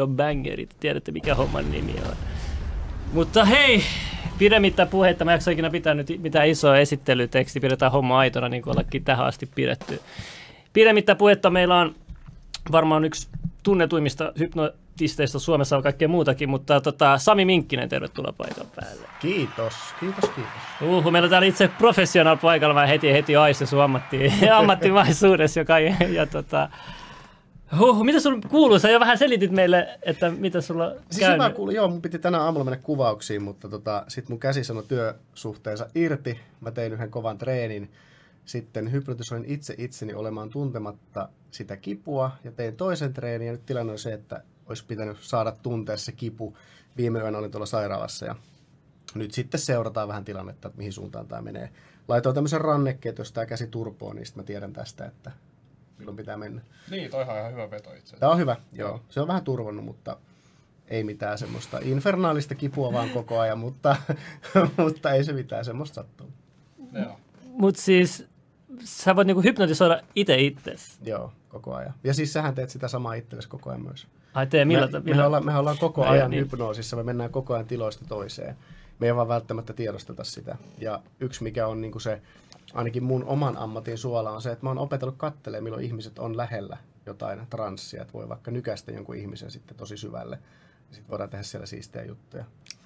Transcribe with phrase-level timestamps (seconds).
[0.00, 0.76] on bangerit?
[0.80, 2.16] Tiedätte mikä homman nimi on.
[3.12, 3.82] Mutta hei,
[4.38, 9.04] pidemmittä puhetta, mä ikinä pitää nyt mitään isoa esittelyteksti, pidetään homma aitona niin kuin ollakin
[9.04, 10.00] tähän asti pidetty.
[10.72, 11.94] Pidemmittä puhetta meillä on
[12.72, 13.28] varmaan yksi
[13.62, 19.08] tunnetuimmista hypnotisteista Suomessa on kaikkea muutakin, mutta tota, Sami Minkkinen, tervetuloa paikan päälle.
[19.20, 20.52] Kiitos, kiitos, kiitos.
[20.82, 25.78] Uhu, meillä on täällä itse professional paikalla, mä heti heti aistin sun ammatti, ammattimaisuudessa, joka
[25.78, 26.68] ja, ja tota,
[27.78, 28.78] Huh, mitä sulla kuuluu?
[28.78, 31.44] Sä jo vähän selitit meille, että mitä sulla on Siis käynyt.
[31.46, 34.84] hyvä kuuli, joo, mun piti tänä aamulla mennä kuvauksiin, mutta tota, sit mun käsi sanoi
[34.88, 36.40] työsuhteensa irti.
[36.60, 37.90] Mä tein yhden kovan treenin.
[38.44, 43.46] Sitten hypnotisoin itse itseni olemaan tuntematta sitä kipua ja tein toisen treenin.
[43.46, 46.56] Ja nyt tilanne on se, että olisi pitänyt saada tuntea se kipu.
[46.96, 48.34] Viime yönä olin tuolla sairaalassa ja
[49.14, 51.70] nyt sitten seurataan vähän tilannetta, että mihin suuntaan tämä menee.
[52.08, 55.30] Laitoin tämmöisen rannekkeen, että jos tämä käsi turpoo, niin sitten mä tiedän tästä, että
[56.02, 56.62] milloin pitää mennä.
[56.90, 58.16] Niin, toihan on ihan hyvä veto itse asiassa.
[58.16, 59.00] Tämä on hyvä, joo.
[59.08, 60.16] Se on vähän turvonnut, mutta
[60.88, 63.96] ei mitään semmoista infernaalista kipua vaan koko ajan, mutta,
[64.84, 66.30] mutta ei se mitään semmoista sattuu.
[66.92, 67.20] Joo.
[67.44, 68.26] Mut siis
[68.80, 70.98] sä voit niinku hypnotisoida itse itses.
[71.02, 71.94] Joo, koko ajan.
[72.04, 74.06] Ja siis sähän teet sitä samaa itsellesi koko ajan myös.
[74.34, 76.40] Ai tee, millä, me, millä, me, ollaan, me ollaan koko Ai, ajan niin.
[76.40, 78.56] hypnoosissa, me mennään koko ajan tiloista toiseen.
[78.98, 80.56] Me ei vaan välttämättä tiedosteta sitä.
[80.78, 82.22] Ja yksi mikä on niin se,
[82.74, 86.36] ainakin mun oman ammatin suola on se, että mä oon opetellut kattelemaan, milloin ihmiset on
[86.36, 88.02] lähellä jotain transsia.
[88.02, 90.38] Että voi vaikka nykästä jonkun ihmisen sitten tosi syvälle.
[90.88, 92.44] Ja sitten voidaan tehdä siellä siistejä juttuja.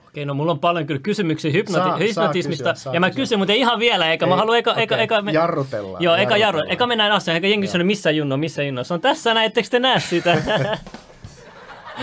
[0.09, 2.71] Okei, no mulla on paljon kyllä kysymyksiä hypnoti- Saa- saa hypnotismista.
[2.73, 3.23] kysyä, saa ja mä kysyä.
[3.23, 6.03] kysyn, mutta ei ihan vielä, eikä mä Ei, haluan eka, eka, okei, eka, me- jarrutellaan,
[6.05, 6.61] Joo, eka jarru.
[6.69, 8.85] Eka mennään asiaan, eikä jengi kysynyt, missä Junno, missä Junno.
[8.85, 10.37] Se on tässä näin, etteikö te näe sitä?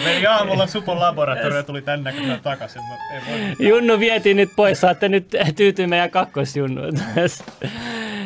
[0.03, 2.81] Meni aamulla Supon laboratorio ja tuli tänne näkökulmaan takaisin.
[2.81, 2.97] Mä.
[3.59, 6.93] Junnu vietiin nyt pois, saatte nyt tyytyä meidän kakkosjunnuun.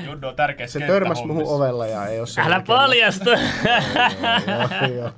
[0.05, 1.55] Junno on tärkeässä Se törmäsi muuhun kenttähommissa.
[1.55, 3.29] ovella ja ei ole se Älä paljasta!
[4.97, 5.11] Joo.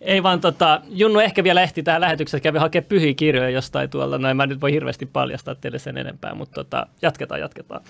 [0.00, 4.18] Ei vaan tota, Junnu ehkä vielä ehti tähän lähetykseen, kävi hakemaan pyhiä kirjoja jostain tuolla,
[4.18, 7.80] noin mä nyt voi hirveästi paljastaa teille sen enempää, mutta tota, jatketaan, jatketaan.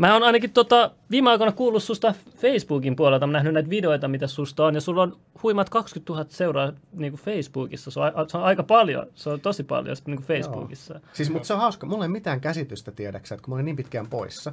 [0.00, 4.26] Mä oon ainakin tota, viime aikoina kuullut susta Facebookin puolelta, mä nähnyt näitä videoita, mitä
[4.26, 8.38] susta on, ja sulla on huimat 20 000 seuraa niin kuin Facebookissa, se on, se
[8.38, 11.00] on aika paljon, se on tosi paljon niin kuin Facebookissa.
[11.12, 11.86] Siis, mutta se on hauska.
[11.86, 14.52] Mulla ei mitään käsitystä, tiedäksä, että kun mä olen niin pitkään poissa,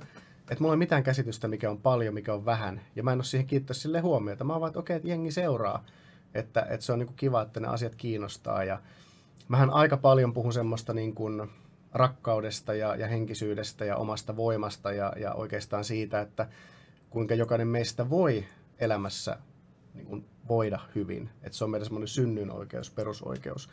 [0.52, 2.82] että mulla ei mitään käsitystä, mikä on paljon, mikä on vähän.
[2.96, 4.44] Ja mä en ole siihen kiittää sille huomiota.
[4.44, 5.86] Mä oon vaan, että okei, että jengi seuraa.
[6.34, 8.64] Että, että se on niin kuin kiva, että ne asiat kiinnostaa.
[8.64, 8.80] Ja
[9.48, 11.50] mähän aika paljon puhun semmoista niin kuin
[11.98, 16.48] rakkaudesta ja, ja henkisyydestä ja omasta voimasta ja, ja oikeastaan siitä, että
[17.10, 18.46] kuinka jokainen meistä voi
[18.80, 19.38] elämässä
[19.94, 21.30] niin kuin voida hyvin.
[21.44, 23.70] Että se on meidän semmoinen synnyn oikeus, perusoikeus.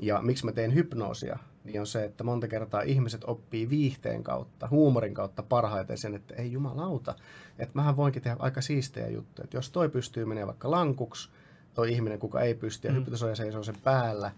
[0.00, 4.68] Ja miksi mä teen hypnoosia, niin on se, että monta kertaa ihmiset oppii viihteen kautta,
[4.70, 7.14] huumorin kautta parhaiten sen, että ei jumalauta,
[7.58, 9.44] että mähän voinkin tehdä aika siistejä juttuja.
[9.44, 11.30] Että jos toi pystyy menemään vaikka lankuksi,
[11.74, 12.98] toi ihminen, kuka ei pysty, ja Mm.
[12.98, 14.30] hypnotisoija seisoo sen päällä,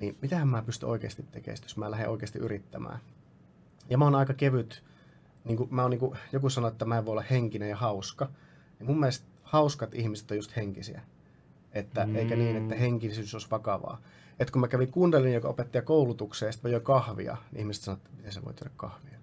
[0.00, 2.98] niin mitähän mä pystyn oikeasti tekemään, jos mä lähden oikeasti yrittämään.
[3.90, 4.84] Ja mä oon aika kevyt,
[5.44, 7.76] niin kuin, mä oon niin kuin, joku sanoi, että mä en voi olla henkinen ja
[7.76, 8.28] hauska.
[8.80, 11.00] Ja mun mielestä hauskat ihmiset on just henkisiä.
[11.72, 12.16] Että, mm.
[12.16, 14.00] Eikä niin, että henkisyys olisi vakavaa.
[14.38, 17.84] Et kun mä kävin Kundelin, joka opettaja koulutukseen, ja sitten mä join kahvia, niin ihmiset
[17.84, 19.18] sanoivat, että miten sä voit juoda kahvia.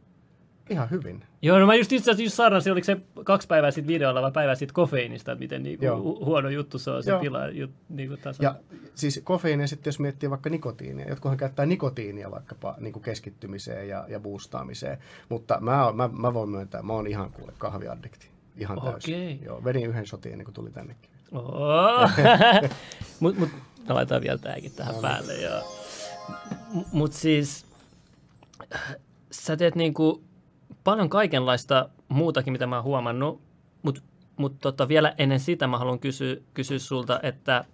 [0.70, 1.24] Ihan hyvin.
[1.42, 4.32] Joo, no mä just itse asiassa just saarnasin, oliko se kaksi päivää sitten videolla vai
[4.32, 5.98] päivää sitten kofeiinista, että miten niinku Joo.
[5.98, 7.20] hu- huono juttu se on se Joo.
[7.20, 8.44] pila jut, niinku tasa.
[8.44, 8.56] Ja
[8.96, 11.10] siis kofeiinia sitten, jos miettii vaikka nikotiinia.
[11.10, 14.98] Jotkuhan käyttää nikotiinia vaikkapa niin kuin keskittymiseen ja, ja boostaamiseen.
[15.30, 18.28] Mutta mä, mä, mä voin myöntää, mä oon ihan kuule kahviaddikti.
[18.58, 19.42] Ihan täysin.
[19.44, 21.10] Joo, vedin yhden shotin ennen kuin tuli tännekin.
[21.32, 22.10] Oh.
[23.20, 23.50] mut, mut,
[23.90, 25.02] mä laitan vielä tääkin No tähän niin.
[25.02, 25.34] päälle.
[25.34, 25.62] Ja,
[26.74, 27.66] M- mut siis,
[29.32, 30.24] sä teet niinku
[30.86, 33.42] paljon kaikenlaista muutakin, mitä mä oon huomannut,
[33.84, 34.02] mutta
[34.38, 37.66] mut tota, vielä ennen sitä mä haluan kysyä, kysyä sulta, että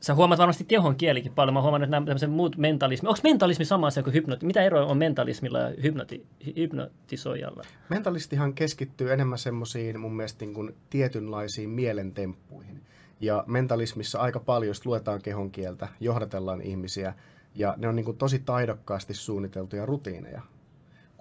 [0.00, 1.54] sä huomaat varmasti kehon kielikin paljon.
[1.54, 3.08] Mä oon huomannut, että nämä tämmöiset muut mentalismi.
[3.08, 4.46] Onko mentalismi sama asia kuin hypnoti?
[4.46, 7.62] Mitä eroa on mentalismilla ja hypnoti, hy- hypnotisoijalla?
[7.88, 12.82] Mentalistihan keskittyy enemmän semmoisiin mun mielestä niin kuin tietynlaisiin mielentemppuihin.
[13.20, 17.14] Ja mentalismissa aika paljon luetaan kehon kieltä, johdatellaan ihmisiä,
[17.54, 20.42] ja ne on niin kuin tosi taidokkaasti suunniteltuja rutiineja.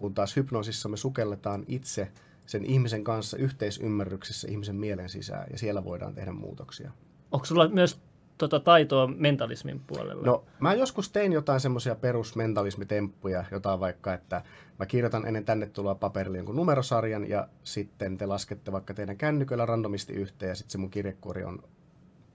[0.02, 2.12] Kun taas hypnoosissa me sukelletaan itse
[2.46, 6.92] sen ihmisen kanssa yhteisymmärryksessä ihmisen mielen sisään, ja siellä voidaan tehdä muutoksia.
[7.32, 8.02] Onko sulla myös
[8.38, 10.24] tota, taitoa mentalismin puolella?
[10.26, 14.42] No, mä joskus tein jotain semmoisia perusmentalismitemppuja, jotain vaikka, että
[14.80, 19.66] mä kirjoitan ennen tänne tuloa paperille jonkun numerosarjan ja sitten te laskette vaikka teidän kännyköllä
[19.66, 21.64] randomisti yhteen ja sitten se mun kirjekuori on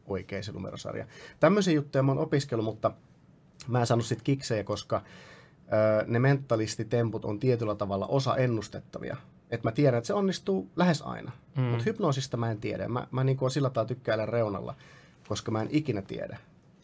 [0.06, 1.06] oikein se numerosarja.
[1.40, 2.92] Tämmöisiä juttuja mä oon opiskellut, mutta
[3.68, 5.02] mä en saanut sit kiksejä, koska
[6.06, 9.16] ne mentalistitemput on tietyllä tavalla osa ennustettavia.
[9.50, 11.32] Että mä tiedän, että se onnistuu lähes aina.
[11.56, 11.62] Mm.
[11.62, 12.88] Mutta hypnoosista mä en tiedä.
[12.88, 14.74] Mä, mä niin kuin sillä tavalla tykkäilen reunalla,
[15.28, 16.38] koska mä en ikinä tiedä,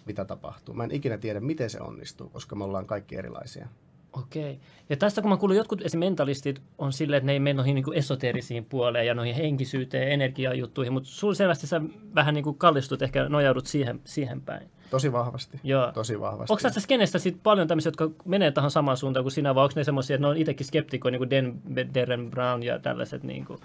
[0.06, 0.74] mitä tapahtuu.
[0.74, 3.68] Mä en ikinä tiedä, miten se onnistuu, koska me ollaan kaikki erilaisia.
[4.12, 4.60] Okei.
[4.90, 6.00] Ja tästä kun mä kuulun, jotkut esim.
[6.00, 10.92] mentalistit on silleen, että ne ei mene noihin niin esoteerisiin puoleen ja noihin henkisyyteen, energiajuttuihin,
[10.92, 11.80] mutta sulla selvästi sä
[12.14, 14.70] vähän niin kuin kallistut, ehkä nojaudut siihen, siihen päin.
[14.92, 15.60] Tosi vahvasti.
[15.64, 15.92] Joo.
[15.92, 16.52] Tosi vahvasti.
[16.52, 19.72] Onko tässä skenestä sit paljon tämmöisiä, jotka menee tähän samaan suuntaan kuin sinä, vai onko
[19.76, 21.62] ne semmoisia, että ne on itsekin skeptikoja, niin kuin Den,
[21.94, 23.22] Darren Brown ja tällaiset?
[23.22, 23.60] Niin kuin...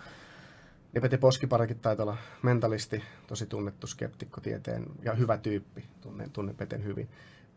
[0.94, 6.56] Ja Peti Poskiparakin taitaa olla mentalisti, tosi tunnettu skeptikko tieteen ja hyvä tyyppi, tunnen, tunnen
[6.56, 7.10] Peten hyvin.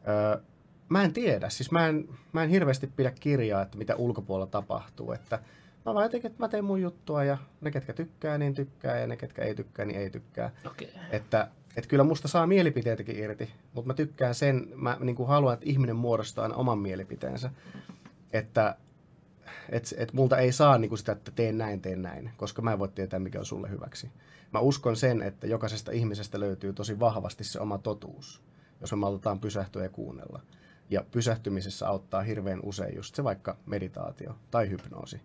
[0.08, 0.43] Öö,
[0.88, 5.12] mä en tiedä, siis mä en, mä en hirveästi pidä kirjaa, että mitä ulkopuolella tapahtuu,
[5.12, 5.38] että
[5.87, 9.06] mä vaan jotenkin, että mä teen mun juttua ja ne, ketkä tykkää, niin tykkää ja
[9.06, 10.50] ne, ketkä ei tykkää, niin ei tykkää.
[10.66, 10.88] Okay.
[11.11, 15.55] Että, että kyllä musta saa mielipiteitäkin irti, mutta mä tykkään sen, mä niin kuin haluan,
[15.55, 17.50] että ihminen muodostaa aina oman mielipiteensä.
[18.32, 18.76] Että
[19.69, 22.72] et, et multa ei saa niin kuin sitä, että teen näin, teen näin, koska mä
[22.72, 24.11] en voi tietää, mikä on sulle hyväksi.
[24.52, 28.43] Mä uskon sen, että jokaisesta ihmisestä löytyy tosi vahvasti se oma totuus,
[28.81, 30.40] jos me maltetaan pysähtyä ja kuunnella.
[30.90, 35.20] Ja pysähtymisessä auttaa hirveän usein just se vaikka meditaatio tai hypnoosi.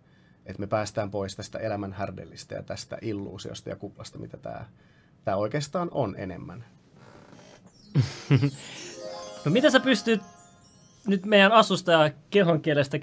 [0.46, 4.66] Että me päästään pois tästä elämän härdellistä ja tästä illuusiosta ja kuplasta, mitä tämä,
[5.26, 6.66] tämä oikeastaan on enemmän.
[9.46, 10.22] no mitä sä pystyt
[11.08, 12.98] nyt meidän asusta ja kehon kielestä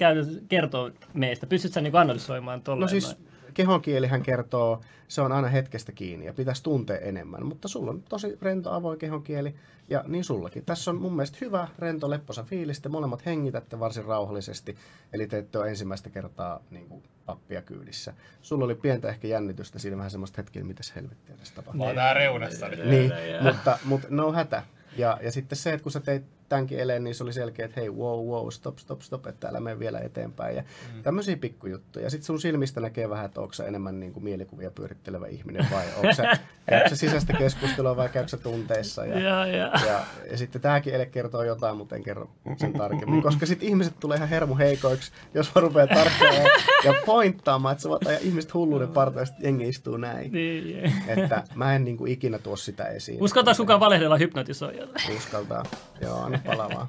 [0.49, 1.47] kertoo meistä?
[1.47, 2.81] Pystytkö sä niin analysoimaan tuolla?
[2.81, 3.32] No siis noin?
[3.53, 8.03] Kehon kielihän kertoo, se on aina hetkestä kiinni ja pitäisi tuntea enemmän, mutta sulla on
[8.03, 9.55] tosi rento avoin kehon kieli
[9.89, 10.65] ja niin sullakin.
[10.65, 14.77] Tässä on mun mielestä hyvä, rento, lepposa fiilis, te molemmat hengitätte varsin rauhallisesti,
[15.13, 18.15] eli te ette ole ensimmäistä kertaa niin kuin, pappia kyydissä.
[18.43, 21.79] Sulla oli pientä ehkä jännitystä siinä vähän semmoista hetkiä, mitä helvettiä tässä tapahtuu.
[21.79, 22.69] Mä oon reunassa.
[22.69, 23.13] Niin,
[23.43, 24.63] mutta, mutta no hätä.
[24.97, 27.81] Ja, ja sitten se, että kun sä teit tämänkin eleen, niin se oli selkeä, että
[27.81, 30.57] hei, wow, wow, stop, stop, stop, että älä mene vielä eteenpäin.
[30.57, 31.03] Ja mm.
[31.03, 32.11] tämmöisiä pikkujuttuja.
[32.11, 36.15] Sitten sun silmistä näkee vähän, että onko enemmän niin kuin mielikuvia pyörittelevä ihminen vai onko
[36.15, 36.39] sä,
[36.89, 39.07] sä sisäistä keskustelua vai käykö tunteissa.
[39.07, 39.71] Ja, ja, ja.
[39.87, 40.01] ja,
[40.31, 43.23] ja sitten tämäkin ele kertoo jotain, mutta en kerro sen tarkemmin.
[43.23, 46.51] Koska sitten ihmiset tulee ihan hermoheikoiksi, jos mä rupean tarkkailemaan
[46.85, 50.33] ja pointtaamaan, että sä voit ajaa ihmiset hulluuden partaan, että jengi istuu näin.
[50.33, 53.23] Niin, että mä en niin kuin ikinä tuo sitä esiin.
[53.23, 54.99] Uskaltaa kukaan valehdella hypnotisoijalle?
[55.17, 55.63] Uskaltaa.
[56.01, 56.71] Joo, anna palaa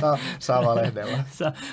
[0.00, 1.18] saa, saa valehdella.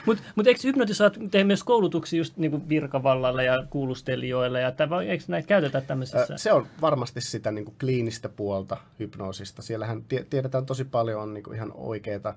[0.05, 4.61] Mutta mut eikö hypnotisaat tehdä myös koulutuksia just niinku virkavallalle ja kuulustelijoille?
[4.61, 6.37] Ja tämän, eikö näitä käytetä tämmöisessä?
[6.37, 9.61] Se on varmasti sitä niinku kliinistä puolta hypnoosista.
[9.61, 12.35] Siellähän tiedetään tosi paljon on niinku ihan oikeita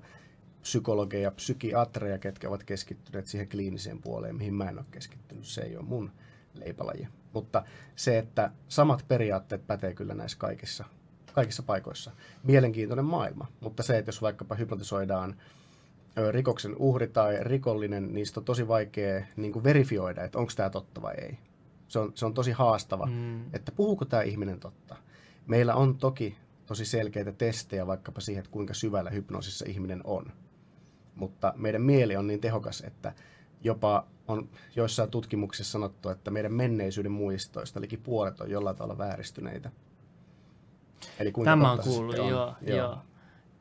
[0.61, 5.45] psykologeja, psykiatreja, ketkä ovat keskittyneet siihen kliiniseen puoleen, mihin mä en ole keskittynyt.
[5.45, 6.11] Se ei ole mun
[6.53, 7.07] leipälaji.
[7.33, 7.63] Mutta
[7.95, 10.85] se, että samat periaatteet pätee kyllä näissä kaikissa
[11.37, 12.11] kaikissa paikoissa.
[12.43, 15.35] Mielenkiintoinen maailma, mutta se, että jos vaikkapa hypnotisoidaan
[16.31, 21.01] rikoksen uhri tai rikollinen, niin on tosi vaikea niin kuin verifioida, että onko tämä totta
[21.01, 21.37] vai ei.
[21.87, 23.45] Se on, se on tosi haastava, mm.
[23.53, 24.95] että puhuuko tämä ihminen totta.
[25.47, 30.31] Meillä on toki tosi selkeitä testejä vaikkapa siihen, että kuinka syvällä hypnoosissa ihminen on.
[31.15, 33.13] Mutta meidän mieli on niin tehokas, että
[33.61, 39.71] jopa on joissain tutkimuksissa sanottu, että meidän menneisyyden muistoista liki puolet on jollain tavalla vääristyneitä.
[41.19, 42.29] Eli Tämä on kuullut, joo.
[42.29, 42.55] joo.
[42.61, 42.97] joo.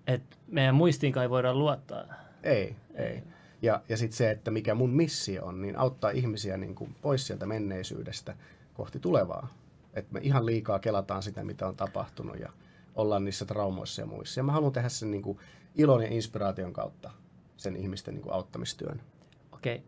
[0.06, 2.04] Et meidän muistiinkaan ei voida luottaa.
[2.42, 3.22] Ei, ei.
[3.62, 7.26] Ja, ja sitten se, että mikä mun missio on, niin auttaa ihmisiä niin kuin pois
[7.26, 8.34] sieltä menneisyydestä
[8.74, 9.48] kohti tulevaa.
[9.94, 12.52] Että me ihan liikaa kelataan sitä, mitä on tapahtunut ja
[12.94, 14.40] ollaan niissä traumoissa ja muissa.
[14.40, 15.38] Ja mä haluan tehdä sen niin kuin
[15.74, 17.10] ilon ja inspiraation kautta
[17.56, 19.00] sen ihmisten niin kuin auttamistyön.
[19.52, 19.82] Okei.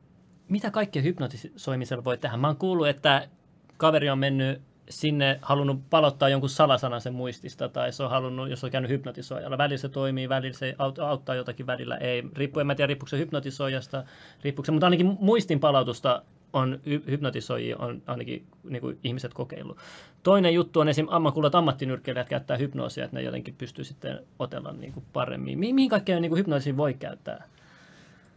[0.48, 2.36] Mitä kaikkea hypnotisoimisella voi tehdä?
[2.36, 3.28] Mä oon kuullut, että
[3.76, 8.64] kaveri on mennyt sinne halunnut palottaa jonkun salasanan sen muistista, tai se on halunnut, jos
[8.64, 9.58] on käynyt hypnotisoijalla.
[9.58, 12.22] Välillä se toimii, välillä se auttaa jotakin, välillä ei.
[12.36, 14.04] Riippuu, en mä tiedä, riippuuko se hypnotisoijasta,
[14.44, 19.78] riippuuko se, mutta ainakin muistin palautusta on hypnotisoijia, on ainakin niin kuin ihmiset kokeillut.
[20.22, 21.06] Toinen juttu on esim.
[21.10, 25.58] ammakullat ammattinyrkkeilijät käyttää hypnoosia, että ne jotenkin pystyy sitten otella niin kuin paremmin.
[25.58, 27.44] Mihin kaikkeen niin hypnoosia voi käyttää?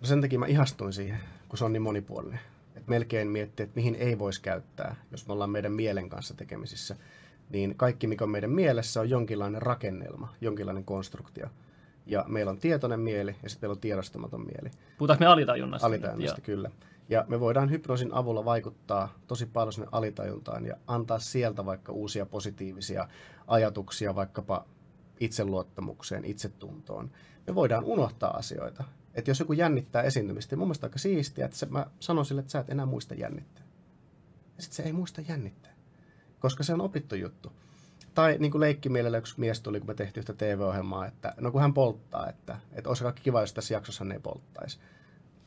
[0.01, 2.39] No sen takia mä ihastuin siihen, kun se on niin monipuolinen
[2.75, 6.95] että melkein miettiä, että mihin ei voisi käyttää, jos me ollaan meidän mielen kanssa tekemisissä,
[7.49, 11.47] niin kaikki, mikä on meidän mielessä, on jonkinlainen rakennelma, jonkinlainen konstruktio.
[12.05, 14.71] Ja meillä on tietoinen mieli ja sitten meillä on tiedostamaton mieli.
[14.97, 15.87] Puhutaanko me alitajunnasta?
[15.87, 16.71] Alitajunnasta, kyllä.
[17.09, 22.25] Ja me voidaan hypnoosin avulla vaikuttaa tosi paljon sinne alitajuntaan ja antaa sieltä vaikka uusia
[22.25, 23.07] positiivisia
[23.47, 24.65] ajatuksia vaikkapa
[25.19, 27.11] itseluottamukseen, itsetuntoon.
[27.47, 28.83] Me voidaan unohtaa asioita
[29.15, 32.39] että jos joku jännittää esiintymistä, niin mun mielestä aika siistiä, että se, mä sanon sille,
[32.39, 33.63] että sä et enää muista jännittää.
[34.57, 35.73] Ja sitten se ei muista jännittää,
[36.39, 37.51] koska se on opittu juttu.
[38.13, 41.61] Tai niin kuin leikkimielellä yksi mies tuli, kun me tehtiin yhtä TV-ohjelmaa, että no kun
[41.61, 44.79] hän polttaa, että, että olisi kaikki kiva, jos tässä jaksossa hän ei polttaisi.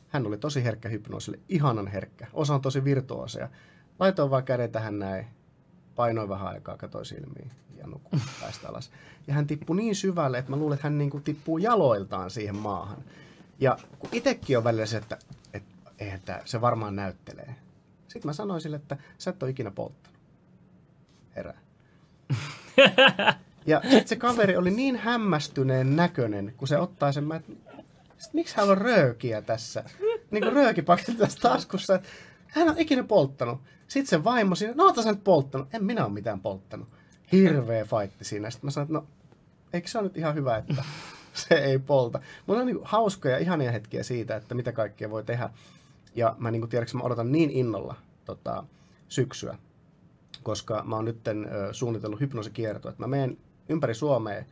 [0.07, 2.27] Hän oli tosi herkkä hypnoosille, ihanan herkkä.
[2.33, 3.49] Osa on tosi virtuosia.
[3.99, 5.27] Laitoin vaan käden tähän näin,
[5.95, 8.91] painoin vähän aikaa, katoi silmiin ja nukuin päästä alas.
[9.27, 12.55] Ja hän tippui niin syvälle, että mä luulen, että hän niin kuin tippuu jaloiltaan siihen
[12.55, 13.03] maahan.
[13.59, 15.17] Ja kun itsekin on välillä se, että,
[15.53, 17.55] että tää, se varmaan näyttelee.
[18.07, 20.19] Sitten mä sanoin sille, että sä et ole ikinä polttanut.
[21.35, 21.59] Herää.
[23.65, 27.51] ja sitten se kaveri oli niin hämmästyneen näköinen, kun se ottaa sen, mä, että
[28.33, 29.83] miksi hän on röökiä tässä?
[30.31, 31.99] Niin kuin röökipaketti tässä taskussa.
[32.47, 33.61] Hän on ikinä polttanut.
[33.87, 35.73] Sitten se vaimo siinä, no sä nyt polttanut.
[35.73, 36.87] En minä ole mitään polttanut.
[37.31, 38.49] Hirveä fightti siinä.
[38.49, 39.07] Sitten mä sanoin, että no,
[39.73, 40.83] eikö se ole nyt ihan hyvä, että
[41.47, 42.19] se ei polta.
[42.47, 45.49] Mulla on niin hauskoja, ihania hetkiä siitä, että mitä kaikkea voi tehdä.
[46.15, 48.63] Ja mä niin kuin tiedätkö, mä odotan niin innolla tota,
[49.07, 49.57] syksyä,
[50.43, 51.19] koska mä oon nyt
[51.71, 53.37] suunnitellut hypnoosikiertoa, että mä menen
[53.69, 54.43] ympäri Suomea,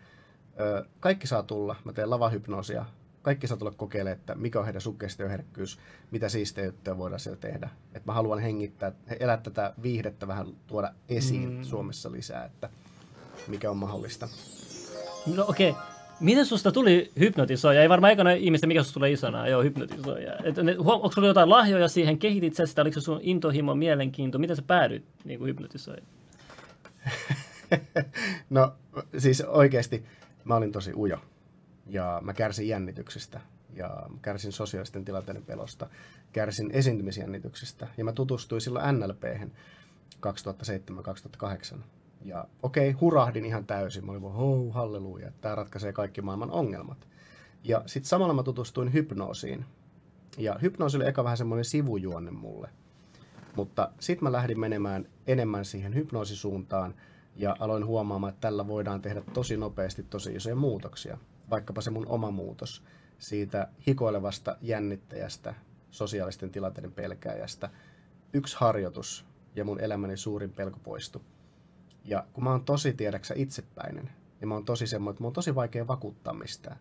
[0.59, 2.85] ö, kaikki saa tulla, mä teen lavahypnoosia,
[3.21, 5.79] kaikki saa tulla kokeilemaan, että mikä on heidän suggestioherkkyys,
[6.11, 7.69] mitä siisteyttöä voidaan siellä tehdä.
[7.85, 11.63] Että mä haluan hengittää, elää tätä viihdettä vähän tuoda esiin mm.
[11.63, 12.69] Suomessa lisää, että
[13.47, 14.27] mikä on mahdollista.
[15.35, 15.69] No okei.
[15.69, 15.92] Okay.
[16.19, 17.81] Miten susta tuli hypnotisoija?
[17.81, 20.33] Ei varmaan ekana ihmistä, mikä susta tulee isona, joo, hypnotisoija.
[20.43, 24.39] Et, ne, onko sulla jotain lahjoja siihen, kehitit sä sitä, oliko se sun intohimo, mielenkiinto,
[24.39, 26.03] miten sä päädyit niin kuin hypnotisoija?
[28.49, 28.73] no
[29.17, 30.05] siis oikeasti
[30.43, 31.17] mä olin tosi ujo.
[31.87, 33.41] Ja mä kärsin jännityksestä
[33.75, 35.87] ja kärsin sosiaalisten tilanteiden pelosta,
[36.33, 39.51] kärsin esiintymisjännityksestä ja mä tutustuin silloin NLP-hän
[41.75, 41.77] 2007-2008
[42.25, 44.05] ja okei, okay, hurahdin ihan täysin.
[44.05, 47.07] Mä olin vaan, oh, halleluja, tämä ratkaisee kaikki maailman ongelmat.
[47.63, 49.65] Ja sitten samalla mä tutustuin hypnoosiin.
[50.37, 52.69] Ja hypnoosi oli eka vähän semmoinen sivujuonne mulle.
[53.55, 56.93] Mutta sitten mä lähdin menemään enemmän siihen hypnoosisuuntaan
[57.35, 61.17] ja aloin huomaamaan, että tällä voidaan tehdä tosi nopeasti tosi isoja muutoksia.
[61.49, 62.83] Vaikkapa se mun oma muutos
[63.17, 65.53] siitä hikoilevasta jännittäjästä,
[65.91, 67.69] sosiaalisten tilanteiden pelkääjästä.
[68.33, 69.25] Yksi harjoitus
[69.55, 71.21] ja mun elämäni suurin pelko poistui.
[72.05, 74.09] Ja kun mä oon tosi tiedäksä itsepäinen,
[74.41, 76.77] ja mä oon tosi semmoinen, että mä oon tosi vaikea vakuuttaa mistään.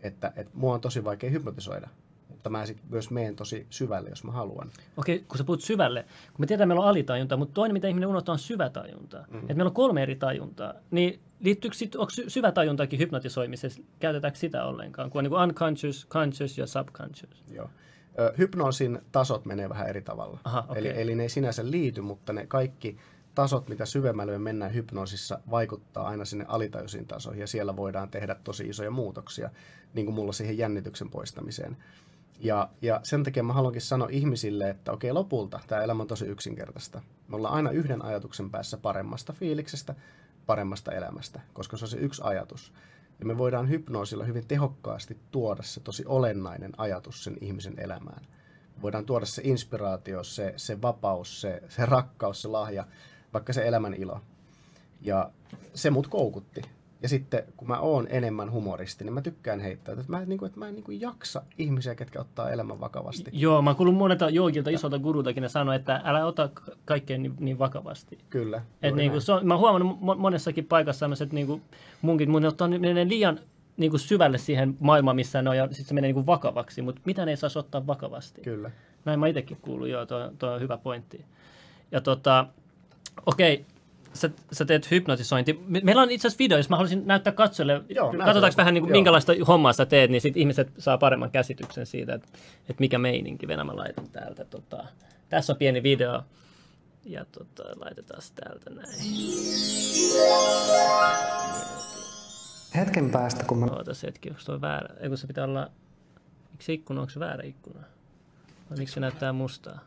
[0.00, 1.88] Että, että mua on tosi vaikea hypnotisoida.
[2.28, 4.70] Mutta mä sitten myös meen tosi syvälle, jos mä haluan.
[4.96, 7.88] Okei, kun sä puhut syvälle, kun me tiedetään, että meillä on alitajunta, mutta toinen, mitä
[7.88, 9.24] ihminen unohtaa, on syvätajunta.
[9.30, 9.38] Mm.
[9.38, 10.74] Että meillä on kolme eri tajuntaa.
[10.90, 16.58] Niin liittyykö sit, onko syvätajuntakin hypnotisoimisessa, käytetäänkö sitä ollenkaan, kun on niin kuin unconscious, conscious
[16.58, 17.44] ja subconscious?
[17.52, 17.70] Joo.
[18.38, 20.38] Hypnoosin tasot menee vähän eri tavalla.
[20.44, 20.78] Aha, okay.
[20.78, 22.96] eli, eli ne ei sinänsä liity, mutta ne kaikki
[23.34, 28.36] tasot, mitä syvemmälle me mennään hypnoosissa, vaikuttaa aina sinne alitajuisiin tasoihin ja siellä voidaan tehdä
[28.44, 29.50] tosi isoja muutoksia,
[29.94, 31.76] niin kuin mulla siihen jännityksen poistamiseen.
[32.40, 36.26] Ja, ja sen takia mä haluankin sanoa ihmisille, että okei, lopulta tämä elämä on tosi
[36.26, 37.02] yksinkertaista.
[37.28, 39.94] Me ollaan aina yhden ajatuksen päässä paremmasta fiiliksestä,
[40.46, 42.72] paremmasta elämästä, koska se on se yksi ajatus.
[43.20, 48.26] Ja me voidaan hypnoosilla hyvin tehokkaasti tuoda se tosi olennainen ajatus sen ihmisen elämään.
[48.82, 52.86] Voidaan tuoda se inspiraatio, se, se vapaus, se, se rakkaus, se lahja
[53.32, 54.20] vaikka se elämän ilo.
[55.00, 55.30] Ja
[55.74, 56.62] se mut koukutti.
[57.02, 60.46] Ja sitten kun mä oon enemmän humoristi, niin mä tykkään heittää, että mä, niin kuin,
[60.46, 63.30] että mä en niin kuin jaksa ihmisiä, ketkä ottaa elämän vakavasti.
[63.34, 66.50] Joo, mä oon kuullut monelta joogilta, isolta gurultakin, ne sanoo, että älä ota
[66.84, 68.18] kaikkea niin, niin vakavasti.
[68.30, 68.62] Kyllä.
[68.82, 71.62] Et niin kuin, se on, mä oon huomannut monessakin paikassa, että niin kuin
[72.02, 73.40] munkin, mun ottaa menee liian
[73.76, 76.82] niin kuin syvälle siihen maailmaan, missä ne on, ja sitten se menee niin kuin vakavaksi,
[76.82, 78.42] mutta mitä ne ei saisi ottaa vakavasti.
[78.42, 78.70] Kyllä.
[79.04, 81.24] Näin mä itsekin kuullut, joo, tuo, tuo on hyvä pointti.
[81.92, 82.46] Ja tota,
[83.26, 83.64] Okei,
[84.12, 85.64] sä, sä teet hypnotisointi.
[85.82, 87.82] Meillä on itse asiassa video, jos mä haluaisin näyttää katsojille.
[87.88, 91.86] Joo, Katsotaanko vähän niin kuin, minkälaista hommaa sä teet, niin sit ihmiset saa paremman käsityksen
[91.86, 92.28] siitä, että,
[92.60, 93.48] että mikä meininki.
[93.48, 94.44] Venä mä laitan täältä.
[94.44, 94.84] Tota,
[95.28, 96.22] tässä on pieni video.
[97.04, 99.00] Ja tota, laitetaan täältä näin.
[102.74, 103.66] Hetken päästä, kun mä...
[103.66, 104.94] Ootas hetki, onko toi väärä?
[105.00, 105.70] Eikö se pitää olla...
[106.52, 107.80] Miksi ikkuna, onko se väärä ikkuna?
[108.70, 109.78] Vai miksi se näyttää mustaa?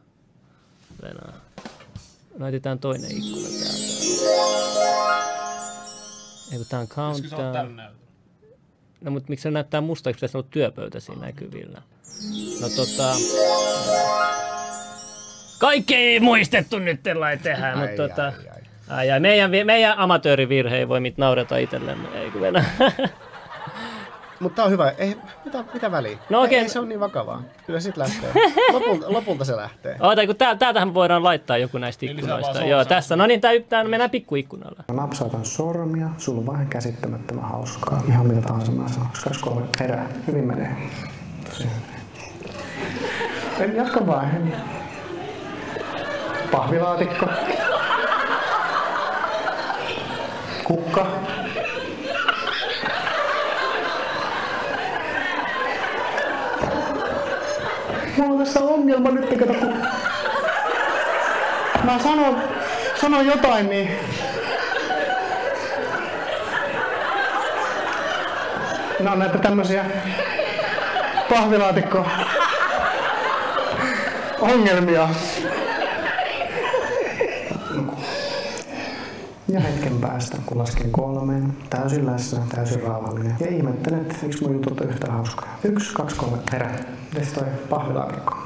[1.01, 1.33] Venää.
[2.39, 3.83] Laitetaan toinen ikkuna täältä.
[6.51, 7.81] Eikö tää on countdown.
[9.01, 11.81] No mutta miksi se näyttää musta, eikö pitäisi olla työpöytä siinä näkyvillä?
[12.61, 13.15] No tota...
[15.59, 18.25] Kaikki ei muistettu nyt tällä tehdä, mutta tota...
[18.25, 18.61] Ai, ai.
[18.87, 19.19] Ai, ai.
[19.19, 22.65] Meidän, meidän amatöörivirhe ei voi mit naurata itsellemme, eikö Venä?
[24.39, 24.89] Mutta on hyvä.
[24.89, 26.17] Ei, mitä, mitä väliä?
[26.29, 26.53] No okay.
[26.53, 27.41] ei, ei, se on niin vakavaa.
[27.65, 28.33] Kyllä sit lähtee.
[28.71, 29.97] Lopulta, lopulta se lähtee.
[29.99, 32.65] Oota, kun täältä, täältähän voidaan laittaa joku näistä ikkunoista.
[32.65, 33.15] Joo, tässä.
[33.15, 34.83] No niin, tää, tää mennään pikkuikkunalla.
[34.93, 36.07] Mä napsautan sormia.
[36.17, 38.01] Sulla on vähän käsittämättömän hauskaa.
[38.07, 39.09] Ihan mitä tahansa mä sanon.
[39.23, 39.65] Kaksi kolme.
[39.79, 40.07] Herää.
[40.27, 40.75] Hyvin menee.
[43.59, 44.53] En jatka vaan.
[46.51, 47.25] Pahvilaatikko.
[50.63, 51.07] Kukka.
[58.17, 59.73] Mulla on tässä ongelma nyt, kato kun...
[61.83, 62.37] Mä sanon,
[63.01, 63.89] sanon jotain, niin...
[68.99, 69.85] Nämä on näitä tämmösiä
[71.29, 72.05] pahvilaatikko
[74.41, 75.09] ongelmia.
[79.47, 83.35] Ja hetken päästä, kun lasken kolmeen, täysin läsnä, täysin rauhallinen.
[83.39, 85.57] Ja ihmettelet, miksi mun jutut on yhtä hauskaa.
[85.63, 86.71] Yksi, kaksi, kolme, herä.
[87.13, 88.37] Mites toi pahvilaatikko?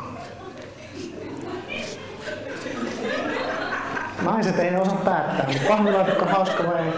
[4.21, 6.93] Naiset ei osaa päättää, mutta pahvilaatikko hauska vai ei?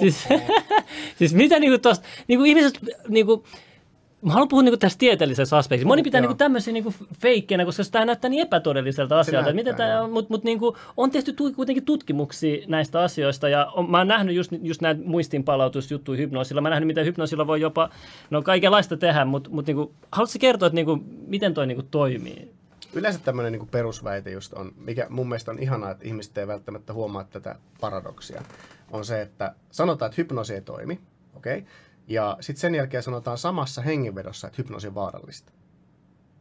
[0.00, 0.28] siis,
[1.18, 3.44] siis mitä niinku tosta, niinku ihmiset niinku,
[4.22, 5.88] Mä haluan puhua niinku tästä tieteellisestä aspektista.
[5.88, 9.50] Moni pitää niinku tämmöisiä niinku feikkeinä, koska tämä näyttää niin epätodelliselta asialta.
[9.50, 10.08] Joo.
[10.08, 14.36] mut, mut niinku, on tehty tu, kuitenkin tutkimuksia näistä asioista ja on, mä oon nähnyt
[14.36, 16.60] just, just näitä muistinpalautusjuttuja hypnoosilla.
[16.60, 17.90] Mä oon nähnyt, miten hypnoosilla voi jopa,
[18.30, 22.52] no kaikenlaista tehdä, mutta mut niinku, haluatko kertoa, että niinku, miten toi niinku toimii?
[22.92, 26.92] Yleensä tämmöinen niin perusväite just on, mikä mun mielestä on ihanaa, että ihmiset ei välttämättä
[26.92, 28.42] huomaa tätä paradoksia,
[28.90, 31.00] on se, että sanotaan, että hypnoosi ei toimi,
[31.36, 31.70] okei, okay?
[32.10, 35.52] Ja sitten sen jälkeen sanotaan samassa hengenvedossa, että hypnoosi on vaarallista.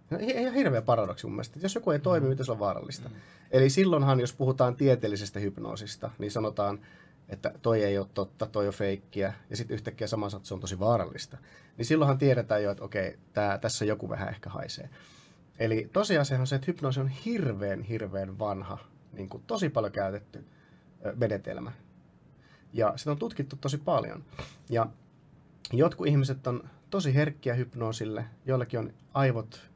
[0.10, 3.10] No, ihan hirveä paradoksi mun mielestä, jos joku ei toimi, miten se on vaarallista.
[3.52, 6.80] Eli silloinhan, jos puhutaan tieteellisestä hypnoosista, niin sanotaan,
[7.30, 10.60] että toi ei ole totta, toi on feikkiä, ja sitten yhtäkkiä sama että se on
[10.60, 11.38] tosi vaarallista.
[11.78, 14.90] Niin silloinhan tiedetään jo, että okei, tää, tässä joku vähän ehkä haisee.
[15.60, 18.78] Eli tosiasia on se, että hypnoosi on hirveän, hirveän vanha,
[19.14, 20.46] niin kuin tosi paljon käytetty
[21.16, 21.72] menetelmä.
[22.74, 24.24] Ja sitä on tutkittu tosi paljon.
[24.70, 24.88] Ja
[25.74, 29.70] jotkut ihmiset on tosi herkkiä hypnoosille, joillakin on aivot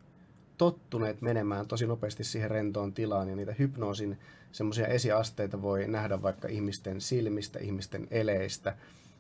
[0.58, 4.20] tottuneet menemään tosi nopeasti siihen rentoon tilaan, ja niitä hypnoosin
[4.52, 8.76] semmoisia esiasteita voi nähdä vaikka ihmisten silmistä, ihmisten eleistä,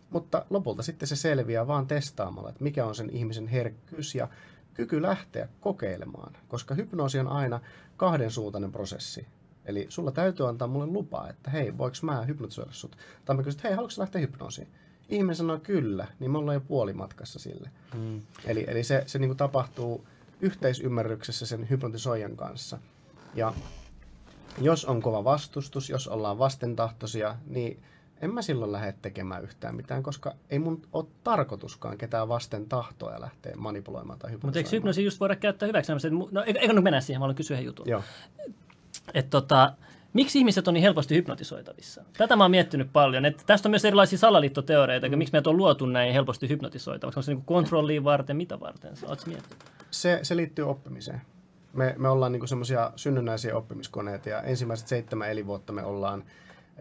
[0.09, 4.27] mutta lopulta sitten se selviää vaan testaamalla, että mikä on sen ihmisen herkkyys ja
[4.73, 7.59] kyky lähteä kokeilemaan, koska hypnoosi on aina
[7.97, 9.27] kahdensuuntainen prosessi.
[9.65, 12.97] Eli sulla täytyy antaa mulle lupa, että hei, voiko mä hypnotisoida sut?
[13.25, 14.67] Tai mä kysyn, että hei, haluatko lähteä hypnoosiin?
[15.09, 17.69] Ihminen sanoo kyllä, niin me ollaan jo puolimatkassa sille.
[17.97, 18.21] Mm.
[18.45, 20.07] Eli, eli se, se niin tapahtuu
[20.41, 22.77] yhteisymmärryksessä sen hypnotisoijan kanssa.
[23.35, 23.53] Ja
[24.61, 27.83] jos on kova vastustus, jos ollaan vastentahtoisia, niin
[28.21, 33.21] en mä silloin lähde tekemään yhtään mitään, koska ei mun ole tarkoituskaan ketään vasten tahtoa
[33.21, 34.73] lähteä manipuloimaan tai Mutta eikö hypnotisoimaan.
[34.73, 35.91] hypnoosi just voida käyttää hyväksi?
[36.31, 37.19] No, eikö eikö nyt mennä siihen?
[37.19, 37.85] Mä haluan kysyä jutun.
[37.89, 38.03] Joo.
[39.13, 39.73] Et tota,
[40.13, 42.03] miksi ihmiset on niin helposti hypnotisoitavissa?
[42.17, 43.25] Tätä mä oon miettinyt paljon.
[43.25, 45.17] Et tästä on myös erilaisia salaliittoteoreita, mm.
[45.17, 47.17] miksi meitä on luotu näin helposti hypnotisoitavaksi.
[47.19, 48.93] Onko se niin kontrollia varten, mitä varten?
[49.05, 49.63] Oletko miettinyt?
[49.91, 51.21] Se, se liittyy oppimiseen.
[51.73, 56.23] Me, me ollaan niinku semmoisia synnynnäisiä oppimiskoneita ja ensimmäiset seitsemän elinvuotta me ollaan,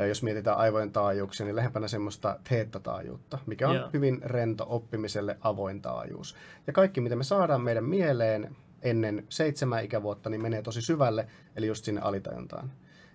[0.09, 3.89] jos mietitään aivojen taajuuksia, niin lähempänä semmoista teettataajuutta, mikä on Joo.
[3.93, 6.37] hyvin rento oppimiselle avoin taajuus.
[6.67, 11.67] Ja kaikki, mitä me saadaan meidän mieleen ennen seitsemän ikävuotta, niin menee tosi syvälle, eli
[11.67, 12.71] just sinne alitajuntaan.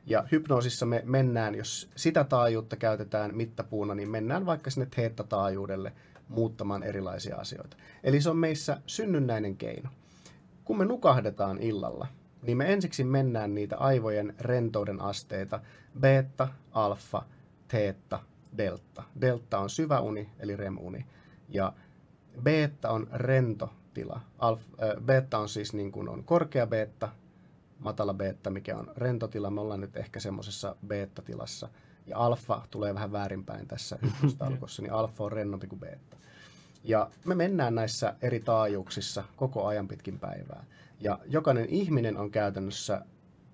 [0.10, 5.93] Ja hypnoosissa me mennään, jos sitä taajuutta käytetään mittapuuna, niin mennään vaikka sinne teettataajuudelle
[6.28, 7.78] muuttamaan erilaisia asioita.
[8.04, 9.89] Eli se on meissä synnynnäinen keino
[10.67, 12.08] kun me nukahdetaan illalla,
[12.41, 15.60] niin me ensiksi mennään niitä aivojen rentouden asteita
[16.00, 17.24] beta, alfa,
[17.67, 18.20] teetta,
[18.58, 19.04] delta.
[19.22, 21.06] Delta on syvä uni, eli REM-uni.
[21.50, 21.74] Ja
[22.43, 24.22] beta on rento tila.
[24.39, 27.10] Alf, äh, beta on siis niin kuin on korkea beta,
[27.79, 29.49] matala beta, mikä on rentotila.
[29.49, 31.69] Me ollaan nyt ehkä semmoisessa beta-tilassa.
[32.07, 36.17] Ja alfa tulee vähän väärinpäin tässä hypnostaulukossa, niin alfa on rennompi kuin beta.
[36.83, 40.65] Ja me mennään näissä eri taajuuksissa koko ajan pitkin päivää.
[40.99, 43.05] Ja jokainen ihminen on käytännössä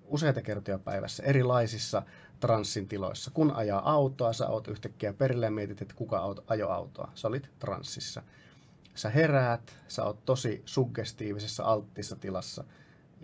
[0.06, 2.02] useita kertoja päivässä erilaisissa
[2.40, 3.30] transsin tiloissa.
[3.30, 7.10] Kun ajaa autoa, sä oot yhtäkkiä perille ja mietit, että kuka auto, ajo autoa.
[7.14, 8.22] Sä olit transsissa.
[8.94, 12.64] Sä heräät, sä oot tosi suggestiivisessa, alttissa tilassa.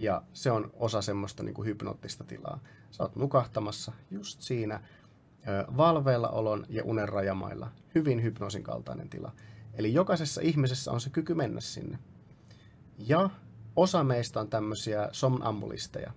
[0.00, 2.58] Ja se on osa semmoista niin kuin hypnoottista tilaa.
[2.90, 4.80] Sä oot nukahtamassa just siinä
[5.76, 7.70] valveilla olon ja unen rajamailla.
[7.94, 9.32] Hyvin hypnoosin kaltainen tila.
[9.74, 11.98] Eli jokaisessa ihmisessä on se kyky mennä sinne.
[12.98, 13.30] Ja
[13.76, 16.12] osa meistä on tämmöisiä somnambulisteja.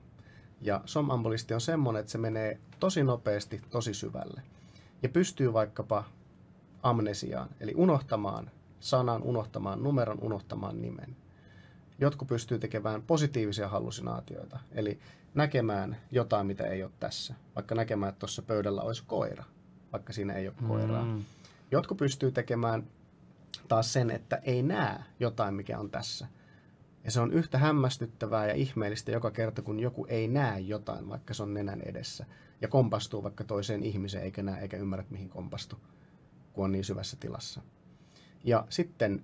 [0.62, 4.42] Ja somnambulisti on semmoinen, että se menee tosi nopeasti, tosi syvälle.
[5.04, 6.04] Ja pystyy vaikkapa
[6.84, 11.16] amnesiaan, eli unohtamaan sanan, unohtamaan numeron, unohtamaan nimen.
[12.04, 15.00] Jotkut pystyy tekemään positiivisia hallusinaatioita, eli
[15.34, 17.34] näkemään jotain, mitä ei ole tässä.
[17.56, 19.44] Vaikka näkemään, että tuossa pöydällä olisi koira,
[19.92, 21.06] vaikka siinä ei ole koiraa.
[21.06, 21.24] Mm.
[21.72, 22.88] Jotkut pystyy tekemään
[23.68, 26.28] taas sen, että ei näe jotain, mikä on tässä.
[27.04, 31.34] Ja se on yhtä hämmästyttävää ja ihmeellistä joka kerta, kun joku ei näe jotain, vaikka
[31.34, 32.26] se on nenän edessä.
[32.62, 35.80] Ja kompastuu vaikka toiseen ihmiseen, eikä näe eikä ymmärrä, mihin kompastuu,
[36.54, 37.62] kun on niin syvässä tilassa.
[38.44, 39.24] Ja sitten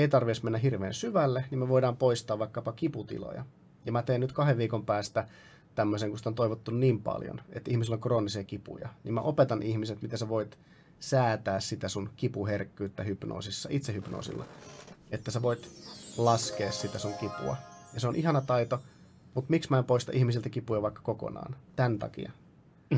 [0.00, 3.44] ei tarvitsisi mennä hirveän syvälle, niin me voidaan poistaa vaikkapa kiputiloja.
[3.86, 5.26] Ja mä teen nyt kahden viikon päästä
[5.74, 8.88] tämmöisen, kun sitä on toivottu niin paljon, että ihmisillä on kroonisia kipuja.
[9.04, 10.58] Niin mä opetan ihmiset, miten sä voit
[11.00, 14.44] säätää sitä sun kipuherkkyyttä hypnoosissa, itsehypnoosilla.
[15.10, 15.70] Että sä voit
[16.16, 17.56] laskea sitä sun kipua.
[17.94, 18.80] Ja se on ihana taito,
[19.34, 21.56] mutta miksi mä en poista ihmisiltä kipuja vaikka kokonaan?
[21.76, 22.32] Tämän takia.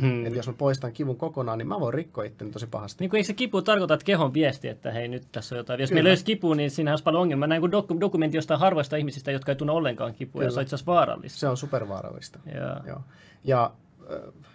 [0.01, 0.27] Mm.
[0.27, 3.05] Että jos mä poistan kivun kokonaan, niin mä voin rikkoa itteni tosi pahasti.
[3.05, 5.81] Niin kuin eikö se kipu tarkoita, että kehon viesti, että hei nyt tässä on jotain.
[5.81, 5.97] Jos Kyllä.
[5.97, 7.49] meillä olisi kipu, niin siinä olisi paljon ongelmaa.
[7.49, 10.61] Näin kuin doku- dokumentti jostain harvoista ihmisistä, jotka ei tunne ollenkaan kipua, ja se Kyllä.
[10.61, 11.39] on itse asiassa vaarallista.
[11.39, 12.39] Se on supervaarallista.
[12.55, 12.81] Ja.
[12.87, 13.01] Joo.
[13.45, 13.71] Ja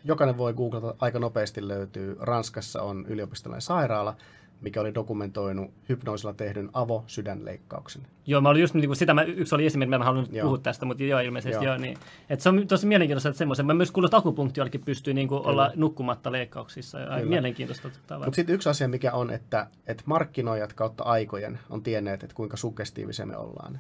[0.04, 2.18] jokainen voi googlata, aika nopeasti löytyy.
[2.20, 4.16] Ranskassa on yliopistollinen sairaala,
[4.62, 8.02] mikä oli dokumentoinut hypnoosilla tehdyn avo-sydänleikkauksen.
[8.26, 10.44] Joo, mä olin just niin kuin sitä, mä, yksi oli esimerkki, mä en halunnut Joo.
[10.44, 11.74] puhua tästä, mutta joo, ilmeisesti joo.
[11.74, 11.78] Joo.
[11.78, 11.98] niin.
[12.30, 13.66] Et se on tosi mielenkiintoista, että semmoisen.
[13.66, 17.00] Mä myös kuullut, että akupunktiollakin pystyy niin kuin olla nukkumatta leikkauksissa.
[17.00, 17.30] Ja Kyllä.
[17.30, 17.88] mielenkiintoista.
[17.88, 22.58] Mutta sitten yksi asia, mikä on, että, että markkinoijat kautta aikojen on tienneet, että kuinka
[22.58, 23.80] suggestiivisia me ollaan.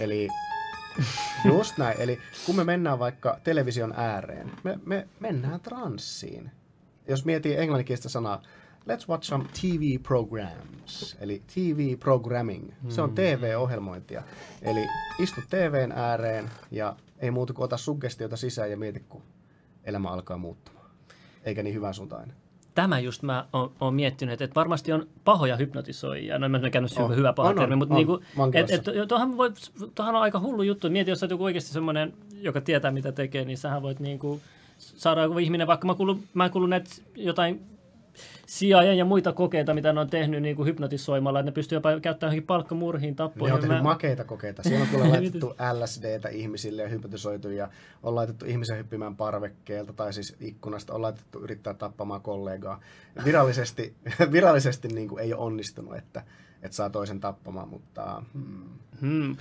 [0.00, 0.28] Eli
[1.54, 2.00] just näin.
[2.00, 6.50] Eli kun me mennään vaikka television ääreen, me, me mennään transsiin.
[7.08, 8.42] Jos mietii englanninkielistä sanaa,
[8.88, 12.72] let's watch some TV programs, eli TV programming.
[12.88, 14.22] Se on TV-ohjelmointia.
[14.62, 14.86] Eli
[15.18, 19.22] istut TVn ääreen ja ei muuta kuin ota suggestiota sisään ja mieti, kun
[19.84, 20.90] elämä alkaa muuttumaan.
[21.44, 22.32] Eikä niin hyvän suuntaan aina.
[22.74, 26.38] Tämä just mä oon, oon miettinyt, että varmasti on pahoja hypnotisoijia.
[26.38, 27.16] No en mä käynyt On.
[27.16, 27.98] hyvä paha On, termi, mutta on.
[27.98, 28.20] niinku,
[28.54, 29.52] et, et, tuohan, voi,
[29.94, 30.90] tuohan on aika hullu juttu.
[30.90, 34.40] Mieti, jos sä joku oikeasti semmoinen, joka tietää mitä tekee, niin sähän voit niinku
[34.78, 37.60] saada joku ihminen, vaikka mä kuulun, mä kuulun näitä jotain
[38.46, 42.00] CIA ja muita kokeita, mitä ne on tehnyt niin kuin hypnotisoimalla, että ne pystyy jopa
[42.02, 43.54] käyttämään johonkin palkkamurhiin, Ne tappoihin.
[43.54, 44.62] on tehnyt Mä- makeita kokeita.
[44.62, 47.68] Siellä on kyllä laitettu LSDtä ihmisille ja hypnotisoitu ja
[48.02, 50.94] on laitettu ihmisen hyppimään parvekkeelta tai siis ikkunasta.
[50.94, 52.80] On laitettu yrittää tappamaan kollegaa.
[53.24, 53.94] Virallisesti,
[54.32, 56.22] virallisesti niin kuin ei ole onnistunut, että,
[56.62, 58.64] että saa toisen tappamaan, mutta hmm.
[59.00, 59.36] Hmm.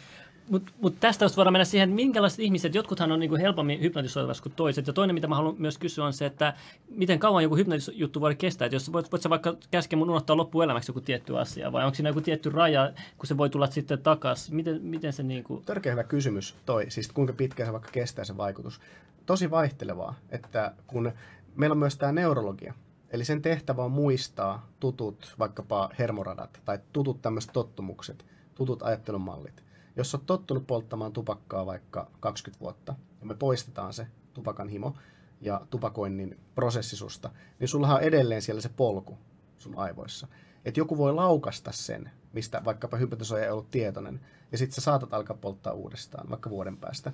[0.49, 4.43] Mutta mut tästä just voidaan mennä siihen, että minkälaiset ihmiset, jotkuthan on niinku helpommin hypnotisoitavassa
[4.43, 4.87] kuin toiset.
[4.87, 6.53] Ja toinen, mitä mä haluan myös kysyä, on se, että
[6.89, 8.65] miten kauan joku hypnotisjuttu voi kestää.
[8.65, 11.95] Että jos voit, voit sä vaikka käskeä mun unohtaa loppuelämäksi joku tietty asia, vai onko
[11.95, 14.55] siinä joku tietty raja, kun se voi tulla sitten takaisin?
[14.55, 15.63] Miten, miten se niinku...
[15.65, 18.81] Törkeä hyvä kysymys toi, siis kuinka pitkään se vaikka kestää se vaikutus.
[19.25, 21.11] Tosi vaihtelevaa, että kun
[21.55, 22.73] meillä on myös tämä neurologia,
[23.09, 29.68] eli sen tehtävä on muistaa tutut vaikkapa hermoradat tai tutut tämmöiset tottumukset, tutut ajattelumallit.
[29.95, 34.95] Jos olet tottunut polttamaan tupakkaa vaikka 20 vuotta ja me poistetaan se tupakan himo
[35.41, 39.17] ja tupakoinnin prosessi susta, niin sulla on edelleen siellä se polku
[39.57, 40.27] sun aivoissa.
[40.65, 44.19] Että joku voi laukasta sen, mistä vaikkapa hypnotisoija ei ollut tietoinen,
[44.51, 47.11] ja sitten sä saatat alkaa polttaa uudestaan, vaikka vuoden päästä.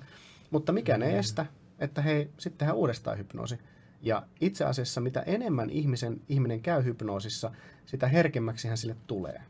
[0.50, 1.46] Mutta mikään ei estä,
[1.78, 3.58] että hei, sitten tehdään uudestaan hypnoosi.
[4.02, 7.50] Ja itse asiassa mitä enemmän ihmisen, ihminen käy hypnoosissa,
[7.86, 9.42] sitä herkemmäksi hän sille tulee.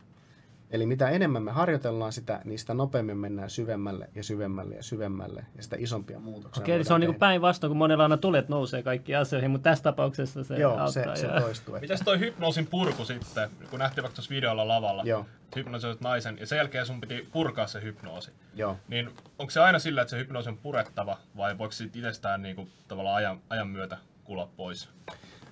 [0.71, 5.45] Eli mitä enemmän me harjoitellaan sitä, niin sitä nopeammin mennään syvemmälle ja syvemmälle ja syvemmälle,
[5.57, 7.19] ja sitä isompia muutoksia Okei, se on niinku tehdä.
[7.21, 11.17] päinvastoin, kun monella aina tulet nousee kaikkiin asioihin, mutta tässä tapauksessa se Joo, se, auttaa.
[11.17, 11.75] se ja- toistuu.
[11.75, 15.27] että- Mitäs toi hypnoosin purku sitten, kun nähtiin vaikka tuossa videolla lavalla, Joo.
[15.57, 18.31] hypnotisoit naisen, ja sen jälkeen sun piti purkaa se hypnoosi.
[18.55, 18.77] Joo.
[18.89, 22.69] Niin onko se aina sillä, että se hypnoosi on purettava, vai voiko se itsestään niinku,
[22.89, 24.89] tavallaan ajan, ajan myötä kulla pois?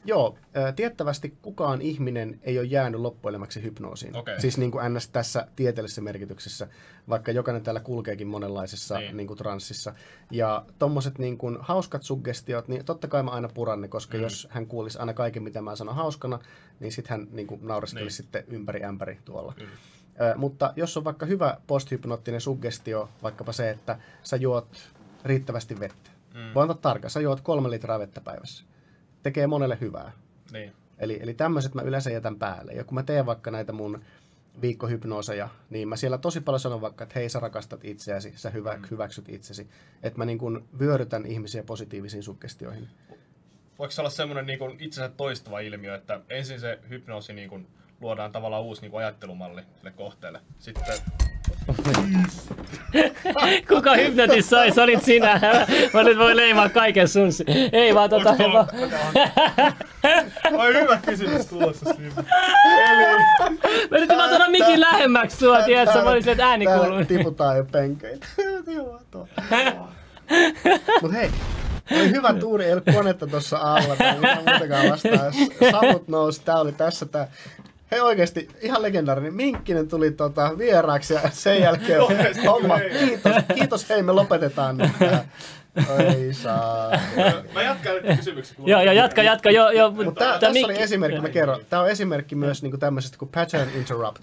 [0.04, 4.16] Joo, ää, tiettävästi kukaan ihminen ei ole jäänyt loppuelämäksi hypnoosiin.
[4.16, 4.40] Okei.
[4.40, 5.08] Siis niin kuin ns.
[5.08, 6.68] tässä tieteellisessä merkityksessä,
[7.08, 9.16] vaikka jokainen täällä kulkeekin monenlaisessa Niin.
[9.16, 9.26] niin.
[9.26, 9.94] Kuin transsissa.
[10.30, 14.22] Ja tommoset niin kuin hauskat suggestiot, niin totta kai mä aina puran ne, koska mm.
[14.22, 16.38] jos hän kuulisi aina kaiken, mitä mä sanon hauskana,
[16.80, 18.26] niin sitten hän niin kuin naureskelisi Niin.
[18.26, 19.52] sitten ympäri ämpäri tuolla.
[19.58, 19.70] Kyllä.
[20.20, 24.68] Ö, mutta jos on vaikka hyvä posthypnoottinen suggestio, vaikkapa se, että sä juot
[25.24, 26.10] riittävästi vettä.
[26.34, 26.54] Mm.
[26.54, 28.64] Voin ottaa tarkkaan, sä juot kolme litraa vettä päivässä.
[29.24, 30.12] Tekee monelle hyvää.
[30.52, 30.72] Niin.
[30.98, 32.72] Eli, eli tämmöiset mä yleensä jätän päälle.
[32.72, 34.04] Ja kun mä teen vaikka näitä mun
[34.60, 38.76] viikkohypnooseja, niin mä siellä tosi paljon sanon vaikka, että hei sä rakastat itseäsi, sä hyvä,
[38.76, 38.82] mm.
[38.90, 39.68] hyväksyt itsesi.
[40.02, 42.88] Että mä niin kun vyörytän ihmisiä positiivisiin suggestioihin.
[43.78, 47.66] Voiko se olla semmoinen niin itsensä toistuva ilmiö, että ensin se hypnoosi niin kuin,
[48.00, 50.40] luodaan tavallaan uusi niin kuin, ajattelumalli sille kohteelle.
[50.58, 50.84] Sitten
[53.68, 54.70] Kuka hypnotisoi?
[54.70, 55.40] Se olit sinä.
[55.94, 57.28] Mä nyt voi leimaa kaiken sun.
[57.72, 58.30] Ei vaan tota...
[60.58, 62.12] Oi hyvä kysymys tulossa siinä.
[62.18, 62.26] Eli
[63.90, 66.02] Mä yritin vaan tuoda mikin lähemmäksi sua, tiedätkö?
[66.02, 66.82] Mä olin silleen, että ääni kuuluu.
[66.84, 68.26] Täällä tiputaan jo penkeitä.
[71.02, 71.30] Mut hei,
[71.92, 75.32] oli hyvä tuuri, ei ollut konetta tuossa alla tai mitään muutakaan vastaan.
[75.70, 77.28] Savut nousi, tää oli tässä tää.
[77.94, 79.34] Hei oikeesti, ihan legendaarinen.
[79.34, 82.00] Minkkinen tuli tota, vieraaksi ja sen jälkeen
[82.46, 82.80] homma.
[82.80, 84.90] Kiitos, kiitos, hei me lopetetaan nyt
[86.32, 86.90] saa.
[87.54, 88.56] Mä jatkan nyt kysymyksen.
[88.66, 89.90] Joo, joo, jatka, jatka, joo, joo.
[89.90, 91.60] Mutta tää, tässä oli esimerkki, mä kerron.
[91.70, 94.22] Tämä on esimerkki myös niinku tämmöisestä kuin pattern interrupt.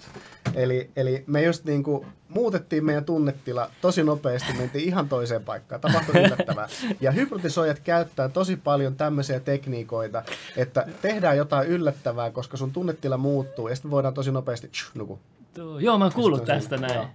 [0.54, 5.80] Eli, eli me just niinku muutettiin meidän tunnetila tosi nopeasti, mentiin ihan toiseen paikkaan.
[5.80, 6.68] Tapahtui yllättävää.
[7.00, 10.22] Ja hypnotisoijat käyttää tosi paljon tämmöisiä tekniikoita,
[10.56, 15.18] että tehdään jotain yllättävää, koska sun tunnetila muuttuu ja sitten voidaan tosi nopeasti tsh, nuku.
[15.54, 16.98] Tuo- Joo, mä oon kuullut tästä siinä, näin.
[17.00, 17.06] joo.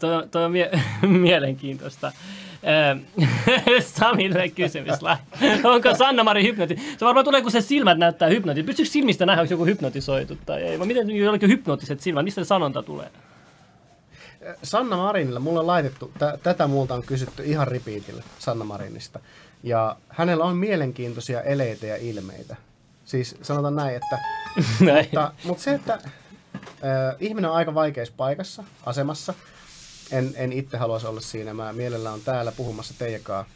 [0.00, 0.80] Toi, toi on mie-
[1.30, 2.12] mielenkiintoista.
[2.66, 2.98] Ähm,
[3.98, 4.98] Samille kysymys.
[5.64, 6.76] Onko Sanna-Mari hypnoti?
[6.98, 8.62] Se varmaan tulee, kun se silmät näyttää hypnoti.
[8.62, 10.78] Pystyykö silmistä nähdä, onko joku hypnotisoitu tai ei?
[10.78, 12.24] Vai miten jollakin hypnoottiset silmät?
[12.24, 13.10] Mistä se sanonta tulee?
[14.62, 19.20] Sanna Marinilla, mulla on laitettu, tä, tätä multa on kysytty ihan ripiitillä Sanna Marinista.
[19.62, 22.56] Ja hänellä on mielenkiintoisia eleitä ja ilmeitä.
[23.04, 24.18] Siis sanotaan näin, että
[24.80, 25.04] Näin.
[25.04, 26.00] Mutta, mutta se, että äh,
[27.20, 29.34] ihminen on aika vaikeassa paikassa, asemassa.
[30.10, 31.54] En, en itse haluaisi olla siinä.
[31.54, 32.94] Mä mielellään on täällä puhumassa
[33.30, 33.46] äh,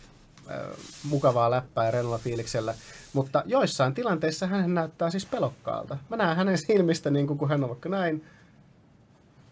[1.05, 2.75] mukavaa läppää ja rennolla fiiliksellä.
[3.13, 5.99] Mutta joissain tilanteissa hän näyttää siis pelokkaalta.
[6.09, 8.25] Mä näen hänen silmistä, niin kun hän on vaikka näin,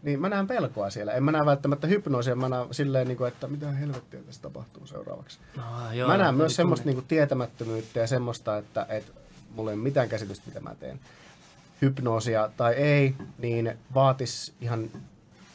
[0.03, 1.13] niin mä näen pelkoa siellä.
[1.13, 4.87] En mä näe välttämättä hypnoosia, mä näen silleen, niin kuin, että mitä helvettiä tässä tapahtuu
[4.87, 5.39] seuraavaksi.
[5.59, 6.93] Ah, joo, Mä näen myös semmoista tunne.
[6.95, 9.13] niinku tietämättömyyttä ja semmoista, että, että
[9.55, 11.01] mulla ei ole mitään käsitystä, mitä mä teen.
[11.83, 14.91] Hypnoosia tai ei, niin vaatis ihan,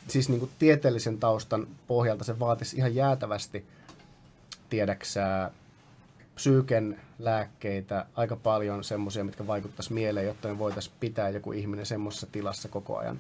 [0.07, 3.65] siis niinku tieteellisen taustan pohjalta se vaatis ihan jäätävästi,
[4.69, 5.51] tiedäksää,
[6.35, 12.27] psyyken lääkkeitä, aika paljon semmoisia, mitkä vaikuttaisi mieleen, jotta me voitaisiin pitää joku ihminen semmoisessa
[12.31, 13.19] tilassa koko ajan.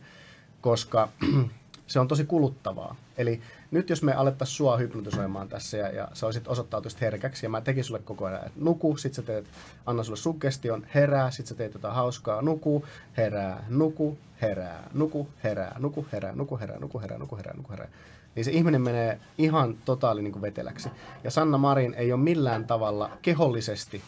[0.61, 1.09] Koska
[1.87, 2.95] se on tosi kuluttavaa.
[3.17, 3.41] Eli
[3.71, 7.61] nyt jos me alettaisiin sua hypnotisoimaan tässä ja, ja sä olisit osoittautuisit herkäksi ja mä
[7.61, 9.45] tekin sulle koko ajan, että nuku, sit sä teet,
[9.85, 12.85] anna sulle suggestion, herää, sit sä teet jotain hauskaa, nuku,
[13.17, 17.87] herää, nuku, herää, nuku, herää, nuku, herää, nuku, herää, nuku, herää, nuku, herää, nuku, herää.
[18.35, 20.89] Niin se ihminen menee ihan totaali niin kuin veteläksi.
[21.23, 24.01] Ja Sanna Marin ei ole millään tavalla kehollisesti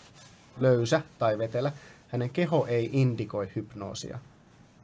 [0.60, 1.72] löysä tai vetelä.
[2.08, 4.20] Hänen keho ei indikoi hypnoosia,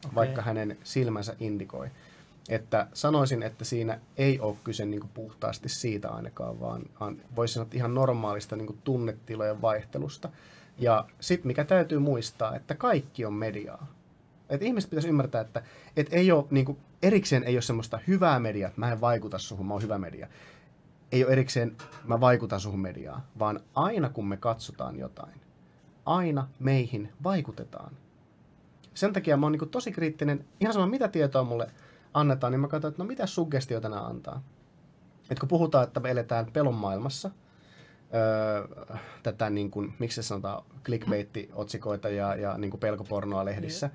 [0.05, 0.15] okay.
[0.15, 1.87] vaikka hänen silmänsä indikoi.
[2.49, 6.83] Että sanoisin, että siinä ei ole kyse niin kuin puhtaasti siitä ainakaan, vaan,
[7.35, 10.29] voisi sanoa että ihan normaalista niin kuin tunnetilojen vaihtelusta.
[10.77, 13.87] Ja sitten mikä täytyy muistaa, että kaikki on mediaa.
[14.49, 15.63] Et ihmiset pitäisi ymmärtää, että
[15.97, 19.39] et ei ole, niin kuin, erikseen ei ole semmoista hyvää mediaa, että mä en vaikuta
[19.39, 20.27] suhun, mä oon hyvä media.
[21.11, 25.41] Ei ole erikseen, mä vaikutan suhun mediaa, vaan aina kun me katsotaan jotain,
[26.05, 27.93] aina meihin vaikutetaan.
[28.93, 31.71] Sen takia mä oon niin tosi kriittinen, ihan sama mitä tietoa mulle
[32.13, 34.43] annetaan, niin mä katson, että no mitä suggestioita nämä antaa.
[35.29, 37.31] Et kun puhutaan, että me eletään pelon maailmassa,
[38.13, 38.85] öö,
[39.23, 43.89] tätä niin kuin, miksi se sanotaan, clickbait-otsikoita ja, ja niin kuin pelkopornoa lehdissä.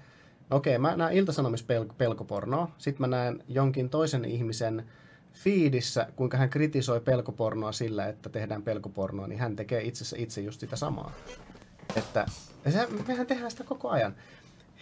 [0.51, 4.87] No okei, mä näen iltasanomis pel- pelkopornoa, sitten mä näen jonkin toisen ihmisen
[5.33, 10.61] feedissä, kuinka hän kritisoi pelkopornoa sillä, että tehdään pelkopornoa, niin hän tekee itse itse just
[10.61, 11.13] sitä samaa.
[11.97, 12.27] Että
[12.69, 14.15] se, mehän tehdään sitä koko ajan.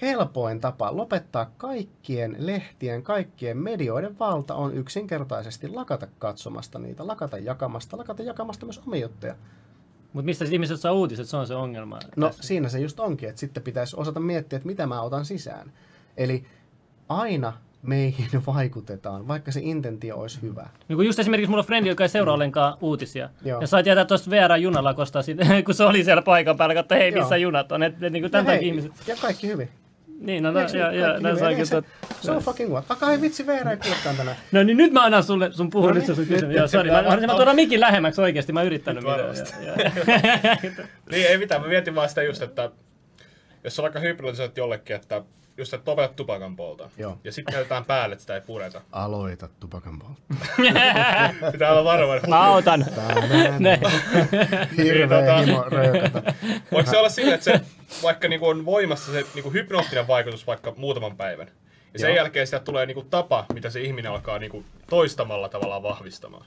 [0.03, 7.99] Helpoin tapa lopettaa kaikkien lehtien, kaikkien medioiden valta on yksinkertaisesti lakata katsomasta niitä, lakata jakamasta,
[7.99, 9.35] lakata jakamasta myös omia juttuja.
[10.13, 11.99] Mutta mistä ihmiset saa uutiset, se on se ongelma.
[12.17, 12.43] No tässä.
[12.43, 15.73] siinä se just onkin, että sitten pitäisi osata miettiä, että mitä mä otan sisään.
[16.17, 16.45] Eli
[17.09, 17.53] aina
[17.83, 20.69] meihin vaikutetaan, vaikka se intentio olisi hyvä.
[20.89, 23.31] Niin kun just esimerkiksi mulla on frendi, joka ei seuraa ollenkaan uutisia.
[23.45, 23.61] Joo.
[23.61, 25.21] Ja sai tietää tuosta VR-junalakosta,
[25.67, 27.43] kun se oli siellä paikan päällä, että hei, missä Joo.
[27.43, 27.83] junat on.
[27.83, 28.93] Et, et, niin kuin Ja, tämän takia hei, ihmiset.
[29.07, 29.69] ja kaikki hyvin.
[30.21, 31.39] Niin, no, no, Eikö ja, nyt ja, hyvin?
[31.39, 31.65] saa kyllä.
[31.65, 31.83] se-
[32.27, 32.85] So fucking what?
[32.89, 34.37] Aika ei vitsi, VR ei kuulekaan tänään.
[34.53, 36.57] No niin nyt mä annan sulle sun puhua, No nyt se niin, sun kysymys.
[36.57, 39.29] Joo, sori, mä, pitää- mä, mä tuoda mikin lähemmäksi oikeasti, mä oon yrittänyt Nyt mitään.
[39.29, 39.65] varmasti.
[39.65, 41.61] Ja- ja- Niin, ei mitään.
[41.63, 42.71] Mä mietin vaan sitä just, että
[43.65, 45.23] jos sä vaikka hypnotisoit jollekin, että
[45.57, 46.91] just että lopetat tupakan polta.
[46.99, 47.19] Joo.
[47.25, 48.81] Ja sitten käytetään päälle, että sitä ei pureta.
[48.93, 50.23] Aloita tupakan poltto.
[51.53, 52.29] Pitää olla varma.
[52.29, 52.87] Mä autan.
[53.59, 53.81] Ne.
[54.77, 56.23] Hirveä Niin, tota- himo röökata.
[56.73, 57.61] Voiko se olla sillä, että se
[58.03, 61.51] vaikka niinku on voimassa se niinku hypnoottinen vaikutus vaikka muutaman päivän.
[61.93, 62.17] Ja sen Joo.
[62.17, 66.47] jälkeen sitä tulee niinku tapa, mitä se ihminen alkaa niinku toistamalla tavallaan vahvistamaan.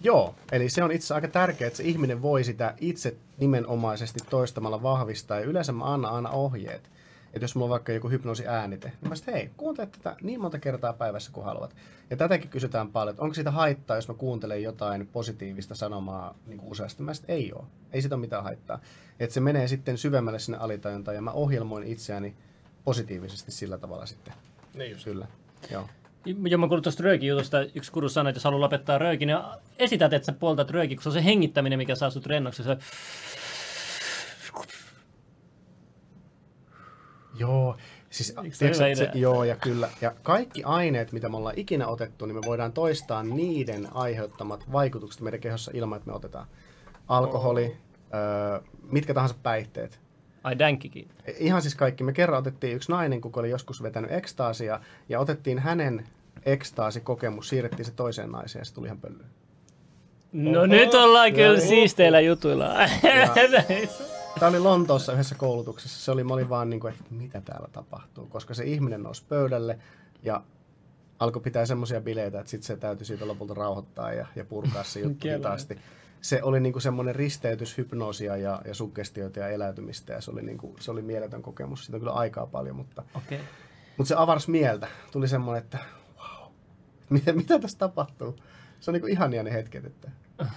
[0.00, 4.20] Joo, eli se on itse asiassa aika tärkeää, että se ihminen voi sitä itse nimenomaisesti
[4.30, 5.40] toistamalla vahvistaa.
[5.40, 6.90] Ja yleensä mä annan aina ohjeet.
[7.32, 10.40] Että jos mulla on vaikka joku hypnoosi äänite, niin mä sit, hei, kuuntele tätä niin
[10.40, 11.76] monta kertaa päivässä kuin haluat.
[12.10, 16.58] Ja tätäkin kysytään paljon, että onko siitä haittaa, jos mä kuuntelen jotain positiivista sanomaa niin
[16.58, 17.02] kuin useasti.
[17.02, 17.64] Mä sit, ei ole.
[17.92, 18.80] Ei siitä ole mitään haittaa.
[19.20, 22.34] Että se menee sitten syvemmälle sinne alitajuntaan ja mä ohjelmoin itseäni
[22.84, 24.34] positiivisesti sillä tavalla sitten.
[24.74, 25.04] Niin just.
[25.04, 25.26] Kyllä.
[25.70, 25.88] Joo.
[26.48, 29.38] Ja mä kuulin tuosta röökijutusta, yksi kuru sanoi, että jos haluaa lopettaa röökin, niin
[29.78, 32.62] esität, että sä poltat röökin, kun se on se hengittäminen, mikä saa sut rennoksi.
[32.62, 32.76] Se...
[37.42, 37.76] Joo,
[38.10, 39.88] siis se tiedätkö, se, joo ja kyllä.
[40.00, 45.20] Ja kaikki aineet, mitä me ollaan ikinä otettu, niin me voidaan toistaa niiden aiheuttamat vaikutukset
[45.20, 46.46] meidän kehossa ilman, että me otetaan
[47.08, 47.76] alkoholi,
[48.14, 50.00] öö, mitkä tahansa päihteet.
[50.44, 51.08] Ai dänkkikin.
[51.38, 52.04] Ihan siis kaikki.
[52.04, 56.08] Me kerran otettiin yksi nainen, kuka oli joskus vetänyt ekstaasia, ja otettiin hänen
[56.46, 59.26] ekstaasikokemus, siirrettiin se toiseen naiseen, ja se tuli ihan pöllyyn.
[60.32, 60.66] No Oho.
[60.66, 61.68] nyt ollaan kyllä Joo.
[61.68, 62.74] siisteillä jutuilla.
[64.38, 66.04] Tämä oli Lontoossa yhdessä koulutuksessa.
[66.04, 69.24] Se oli, mä olin vaan niin kuin, että mitä täällä tapahtuu, koska se ihminen nousi
[69.28, 69.78] pöydälle
[70.22, 70.42] ja
[71.18, 75.00] alkoi pitää semmoisia bileitä, että sitten se täytyy siitä lopulta rauhoittaa ja, ja purkaa se
[75.00, 75.78] juttu hitaasti.
[76.20, 80.42] Se oli niin kuin semmoinen risteytys hypnoosia ja, ja suggestioita ja eläytymistä ja se oli,
[80.42, 81.84] niin kuin, se oli mieletön kokemus.
[81.84, 83.40] Siitä on kyllä aikaa paljon, mutta, Okei.
[83.96, 84.88] mutta se avars mieltä.
[85.12, 85.78] Tuli semmoinen, että
[86.18, 86.52] wow,
[87.10, 88.36] mitä, mitä tässä tapahtuu?
[88.80, 90.10] Se on niin kuin ihania ne hetket, että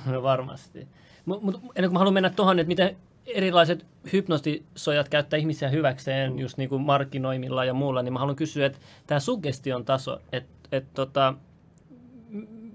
[0.06, 0.88] No varmasti.
[1.26, 6.32] Mutta mut, ennen kuin mä haluan mennä tuohon, että miten erilaiset hypnostisojat käyttää ihmisiä hyväkseen
[6.32, 6.40] Mm.
[6.40, 10.56] just niin kuin markkinoimilla ja muulla, niin mä haluan kysyä, että tämä suggestion taso, että
[10.72, 11.34] et, tota,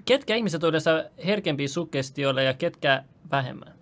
[0.05, 3.75] ketkä ihmiset on yleensä herkempiä suggestioille ja ketkä vähemmän?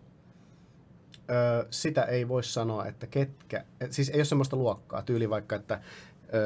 [1.31, 5.57] Öö, sitä ei voi sanoa, että ketkä, et siis ei ole semmoista luokkaa, tyyli vaikka,
[5.57, 5.81] että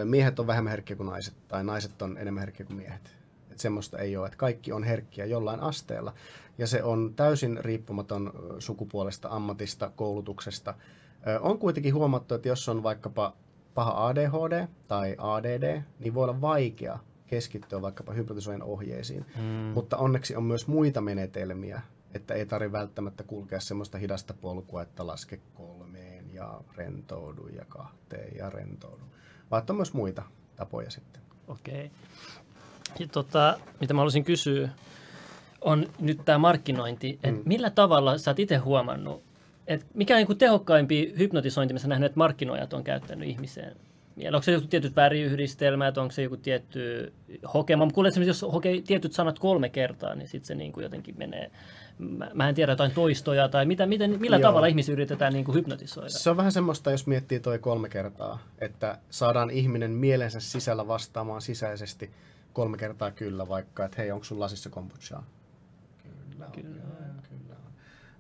[0.04, 3.16] miehet on vähemmän herkkiä kuin naiset, tai naiset on enemmän herkkiä kuin miehet.
[3.50, 6.14] Et semmoista ei ole, että kaikki on herkkiä jollain asteella,
[6.58, 10.74] ja se on täysin riippumaton sukupuolesta, ammatista, koulutuksesta.
[11.40, 13.36] On kuitenkin huomattu, että jos on vaikkapa
[13.74, 19.26] paha ADHD tai ADD, niin voi olla vaikea keskittyä vaikkapa hypnotisoijan ohjeisiin.
[19.36, 19.42] Mm.
[19.74, 21.80] Mutta onneksi on myös muita menetelmiä,
[22.14, 28.36] että ei tarvitse välttämättä kulkea semmoista hidasta polkua, että laske kolmeen ja rentoudu ja kahteen
[28.36, 29.02] ja rentoudu.
[29.50, 30.22] Vaan on myös muita
[30.56, 31.22] tapoja sitten.
[31.48, 31.90] Okei.
[32.98, 34.68] Ja tota, mitä mä haluaisin kysyä,
[35.64, 37.18] on nyt tämä markkinointi.
[37.22, 37.42] Et Mm.
[37.44, 39.22] Millä tavalla sä oot itse huomannut,
[39.66, 43.76] että mikä on niin tehokkaimpia hypnotisointi, missä nähnyt, että markkinoijat on käyttänyt ihmiseen?
[44.16, 44.34] Mieleen?
[44.34, 47.12] Onko se joku tietyt väriyhdistelmät, onko se joku tietty
[47.54, 47.86] hokema?
[47.86, 51.14] Mä kuulen, että jos hokee tietyt sanat kolme kertaa, niin sitten se niin kuin jotenkin
[51.18, 51.50] menee,
[51.98, 54.48] mä, mä en tiedä, jotain toistoja tai mitä, miten, millä Joo.
[54.48, 56.08] tavalla ihmisiä yritetään niin kuin hypnotisoida?
[56.08, 61.42] Se on vähän semmoista, jos miettii toi kolme kertaa, että saadaan ihminen mielensä sisällä vastaamaan
[61.42, 62.10] sisäisesti
[62.52, 65.24] kolme kertaa kyllä, vaikka, että hei, onko sun lasissa kombuchaa?
[66.50, 67.72] Kyllä on, kyllä, on, kyllä on.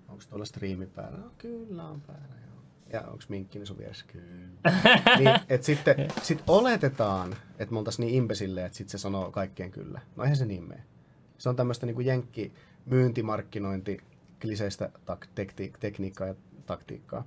[0.08, 1.18] Onko tuolla striimi päällä?
[1.18, 2.62] No, kyllä on päällä, joo.
[2.92, 4.04] Ja onko minkkini sun vieressä?
[4.06, 4.48] Kyllä.
[5.18, 9.70] niin, et sitten sit oletetaan, että me oltaisiin niin imbesille, että sitten se sanoo kaikkeen
[9.70, 10.00] kyllä.
[10.16, 10.82] No eihän se niin mene.
[11.38, 12.52] Se on tämmöistä niin jenkki
[12.86, 13.98] myyntimarkkinointi
[14.40, 16.34] kliseistä tak- tekti- tekniikkaa ja
[16.66, 17.24] taktiikkaa.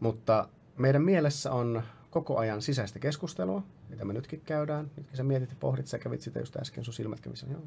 [0.00, 4.90] Mutta meidän mielessä on koko ajan sisäistä keskustelua, mitä me nytkin käydään.
[4.96, 7.62] Nytkin sä mietit ja pohdit, sä kävit sitä just äsken, sun silmät kävi sen, joo.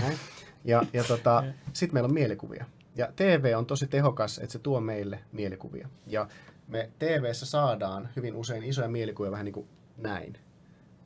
[0.00, 0.18] Näin.
[0.64, 2.64] Ja, ja tota, sitten meillä on mielikuvia.
[2.96, 5.88] Ja TV on tosi tehokas, että se tuo meille mielikuvia.
[6.06, 6.28] Ja
[6.68, 10.38] me TVssä saadaan hyvin usein isoja mielikuvia vähän niin kuin näin.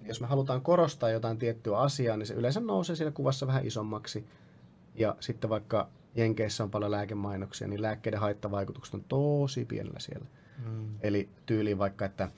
[0.02, 4.26] Jos me halutaan korostaa jotain tiettyä asiaa, niin se yleensä nousee siellä kuvassa vähän isommaksi.
[4.94, 10.26] Ja sitten vaikka Jenkeissä on paljon lääkemainoksia, niin lääkkeiden haittavaikutukset on tosi pienellä siellä.
[10.66, 10.88] Mm.
[11.00, 12.28] Eli tyyliin vaikka, että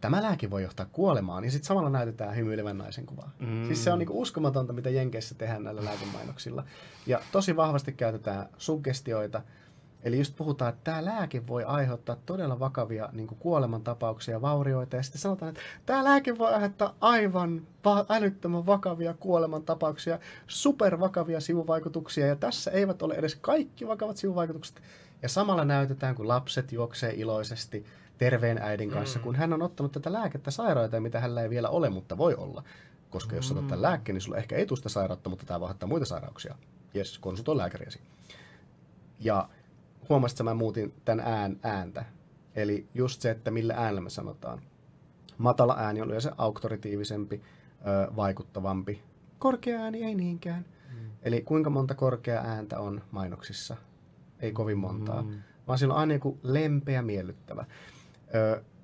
[0.00, 3.30] tämä lääke voi johtaa kuolemaan, ja sitten samalla näytetään hymyilevän naisen kuvaa.
[3.38, 3.66] Mm.
[3.66, 6.64] Siis se on niinku uskomatonta, mitä Jenkeissä tehdään näillä lääkemainoksilla.
[7.06, 9.42] Ja tosi vahvasti käytetään suggestioita.
[10.02, 14.96] Eli just puhutaan, että tämä lääke voi aiheuttaa todella vakavia niin kuolemantapauksia vaurioita.
[14.96, 22.26] Ja sitten sanotaan, että tämä lääke voi aiheuttaa aivan va- älyttömän vakavia kuolemantapauksia, supervakavia sivuvaikutuksia.
[22.26, 24.82] Ja tässä eivät ole edes kaikki vakavat sivuvaikutukset.
[25.22, 27.86] Ja samalla näytetään, kun lapset juoksee iloisesti
[28.20, 31.90] terveen äidin kanssa, kun hän on ottanut tätä lääkettä sairautta, mitä hänellä ei vielä ole,
[31.90, 32.64] mutta voi olla.
[33.10, 35.88] Koska jos otat tämän lääkkeen, niin sulla ehkä ei tule sitä sairautta, mutta tämä aiheuttaa
[35.88, 36.54] muita sairauksia.
[36.94, 38.00] Jes, konsultoi lääkäriäsi.
[39.20, 39.48] Ja
[40.08, 42.04] huomasit, että mä muutin tämän ään, ääntä.
[42.54, 44.62] Eli just se, että millä äänellä me sanotaan.
[45.38, 47.42] Matala ääni on yleensä auktoritiivisempi,
[48.16, 49.02] vaikuttavampi.
[49.38, 50.64] Korkea ääni ei niinkään.
[50.92, 51.10] Mm.
[51.22, 53.76] Eli kuinka monta korkea ääntä on mainoksissa?
[54.40, 55.22] Ei kovin montaa.
[55.22, 55.42] Mm.
[55.68, 57.64] Vaan sillä on aina joku lempeä, miellyttävä.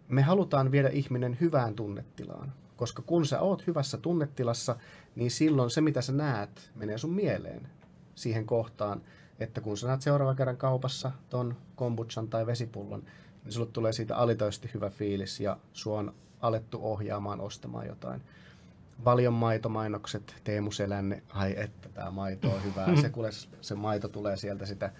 [0.08, 2.52] Me halutaan viedä ihminen hyvään tunnetilaan.
[2.76, 4.76] Koska kun sä oot hyvässä tunnetilassa,
[5.16, 7.68] niin silloin se, mitä sä näet, menee sun mieleen
[8.14, 9.02] siihen kohtaan,
[9.38, 13.02] että kun sä näet seuraavan kerran kaupassa ton kombuchan tai vesipullon,
[13.44, 18.22] niin sulle tulee siitä alitoisesti hyvä fiilis ja sua on alettu ohjaamaan ostamaan jotain.
[19.04, 22.96] Valion maitomainokset, Teemu Selänne, ai että tämä maito on hyvää.
[23.00, 23.30] Se, kuule,
[23.60, 24.92] se maito tulee sieltä sitä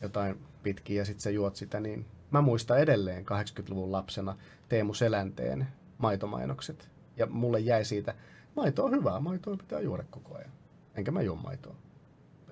[0.00, 4.36] jotain pitkin ja sitten sä juot sitä, niin mä muistan edelleen 80-luvun lapsena
[4.68, 5.66] Teemu Selänteen
[5.98, 6.88] maitomainokset.
[7.16, 8.14] Ja mulle jäi siitä,
[8.56, 10.50] maito on hyvää, maitoa pitää juoda koko ajan.
[10.94, 11.74] Enkä mä juo maitoa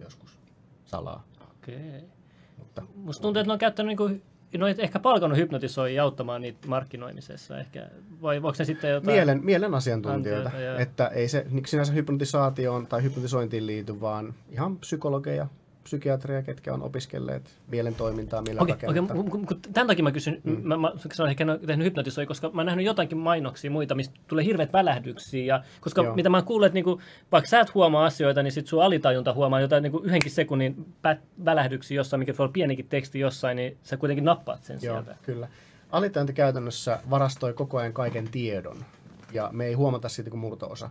[0.01, 0.39] joskus
[0.85, 1.25] salaa.
[1.51, 2.05] Okei.
[2.59, 4.11] Mutta Musta tuntuu, että ne on käyttänyt niinku
[4.59, 7.91] no et ehkä palkannut hypnotisoijia auttamaan niitä markkinoimisessa ehkä,
[8.23, 9.17] vai voiko se sitten jotain...
[9.17, 10.79] Mielen, mielen asiantuntijoita, Antiota, joo.
[10.79, 15.47] että ei se niin sinänsä hypnotisaatioon tai hypnotisointiin liity, vaan ihan psykologeja,
[15.83, 19.15] psykiatreja, ketkä on opiskelleet mielen toimintaa, Okei, okei, rakennetta.
[19.15, 20.61] mu- mu- tämän takia mä kysyn, mm.
[20.63, 23.71] mä, mä, se on ehkä en ole tehnyt hypnotisoi, koska mä oon nähnyt jotakin mainoksia
[23.71, 26.15] muita, mistä tulee hirveät välähdyksiä, ja, koska Joo.
[26.15, 27.01] mitä mä oon kuullut, että niinku,
[27.33, 31.19] vaikka sä et huomaa asioita, niin sit sun alitajunta huomaa jotain niinku yhdenkin sekunnin pät,
[31.45, 35.17] välähdyksiä jossain, mikä voi olla pienikin teksti jossain, niin sä kuitenkin nappaat sen Joo, sieltä.
[35.23, 35.49] kyllä.
[35.91, 38.77] Alitajunta käytännössä varastoi koko ajan kaiken tiedon,
[39.33, 40.91] ja me ei huomata siitä kuin murto-osa.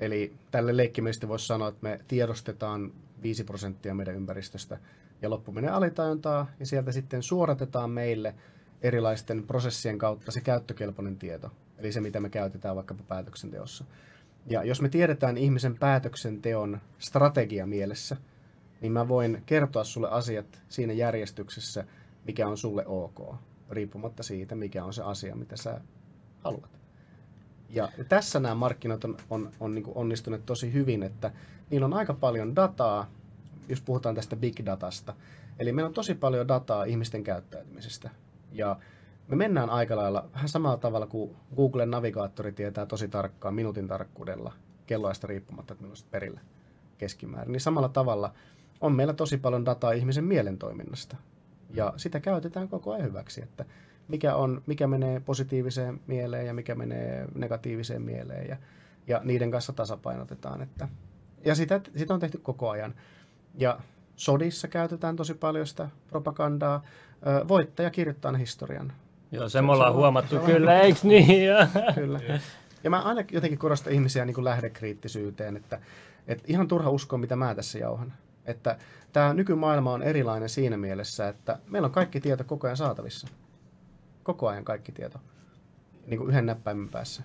[0.00, 2.92] Eli tälle leikkimielisesti voisi sanoa, että me tiedostetaan
[3.22, 4.78] 5 prosenttia meidän ympäristöstä,
[5.22, 8.34] ja loppu menee alitajuntaa, ja sieltä sitten suoratetaan meille
[8.82, 13.84] erilaisten prosessien kautta se käyttökelpoinen tieto, eli se, mitä me käytetään vaikkapa päätöksenteossa.
[14.46, 18.16] Ja jos me tiedetään ihmisen päätöksenteon strategia mielessä,
[18.80, 21.84] niin mä voin kertoa sulle asiat siinä järjestyksessä,
[22.26, 23.34] mikä on sulle ok,
[23.70, 25.80] riippumatta siitä, mikä on se asia, mitä sä
[26.44, 26.78] haluat.
[27.68, 31.32] Ja tässä nämä markkinat on, on, on niin onnistuneet tosi hyvin, että
[31.70, 33.10] niillä on aika paljon dataa,
[33.68, 35.14] jos puhutaan tästä big datasta.
[35.58, 38.10] Eli meillä on tosi paljon dataa ihmisten käyttäytymisestä.
[38.52, 38.76] Ja
[39.28, 44.52] me mennään aika lailla vähän samalla tavalla kuin Googlen navigaattori tietää tosi tarkkaan minuutin tarkkuudella
[44.86, 46.40] kelloista riippumatta, että milloin perillä
[46.98, 47.52] keskimäärin.
[47.52, 48.32] Niin samalla tavalla
[48.80, 51.16] on meillä tosi paljon dataa ihmisen mielen toiminnasta.
[51.70, 53.64] Ja sitä käytetään koko ajan hyväksi, että
[54.08, 58.56] mikä, on, mikä menee positiiviseen mieleen ja mikä menee negatiiviseen mieleen ja,
[59.06, 60.62] ja niiden kanssa tasapainotetaan.
[60.62, 60.88] Että,
[61.44, 62.94] ja sitä, sitä on tehty koko ajan.
[63.54, 63.78] Ja
[64.16, 66.82] sodissa käytetään tosi paljon sitä propagandaa.
[67.48, 68.92] Voittaja kirjoittaa historian.
[69.32, 71.44] Joo, se me ollaan se on- huomattu se on- kyllä, eikö niin?
[71.44, 72.20] Ja- Kyllä.
[72.84, 75.80] Ja mä aina jotenkin korostan ihmisiä niin kuin lähdekriittisyyteen, että,
[76.26, 78.12] että ihan turha uskoa, mitä mä tässä jauhan.
[78.46, 78.78] Että
[79.12, 83.28] tämä nykymaailma on erilainen siinä mielessä, että meillä on kaikki tieto koko ajan saatavissa.
[84.28, 85.18] Koko ajan kaikki tieto.
[86.06, 87.22] Niin kuin yhden näppäimen päässä.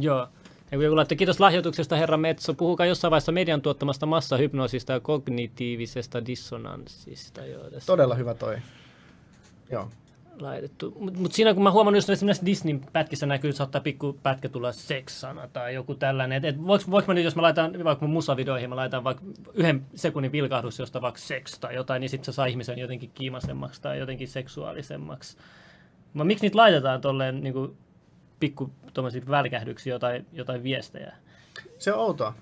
[0.00, 0.28] Joo.
[0.70, 2.54] Ja joku laittoi, kiitos lahjoituksesta herra Metso.
[2.54, 7.44] Puhukaa jossain vaiheessa median tuottamasta massahypnoosista ja kognitiivisesta dissonanssista.
[7.44, 8.56] Joo, tässä Todella hyvä toi.
[9.70, 9.88] Joo.
[10.40, 10.96] laitettu.
[10.98, 14.72] Mutta mut siinä kun mä huomannut, just esimerkiksi Disneyn pätkissä näkyy, saattaa pikku pätkä tulla
[14.72, 16.36] seksana tai joku tällainen.
[16.36, 19.24] Et, et voiko, voiko mä nyt, jos mä laitan vaikka mun musavideoihin, mä laitan vaikka
[19.54, 23.82] yhden sekunnin vilkahdus, josta vaikka seks tai jotain, niin sitten se saa ihmisen jotenkin kiimasemmaksi
[23.82, 25.36] tai jotenkin seksuaalisemmaksi.
[26.18, 27.76] Mä, miksi niitä laitetaan tolleen niin kuin,
[28.40, 28.70] pikku
[29.30, 31.12] välkähdyksiä, jotain, jotain viestejä?
[31.78, 32.34] Se on outoa.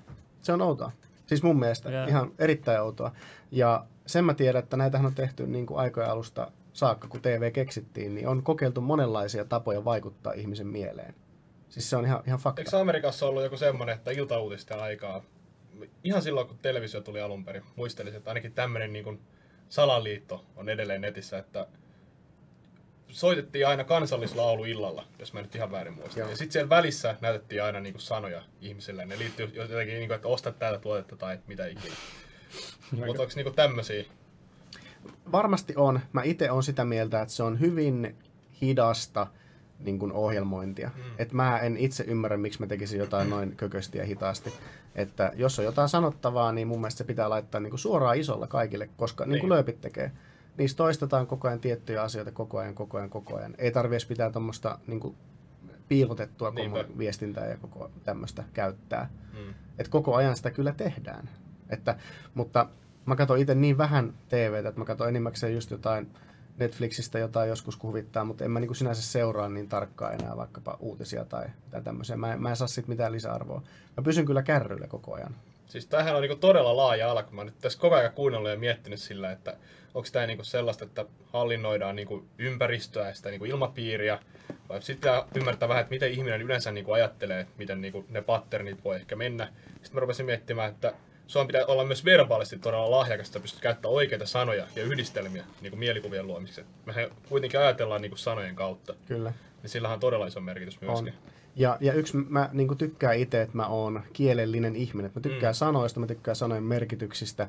[0.43, 0.93] Se on outoa.
[1.27, 2.07] Siis mun mielestä Joo.
[2.07, 3.12] ihan erittäin outoa.
[3.51, 7.53] Ja sen mä tiedän, että näitähän on tehty niin kuin aikojen alusta saakka, kun TV
[7.53, 11.14] keksittiin, niin on kokeiltu monenlaisia tapoja vaikuttaa ihmisen mieleen.
[11.68, 12.61] Siis se on ihan, ihan fakta.
[12.61, 15.22] Eikö Amerikassa ollut joku semmonen, että iltauutisten aikaa,
[16.05, 19.20] ihan silloin kun televisio tuli alun perin, muistelisin, että ainakin tämmöinen niin kuin
[19.68, 21.66] salaliitto on edelleen netissä, että
[23.09, 26.20] soitettiin aina kansallislaulu illalla, jos mä nyt ihan väärin muistan.
[26.20, 26.30] Joo.
[26.30, 29.07] Ja sitten siellä välissä näytettiin aina niin kuin sanoja ihmisille.
[29.07, 31.94] Ne liittyy jotenkin, niin kuin, että osta tätä tuotetta tai mitä ikinä.
[32.90, 34.04] Mutta onko niin tämmöisiä?
[35.32, 36.00] Varmasti on.
[36.12, 38.16] Mä itse on sitä mieltä, että se on hyvin
[38.61, 39.26] hidasta
[39.78, 40.90] niin kuin ohjelmointia.
[40.96, 41.02] Mm.
[41.18, 44.52] Et mä en itse ymmärrä, miksi mä tekisin jotain noin kökösti ja hitaasti.
[44.94, 48.46] Että jos on jotain sanottavaa, niin mun mielestä se pitää laittaa niin kuin suoraan isolla
[48.46, 49.48] kaikille, koska niin kuin Niin.
[49.54, 50.12] lööpit tekee.
[50.59, 53.54] Niissä toistetaan koko ayan tiettyjä asioita koko ajan, koko ajan, koko ajan.
[53.59, 55.16] Ei tarvi pitää tuommoista niin
[55.88, 56.54] piilotettua
[56.98, 59.11] viestintää ja koko tämmöistä käyttää.
[59.32, 59.54] Mm.
[59.78, 61.28] että koko ajan sitä kyllä tehdään.
[61.70, 61.96] Että,
[62.34, 62.68] mutta
[63.07, 66.11] mä katson itse niin vähän TVtä, että mä katson enimmäkseen just jotain
[66.59, 70.36] Netflixistä jotain joskus kun huvittaa, mutta en mä niin kuin sinänsä seuraa niin tarkkaan enää
[70.36, 72.16] vaikkapa uutisia tai, tai tämmöisiä.
[72.16, 73.62] Mä, en- mä en saa siitä mitään lisäarvoa.
[73.96, 75.34] Mä pysyn kyllä kärryillä koko ajan.
[75.66, 78.59] Siis tämähän on niinku todella laaja ala, kun mä nyt tässä koko ajan kuunnellut ja
[78.59, 79.57] miettinyt sillä, että
[79.97, 84.18] onko tämä niinku sellaista, että hallinnoidaan niinku ympäristöä ja sitä niinku ilmapiiriä,
[84.68, 88.84] vai sitten ymmärtää vähän, että miten ihminen yleensä niinku ajattelee, että miten niinku ne patternit
[88.84, 89.49] voi ehkä mennä.
[89.66, 90.94] Sitten mä rupesin miettimään, että
[91.26, 95.76] sun pitää olla myös verbaalisesti todella lahjakas, että pystyt käyttämään oikeita sanoja ja yhdistelmiä niinku
[95.76, 96.70] mielikuvien luomiseksi.
[96.86, 99.32] Mehän kuitenkin ajatellaan niinku sanojen kautta, Kyllä.
[99.62, 101.12] niin sillähän on todella iso merkitys myöskin.
[101.12, 101.20] On.
[101.57, 105.11] Ja, ja yksi, mä niin kuin tykkään itse, että mä oon kielellinen ihminen.
[105.14, 105.57] Mä tykkään mm.
[105.57, 107.49] sanoista, mä tykkään sanojen merkityksistä,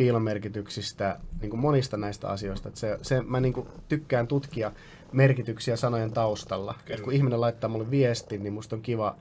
[0.00, 2.68] piilomerkityksistä, niin kuin monista näistä asioista.
[2.68, 4.72] Että se, se, mä niin kuin tykkään tutkia
[5.12, 6.74] merkityksiä sanojen taustalla.
[6.88, 9.16] Et kun ihminen laittaa mulle viestin, niin musta on kiva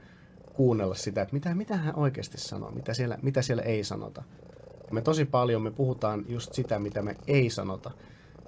[0.53, 4.23] kuunnella sitä, että mitä, mitä hän oikeasti sanoo, mitä siellä, mitä siellä ei sanota.
[4.91, 7.91] Me tosi paljon me puhutaan just sitä, mitä me ei sanota.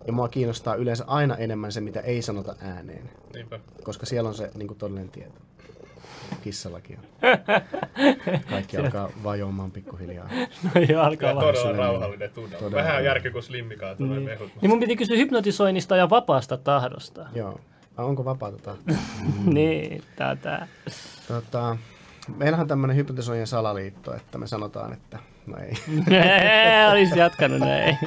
[0.07, 3.59] Ja mua kiinnostaa yleensä aina enemmän se, mitä ei sanota ääneen Niinpä.
[3.83, 5.41] koska siellä on se niin kuin todellinen tieto.
[6.43, 7.05] Kissallakin on.
[8.49, 10.29] Kaikki alkaa vajoamaan pikkuhiljaa.
[10.75, 11.45] No joo, alkaa vaan.
[11.45, 12.57] todella rauhallinen tunnelma.
[12.65, 14.29] todella Vähän järki kuin slimmikaan tulee Niin.
[14.29, 14.51] mehut.
[14.61, 17.25] niin mun piti kysyä hypnotisoinnista ja vapaasta tahdosta.
[17.35, 17.59] Joo.
[17.97, 18.95] Vai onko vapaata tahtoa?
[19.45, 20.67] niin, tätä.
[21.27, 21.77] Tota,
[22.37, 25.73] meillähän on tämmöinen hypnotisoijien salaliitto, että me sanotaan, että no ei.
[26.91, 27.97] Olisi jatkanut näin.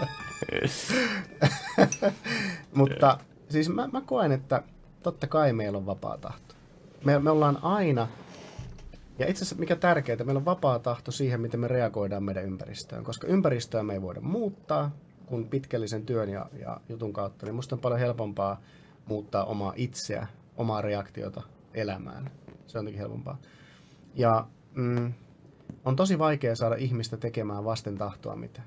[2.75, 3.18] Mutta
[3.49, 4.62] siis mä, mä koen, että
[5.03, 6.44] totta kai meillä on vapaa tahto.
[7.05, 8.09] Me, me ollaan aina,
[9.19, 13.05] ja itse asiassa mikä tärkeintä, meillä on vapaa tahto siihen, miten me reagoidaan meidän ympäristöön.
[13.05, 14.91] Koska ympäristöä me ei voida muuttaa,
[15.27, 18.61] kun pitkällisen työn ja, ja jutun kautta, niin musta on paljon helpompaa
[19.07, 20.27] muuttaa omaa itseä,
[20.57, 21.43] omaa reaktiota
[21.75, 22.31] elämään.
[22.67, 23.39] Se on jotenkin helpompaa.
[24.15, 25.13] Ja mm,
[25.85, 28.67] on tosi vaikea saada ihmistä tekemään vasten tahtoa mitään.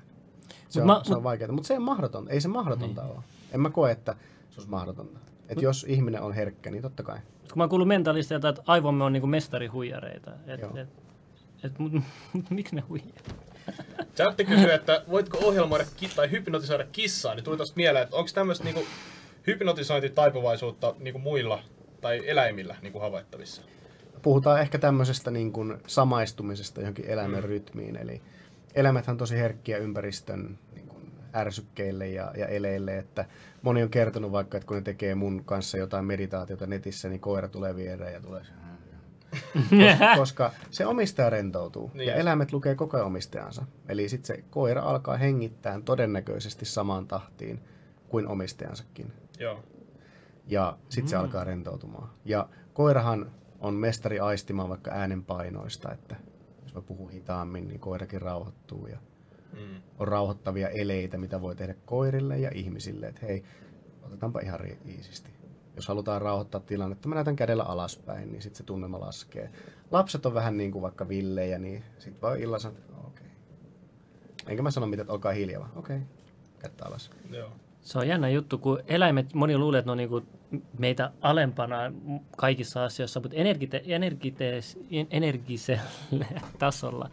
[0.68, 2.30] Se Mut on, mä- se on vaikeaa, mutta se ei mahdotonta.
[2.30, 3.12] Ei se mahdotonta niin.
[3.12, 3.22] ole.
[3.52, 4.12] En mä koe, että
[4.50, 5.18] se olisi mahdotonta.
[5.48, 7.18] Että jos ihminen on herkkä, niin totta kai.
[7.18, 10.30] Kun mä oon kuullut mentalisteilta, että aivomme on niinku mestarihuijareita.
[10.46, 10.76] Et, Joo.
[10.76, 10.88] et,
[11.64, 11.92] et, mut,
[12.32, 13.08] mut, miksi ne huijaa?
[14.16, 18.30] Chatti kysyy, että voitko ohjelmoida ki- tai hypnotisoida kissaa, niin tuli tosta mieleen, että onko
[18.34, 18.84] tämmöistä niinku
[19.46, 21.62] hypnotisointitaipuvaisuutta niinku muilla
[22.00, 23.62] tai eläimillä niinku havaittavissa?
[24.22, 27.48] Puhutaan ehkä tämmöisestä niin kuin samaistumisesta johonkin eläimen Mm.
[27.48, 27.96] rytmiin.
[27.96, 28.22] Eli
[28.74, 30.58] eläimethän on tosi herkkiä ympäristön
[31.34, 33.24] ärsykkeille ja, ja eleille, että
[33.62, 37.48] moni on kertonut vaikka, että kun ne tekee mun kanssa jotain meditaatiota netissä, niin koira
[37.48, 38.52] tulee viereen ja tulee se-
[40.16, 43.64] koska se omistaja rentoutuu Niin ja eläimet lukee koko ajan omistajansa.
[43.88, 47.60] Eli sitten se koira alkaa hengittää todennäköisesti samaan tahtiin
[48.08, 49.12] kuin omistajansakin.
[49.38, 49.64] Joo.
[50.46, 52.10] Ja sitten se alkaa rentoutumaan.
[52.24, 56.16] Ja koirahan on mestari aistimaan vaikka äänenpainoista, että
[56.62, 58.98] jos mä puhun hitaammin, niin koirakin rauhoittuu ja
[59.52, 59.82] Mm.
[59.98, 63.44] on rauhoittavia eleitä, mitä voi tehdä koirille ja ihmisille, että hei,
[64.02, 65.30] otetaanpa ihan ri- iisisti.
[65.76, 69.50] Jos halutaan rauhoittaa tilannetta, mä näytän kädellä alaspäin, niin sitten se tunnelma laskee.
[69.90, 73.26] Lapset on vähän niin kuin vaikka villejä, niin sitten voi illalla sanoa, että okei.
[74.46, 76.00] Enkä mä sano mitään, että olkaa hiljaa, vaan okei,
[76.58, 77.10] kättä alas.
[77.30, 77.52] Joo.
[77.80, 80.22] Se on jännä juttu, kun eläimet, moni luulee, että ne on niinku
[80.78, 81.76] meitä alempana
[82.36, 84.78] kaikissa asioissa, mutta energite, energitees,
[85.10, 85.82] energisellä
[86.58, 87.10] tasolla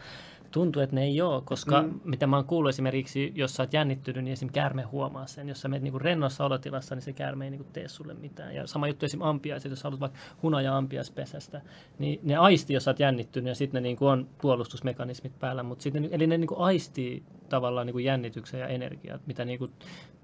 [0.56, 2.00] tuntuu, että ne ei ole, koska mm.
[2.04, 4.50] mitä mä oon kuullut esimerkiksi, jos sä oot jännittynyt, niin esim.
[4.50, 5.50] käärme huomaa sen.
[5.50, 8.56] Jos sä menet niinku rennossa olotilassa, niin se käärme ei niinku tee sulle mitään.
[8.56, 9.22] Ja sama juttu esim.
[9.22, 11.62] ampiaiset, jos sä haluat vaikka hunaja ampiaispesästä,
[12.00, 15.64] niin ne aisti, jos sä oot jännittynyt, ja sitten ne niinku on puolustusmekanismit päällä.
[15.64, 19.70] Mutta sitten, ne- eli ne niinku aistii tavallaan niinku jännityksen ja energiaa, mitä niinku,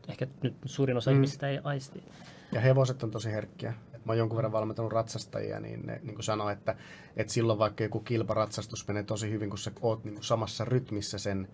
[0.09, 1.15] ehkä nyt suurin osa mm.
[1.15, 2.03] ihmisistä ei aisti.
[2.51, 3.73] Ja hevoset on tosi herkkiä.
[4.05, 6.75] Mä oon jonkun verran valmentanut ratsastajia, niin ne niin sanoo, että,
[7.17, 11.47] että silloin vaikka joku kilparatsastus menee tosi hyvin, kun sä oot niin samassa rytmissä sen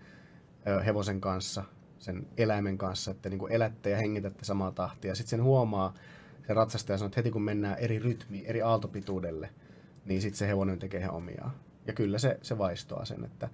[0.84, 1.64] hevosen kanssa,
[1.98, 5.14] sen eläimen kanssa, että niin elätte ja hengitätte samaa tahtia.
[5.14, 5.94] Sitten sen huomaa,
[6.46, 9.50] se ratsastaja sanoo, että heti kun mennään eri rytmiin, eri aaltopituudelle,
[10.04, 11.50] niin sitten se hevonen tekee ihan omiaan.
[11.86, 13.48] Ja kyllä se, se vaistoaa sen, että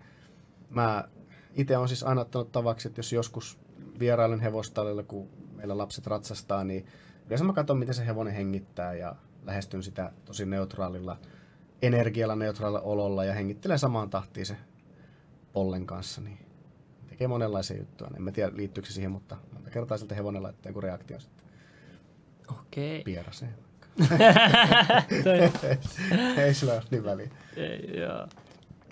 [0.71, 1.09] mä
[1.55, 3.59] itse olen siis aina ottanut tavaksi, että jos joskus
[3.99, 6.87] vierailen hevostallilla, kun meillä lapset ratsastaa, niin
[7.27, 11.19] yleensä mä katson, miten se hevonen hengittää ja lähestyn sitä tosi neutraalilla
[11.83, 14.57] energialla, neutraalilla ololla ja hengittelen samaan tahtiin se
[15.53, 16.39] pollen kanssa, niin
[17.09, 18.11] tekee monenlaisia juttuja.
[18.17, 21.45] En mä tiedä liittyykö se siihen, mutta monta kertaa siltä hevonen laittaa joku reaktio sitten
[22.61, 23.03] Okei.
[23.03, 23.55] pieraseen.
[25.25, 25.51] Toi-
[26.45, 27.31] Ei sillä ole niin väliä.
[27.57, 28.29] Ei, joo.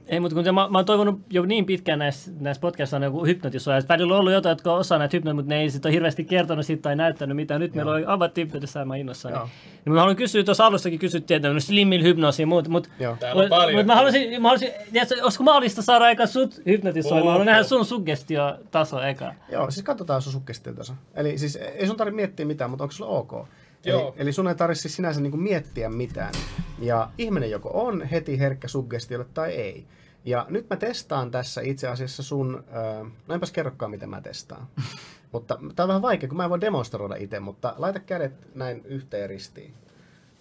[0.06, 3.02] Ei, mutta kun te, mä, mä oon toivonut jo niin pitkään näissä, näissä podcastissa on
[3.02, 3.82] joku hypnotisoija.
[3.88, 6.66] Välillä on ollut jotain, jotka osaa näitä hypnoja, mutta ne ei sitten ole hirveästi kertonut
[6.66, 7.60] siitä tai näyttänyt mitään.
[7.60, 9.34] Nyt meillä on avattu hypnotissa ja mä innossani.
[9.34, 9.48] Joo.
[9.84, 12.68] Niin mä haluan kysyä, tuossa alussakin kysyttiin, että no slimmil hypnoosi ja muut,
[13.00, 13.16] Joo.
[13.34, 13.72] On paljon.
[13.72, 17.24] Mutta mä haluaisin, mä haluaisin tiedätkö, olisiko mahdollista saada aika sut hypnotisoimaan?
[17.24, 19.34] Mä haluan nähdä sun suggestiotaso eka.
[19.52, 20.92] Joo, siis katsotaan sun sukkestiotaso.
[21.14, 23.48] Eli siis ei sun tarvitse miettiä mitään, mutta onko sulla ok?
[23.84, 24.08] Joo.
[24.08, 26.34] Eli, eli sun ei tarvitse siis sinänsä niinku miettiä mitään.
[26.78, 29.86] Ja ihminen joko on heti herkkä suggestiolle tai ei.
[30.24, 34.66] Ja nyt mä testaan tässä itse asiassa sun, äh, no enpäs kerrokaan miten mä testaan.
[35.32, 38.82] mutta tää on vähän vaikea, kun mä en voi demonstroida itse, mutta laita kädet näin
[38.84, 39.74] yhteen ristiin.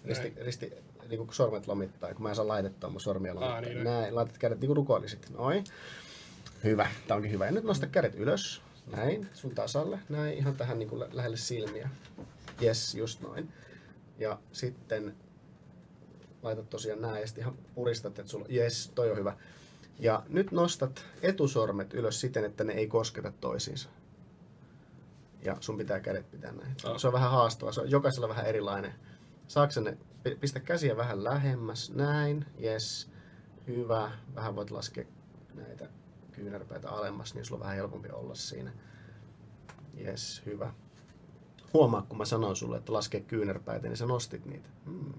[0.04, 0.72] Risti, risti
[1.08, 3.60] niin kuin sormet lomittaa, kun mä en saa laitettua mun sormia lomittaa.
[3.60, 3.84] niin, niin.
[3.84, 5.30] näin, laitat kädet niin kuin rukoilisit.
[5.30, 5.64] Noin.
[6.64, 7.46] Hyvä, tää onkin hyvä.
[7.46, 8.62] Ja nyt nosta kädet ylös.
[8.96, 9.98] Näin, sun tasalle.
[10.08, 11.88] Näin, ihan tähän niin kuin lä- lähelle silmiä.
[12.62, 13.52] Yes, just noin.
[14.18, 15.16] Ja sitten
[16.42, 19.36] laitat tosiaan näin ja sitten ihan puristat, että sulla, yes, toi on hyvä.
[19.98, 23.88] Ja nyt nostat etusormet ylös siten, että ne ei kosketa toisiinsa.
[25.44, 26.76] Ja sun pitää kädet pitää näin.
[26.84, 26.98] Ah.
[26.98, 28.94] Se on vähän haastavaa, se on jokaisella vähän erilainen.
[29.48, 33.10] Saatko ne, pi- pistä käsiä vähän lähemmäs, näin, yes,
[33.66, 34.10] hyvä.
[34.34, 35.04] Vähän voit laskea
[35.54, 35.88] näitä
[36.32, 38.72] kyynärpäitä alemmas, niin sulla on vähän helpompi olla siinä.
[39.98, 40.72] Yes, hyvä.
[41.74, 44.68] Huomaa, kun mä sanon sulle, että laske kyynärpäitä, niin sä nostit niitä.
[44.84, 45.14] Hmm.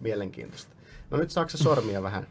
[0.00, 0.76] Mielenkiintoista.
[1.10, 2.26] No nyt saako sormia vähän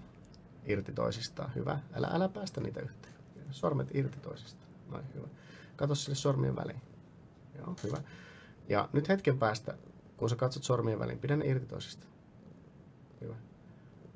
[0.65, 1.55] irti toisistaan?
[1.55, 1.79] Hyvä.
[1.93, 3.13] Älä, älä päästä niitä yhteen.
[3.51, 4.71] Sormet irti toisistaan.
[4.89, 5.27] Noin, hyvä.
[5.75, 6.81] Kato sille sormien väliin.
[7.57, 7.97] Joo, hyvä.
[8.69, 9.77] Ja nyt hetken päästä,
[10.17, 12.13] kun sä katsot sormien väliin, pidä ne irti toisistaan.
[13.21, 13.35] Hyvä.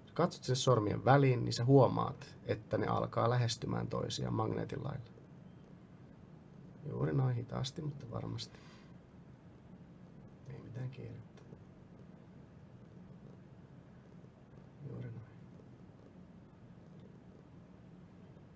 [0.05, 5.05] Sä katsot sinne sormien väliin, niin sä huomaat, että ne alkaa lähestymään toisiaan magneetin lailla.
[6.89, 8.59] Juuri noin hitaasti, mutta varmasti.
[10.75, 11.41] Mitään kiirettä.
[14.89, 15.21] Juuri noin.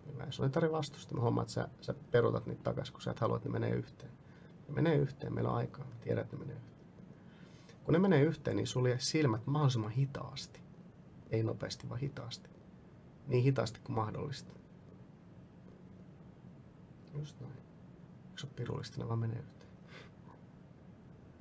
[0.07, 0.23] Hyvä.
[0.23, 1.15] Ja sun ei tarvitse vastusta.
[1.15, 3.71] Mä huomaan, että sä, sä perutat niitä takaisin, kun sä et halua, että ne menee
[3.71, 4.11] yhteen.
[4.67, 5.85] Ne menee yhteen, meillä on aikaa.
[5.85, 6.79] Mä tiedän, että ne menee yhteen.
[7.83, 10.59] Kun ne menee yhteen, niin sulje silmät mahdollisimman hitaasti.
[11.29, 12.49] Ei nopeasti, vaan hitaasti.
[13.27, 14.53] Niin hitaasti kuin mahdollista.
[17.13, 17.53] Just noin.
[17.53, 19.69] Eikö se ole pirullista, ne vaan menee yhteen.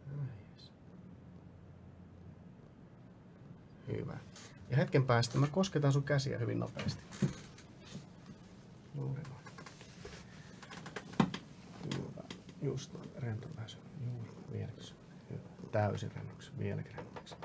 [0.09, 0.72] Ai jes.
[3.89, 4.18] Hyvä.
[4.70, 7.03] Ja hetken päästä mä kosketan sun käsiä hyvin nopeasti.
[8.95, 9.45] Juuri noin.
[11.97, 12.22] Hyvä.
[12.62, 13.11] Just noin.
[13.16, 13.78] Rento väsy.
[14.07, 14.30] Juuri.
[14.53, 14.95] Vieläkö se?
[15.30, 15.49] Hyvä.
[15.72, 16.53] Täysin rennoksi.
[16.59, 17.36] Vieläkin rennoksi.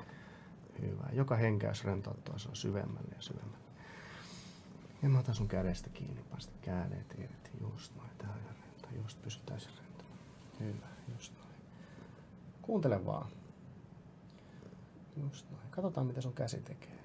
[0.82, 1.08] Hyvä.
[1.12, 3.64] Joka henkäys rentouttaa on syvemmälle ja syvemmälle.
[5.02, 6.22] Ja mä otan sun kädestä kiinni.
[6.30, 7.50] Pasta kädet irti.
[7.60, 8.10] Just noin.
[8.22, 8.88] Ihan rento.
[9.02, 10.18] Just pysy täysin rentona.
[10.60, 10.86] Hyvä.
[11.14, 11.54] Just noin.
[12.62, 13.28] Kuuntele vaan.
[15.16, 15.70] Just noin.
[15.70, 16.98] Katsotaan mitä sun käsi tekee.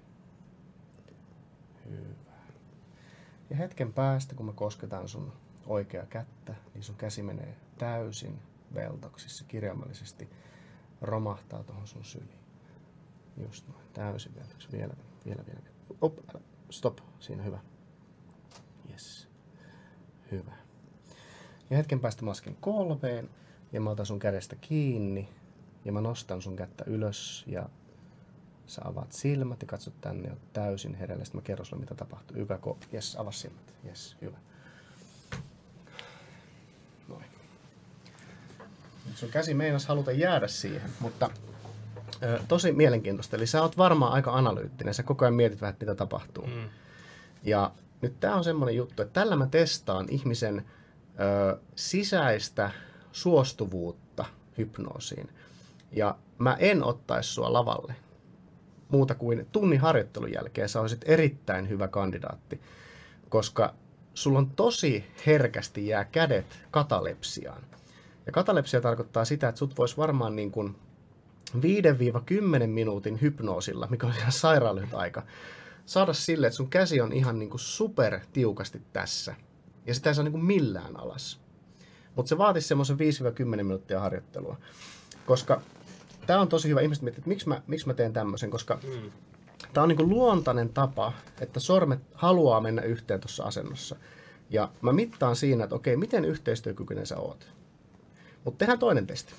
[1.90, 2.34] Hyvä.
[3.50, 5.34] Ja hetken päästä, kun me kosketaan sun
[5.66, 8.40] oikea kättä, niin sun käsi menee täysin
[8.76, 10.30] veltoksissa kirjaimellisesti
[11.02, 12.40] romahtaa tuohon sun syliin.
[13.38, 14.72] Just noin, täysin veltoksi.
[14.72, 14.94] Vielä,
[15.26, 15.62] vielä, vielä.
[16.02, 16.18] Op,
[16.70, 17.60] stop, siinä hyvä.
[18.92, 19.28] Yes.
[20.32, 20.52] Hyvä.
[21.70, 23.30] Ja hetken päästä mä lasken kolmeen
[23.72, 25.30] ja mä otan sun kädestä kiinni
[25.86, 27.70] ja mä nostan sun kättä ylös ja
[28.70, 31.26] Sä avaat silmät ja katsot tänne, oot täysin hereillä.
[31.26, 32.38] Sitten mä kerron sulle, mitä tapahtuu.
[32.38, 33.74] YKK, yes, avaa silmät.
[33.86, 34.38] Yes, hyvä.
[37.08, 37.26] Noin.
[39.06, 41.30] Nyt sun käsi meinas haluta jäädä siihen, mutta
[42.24, 43.36] ö, tosi mielenkiintoista.
[43.36, 44.94] Eli sä oot varmaan aika analyyttinen.
[44.94, 46.48] Sä koko ajan mietit vähän, mitä tapahtuu.
[46.48, 46.70] Mm.
[47.44, 50.66] Ja nyt tämä on semmoinen juttu, että tällä mä testaan ihmisen
[51.20, 52.72] ö, sisäistä
[53.12, 54.26] suostuvuutta
[54.58, 55.30] hypnoosiin.
[55.92, 57.96] Ja mä en ottaisi sua lavalle
[58.90, 62.62] muuta kuin tunnin harjoittelun jälkeen sä olisit erittäin hyvä kandidaatti,
[63.30, 63.74] koska
[64.14, 67.62] sulla on tosi herkästi jää kädet katalepsiaan.
[68.26, 70.76] Ja katalepsia tarkoittaa sitä, että sut voisi varmaan niin kuin
[71.56, 75.24] 5-10 minuutin hypnoosilla, mikä on ihan sairaan lyhyt aika,
[75.86, 79.36] saada sille, että sun käsi on ihan niin kuin super tiukasti tässä.
[79.86, 81.42] Ja sitä ei saa niin kuin millään alas.
[82.16, 83.00] Mutta se vaatisi semmoisen 5-10
[83.46, 84.58] minuuttia harjoittelua.
[85.26, 85.62] Koska
[86.30, 86.82] tämä on tosi hyvä.
[86.82, 89.12] Ihmiset miettivät, että miksi mä, miksi mä teen tämmöisen, koska Mm.
[89.74, 93.96] tämä on niin kuin luontainen tapa, että sormet haluaa mennä yhteen tuossa asennossa.
[94.50, 97.48] Ja mä mittaan siinä, että okei, miten yhteistyökykyinen sä oot.
[98.46, 99.34] Mutta tehdään toinen testi.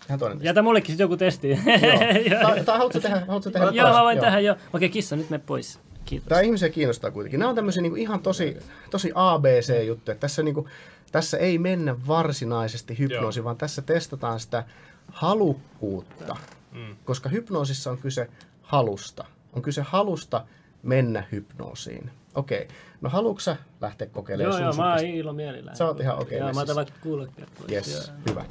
[0.00, 0.46] Tehdään toinen testi.
[0.46, 1.48] Jätä mullekin sit joku testi.
[1.50, 2.40] Joo.
[2.42, 4.24] Tai, tai haluatko tehdä, haluatko tehdä Joo, mä voin Joo.
[4.24, 4.56] tähän jo.
[4.72, 5.78] Okei, kissa, nyt me pois.
[6.04, 6.28] Kiitos.
[6.28, 7.40] Tämä ihmisiä kiinnostaa kuitenkin.
[7.40, 8.56] Nämä on tämmöisiä niin ihan tosi,
[8.90, 10.14] tosi ABC-juttuja.
[10.14, 10.66] Tässä, niin kuin,
[11.12, 13.44] tässä ei mennä varsinaisesti hypnoosiin, Joo.
[13.44, 14.64] vaan tässä testataan sitä
[15.12, 16.36] halukkuutta.
[16.72, 16.96] Mm.
[17.04, 18.30] Koska hypnoosissa on kyse
[18.62, 19.24] halusta.
[19.52, 20.46] On kyse halusta
[20.82, 22.10] mennä hypnoosiin.
[22.34, 22.68] Okei,
[23.00, 25.76] no haluatko sä lähteä kokeilemaan Joo, joo, mä oon ilo mielellään.
[25.76, 27.72] Sä oot ihan okei Joo, mä otan vaikka kuulokkeet pois.
[27.72, 28.16] Yes, Joo.
[28.28, 28.44] hyvä.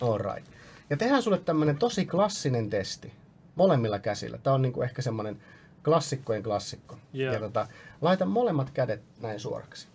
[0.00, 0.52] All right.
[0.90, 3.12] Ja tehdään sulle tämmönen tosi klassinen testi
[3.54, 4.38] molemmilla käsillä.
[4.38, 5.42] Tää on niinku ehkä semmonen
[5.84, 6.96] klassikkojen klassikko.
[7.12, 7.34] Joo.
[7.34, 7.66] Ja tota,
[8.00, 9.88] laita molemmat kädet näin suoraksi.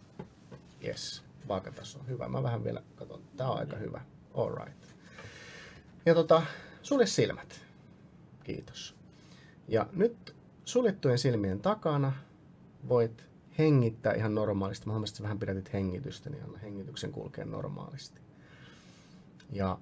[0.86, 2.00] Yes, vaakataso.
[2.08, 2.28] Hyvä.
[2.28, 3.22] Mä vähän vielä katon.
[3.38, 4.02] Tää on aika hyvä.
[4.34, 4.87] All right.
[6.08, 6.42] Ja tota,
[6.82, 7.62] sulje silmät.
[8.44, 8.96] Kiitos.
[9.68, 10.36] Ja nyt
[10.66, 12.14] suljettujen silmien takana
[12.90, 13.26] voit
[13.58, 14.86] hengittää ihan normaalisti.
[14.86, 18.22] Mä huomasin, että sä vähän pidätit hengitystä, niin anna hengityksen kulkea normaalisti.
[19.52, 19.78] Ja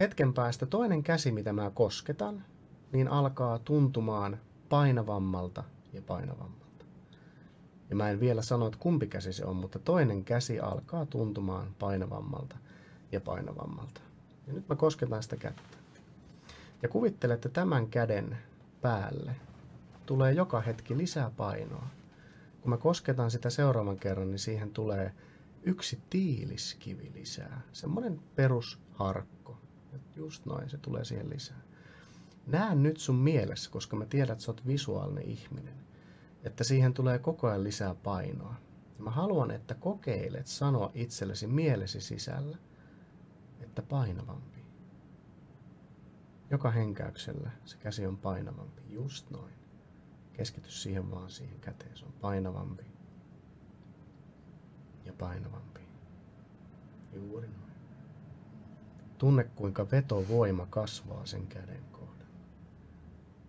[0.00, 2.44] hetken päästä toinen käsi, mitä mä kosketan,
[2.92, 6.84] niin alkaa tuntumaan painavammalta ja painavammalta.
[7.90, 11.74] Ja mä en vielä sano, että kumpi käsi se on, mutta toinen käsi alkaa tuntumaan
[11.78, 12.56] painavammalta
[13.12, 14.05] ja painavammalta.
[14.46, 15.76] Ja nyt mä kosketan sitä kättä.
[16.82, 18.38] Ja kuvittele, että tämän käden
[18.80, 19.36] päälle
[20.06, 21.86] tulee joka hetki lisää painoa.
[22.60, 25.12] Kun mä kosketan sitä seuraavan kerran, niin siihen tulee
[25.62, 27.60] yksi tiiliskivi lisää.
[27.72, 29.58] Semmoinen perusharkko.
[30.16, 31.60] Just noin, se tulee siihen lisää.
[32.46, 35.74] Näe nyt sun mielessä, koska mä tiedän, että sä oot visuaalinen ihminen,
[36.44, 38.54] että siihen tulee koko ajan lisää painoa.
[38.98, 42.56] Mä haluan, että kokeilet sanoa itsellesi mielesi sisällä,
[43.60, 44.64] että painavampi.
[46.50, 48.82] Joka henkäyksellä se käsi on painavampi.
[48.88, 49.54] Just noin.
[50.32, 51.96] Keskity siihen vaan siihen käteen.
[51.96, 52.84] Se on painavampi.
[55.04, 55.80] Ja painavampi.
[57.12, 57.72] Juuri noin.
[59.18, 62.16] Tunne kuinka vetovoima kasvaa sen käden kohdalla.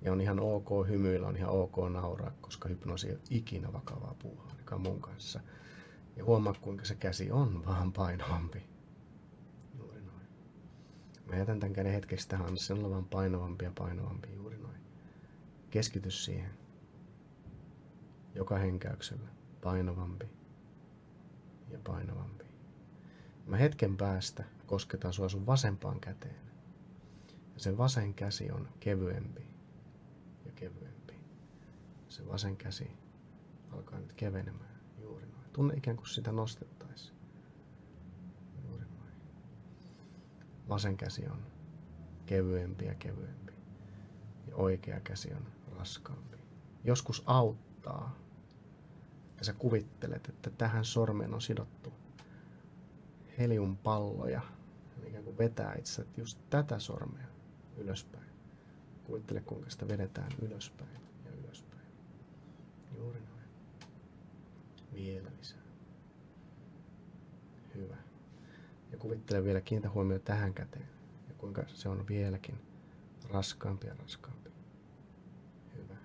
[0.01, 4.16] Ja on ihan ok hymyillä, on ihan ok nauraa, koska hypnoosi ei ole ikinä vakavaa
[4.20, 5.39] puuhaa, mun kanssa.
[6.16, 8.76] Ja huomaa kuinka se käsi on vaan painavampi.
[11.30, 14.34] Mä jätän tämän käden hetkeksi tähän, sen olla vaan painavampi ja painavampi.
[14.36, 14.82] Juuri noin.
[15.69, 16.51] Keskity siihen.
[18.36, 19.30] Joka henkäyksellä
[19.61, 20.25] painavampi
[21.69, 22.45] ja painavampi.
[23.47, 26.47] Mä hetken päästä kosketaan sua sun vasempaan käteen.
[27.53, 29.41] Ja se vasen käsi on kevyempi
[30.45, 31.13] ja kevyempi.
[32.09, 32.91] Se vasen käsi
[33.71, 35.49] alkaa nyt kevenemään juuri noin.
[35.53, 37.17] Tunne ikään kuin sitä nostettaisiin.
[38.67, 39.11] Juuri noin.
[40.70, 41.41] Vasen käsi on
[42.26, 43.53] kevyempi ja kevyempi.
[44.47, 45.47] Ja oikea käsi on
[45.78, 46.38] raskaampi.
[46.84, 48.15] Joskus auttaa.
[49.38, 51.93] Ja sä kuvittelet, että tähän sormeen on sidottu
[53.38, 54.41] heliumpalloja,
[55.07, 57.28] ikään kuin vetää itse just tätä sormea
[57.78, 58.28] ylöspäin.
[59.03, 61.84] Kuvittele, kuinka sitä vedetään ylöspäin ja ylöspäin.
[62.97, 63.43] Juuri noin.
[64.93, 65.57] Vielä lisää.
[67.76, 67.95] Hyvä.
[68.98, 70.89] Ja kuvittele vielä, kiinnitä huomioon tähän käteen.
[71.30, 72.62] Ja kuinka se on vieläkin
[73.30, 74.50] raskaampi ja raskaampi.
[75.76, 75.95] Hyvä.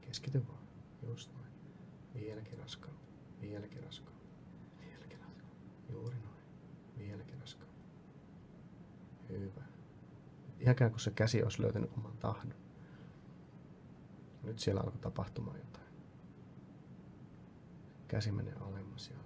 [0.00, 0.62] Keskity vaan.
[1.02, 1.46] Just noin.
[2.14, 3.00] Vieläkin raskaampi.
[3.40, 4.26] Vieläkin raskaampi.
[4.80, 5.92] Vieläkin raskaampi.
[5.92, 6.42] Juuri noin.
[6.98, 7.80] Vieläkin raskaampi.
[9.28, 9.62] Hyvä.
[10.60, 12.54] Ihan kuin se käsi olisi löytänyt oman tahdon.
[14.42, 15.86] Nyt siellä alkoi tapahtumaan jotain.
[18.08, 19.25] Käsi menee alemmas ja.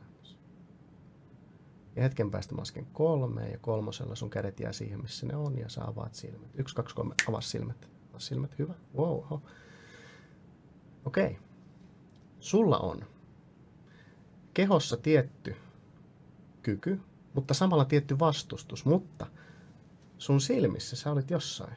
[2.00, 5.58] Ja hetken päästä mä lasken kolme ja kolmosella sun kädet jää siihen, missä ne on
[5.58, 6.50] ja sä avaat silmät.
[6.54, 7.88] Yksi, kaksi, kolme, avaa silmät.
[8.08, 8.74] Avaa silmät, hyvä.
[8.96, 9.18] Wow.
[11.04, 11.26] Okei.
[11.26, 11.34] Okay.
[12.40, 13.04] Sulla on
[14.54, 15.56] kehossa tietty
[16.62, 17.00] kyky,
[17.34, 19.26] mutta samalla tietty vastustus, mutta
[20.18, 21.76] sun silmissä sä olit jossain.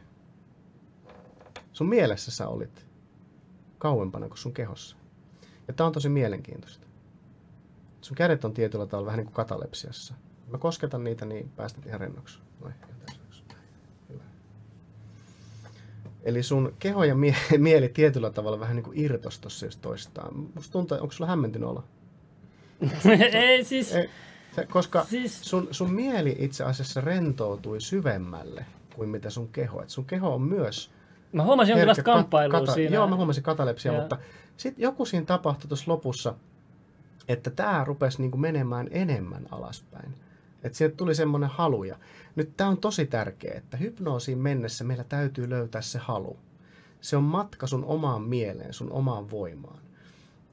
[1.71, 2.87] Sun mielessä sä olit
[3.77, 4.97] kauempana kuin sun kehossa.
[5.67, 6.87] Ja tää on tosi mielenkiintoista.
[8.03, 10.13] Sun kädet on tietyllä tavalla vähän niin kuin katalepsiassa.
[10.51, 12.39] Mä kosketan niitä, niin päästät ihan rennoksi.
[12.61, 12.73] Noin,
[14.09, 14.23] Hyvä.
[16.23, 20.35] Eli sun keho ja mie- mieli tietyllä tavalla vähän niin kuin irtos tossa jos toistaan.
[20.55, 21.83] Musta tuntuu, onko sulla hämmentynyt olla?
[23.33, 23.95] Ei siis...
[23.95, 24.09] Ei,
[24.55, 29.81] se, koska Siis- sun, sun mieli itse asiassa rentoutui syvemmälle kuin mitä sun keho.
[29.81, 30.91] Et sun keho on myös
[31.31, 32.95] Mä huomasin jonkinlaista kat- kamppailua kata- siinä.
[32.95, 34.01] Joo, mä huomasin katalepsia, Joo.
[34.01, 34.17] mutta
[34.57, 36.33] sitten joku siinä tapahtui tuossa lopussa,
[37.27, 40.13] että tämä rupesi niinku menemään enemmän alaspäin.
[40.63, 41.83] Että sieltä tuli semmoinen halu.
[41.83, 41.97] Ja
[42.35, 46.37] nyt tämä on tosi tärkeää, että hypnoosiin mennessä meillä täytyy löytää se halu.
[47.01, 49.79] Se on matka sun omaan mieleen, sun omaan voimaan.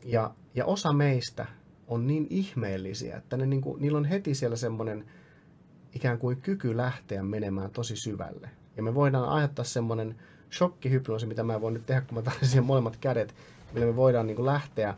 [0.04, 1.46] Ja, ja osa meistä
[1.88, 5.04] on niin ihmeellisiä, että ne niinku, niillä on heti siellä semmoinen
[5.94, 8.50] ikään kuin kyky lähteä menemään tosi syvälle.
[8.76, 10.16] Ja me voidaan aiheuttaa semmoinen
[10.52, 13.34] shokkihypnoosi, mitä mä voin nyt tehdä, kun mä tarvitsen molemmat kädet,
[13.72, 14.94] millä me voidaan niin kuin lähteä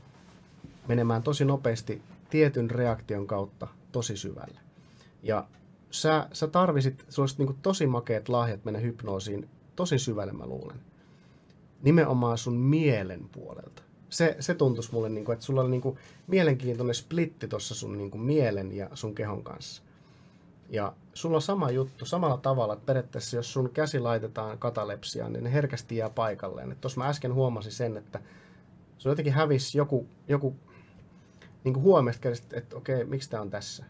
[0.89, 4.61] menemään tosi nopeasti tietyn reaktion kautta tosi syvälle.
[5.23, 5.47] Ja
[5.91, 10.81] sä, sä tarvisit, sulla olisi niin tosi makeat lahjat mennä hypnoosiin tosi syvälle, mä luulen.
[11.83, 13.83] Nimenomaan sun mielen puolelta.
[14.11, 17.99] Se, se tuntuisi mulle, niin kuin, että sulla oli niin kuin mielenkiintoinen splitti tuossa sun
[17.99, 19.83] niin kuin mielen ja sun kehon kanssa.
[20.69, 25.45] Ja sulla on sama juttu samalla tavalla, että periaatteessa jos sun käsi laitetaan katalepsiaan, niin
[25.45, 26.77] ne herkästi jää paikalleen.
[26.81, 28.21] Tuossa mä äsken huomasin sen, että
[28.99, 30.57] se jotenkin hävisi joku, joku
[31.65, 33.85] niin kuin huomesta että, että okei, miksi tämä on tässä.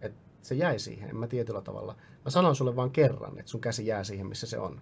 [0.00, 1.96] Että se jäi siihen, en mä tietyllä tavalla.
[2.24, 4.80] Mä sanoin sulle vain kerran, että sun käsi jää siihen, missä se on.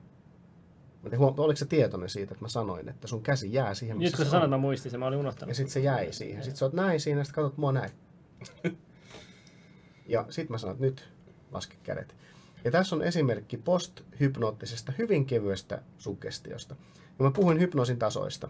[1.02, 4.10] Mä tein oliko se tietoinen siitä, että mä sanoin, että sun käsi jää siihen, missä
[4.10, 5.48] Nyt kun sä sanoit, mä muistin sen, mä olin unohtanut.
[5.48, 6.42] Ja sitten se jäi siihen.
[6.42, 7.90] Sitten sä oot näin siinä, sitten katsot mua näin.
[10.06, 11.08] Ja sitten mä sanoin, että nyt
[11.52, 12.16] laske kädet.
[12.64, 16.76] Ja tässä on esimerkki posthypnoottisesta hyvin kevyestä suggestiosta.
[17.18, 18.48] Ja mä puhuin hypnoosin tasoista.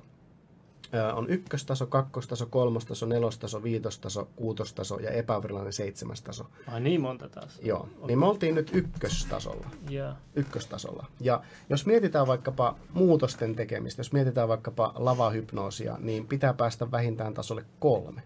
[1.14, 6.47] On ykköstaso, kakkostaso, kolmostaso, nelostaso, viitostaso, kuutostaso ja epävirallinen seitsemäs taso.
[6.66, 7.59] Ai niin monta taas.
[7.62, 10.12] Joo, niin me oltiin nyt ykköstasolla Joo.
[10.34, 11.07] ykköstasolla.
[11.20, 17.64] Ja jos mietitään vaikkapa muutosten tekemistä, jos mietitään vaikkapa lavahypnoosia, niin pitää päästä vähintään tasolle
[17.80, 18.22] kolme.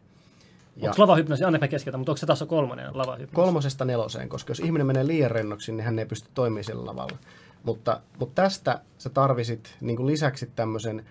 [0.76, 3.34] Ja Onko lavahypnoosi, anna mä keskeytä, mutta onko se taso kolmonen lavahypnoosi?
[3.34, 7.18] kolmosesta neloseen, koska jos ihminen menee liian rennoksi, niin hän ei pysty toimimaan sillä lavalla.
[7.62, 11.06] Mutta, mutta tästä sä tarvisit niin lisäksi tämmöisen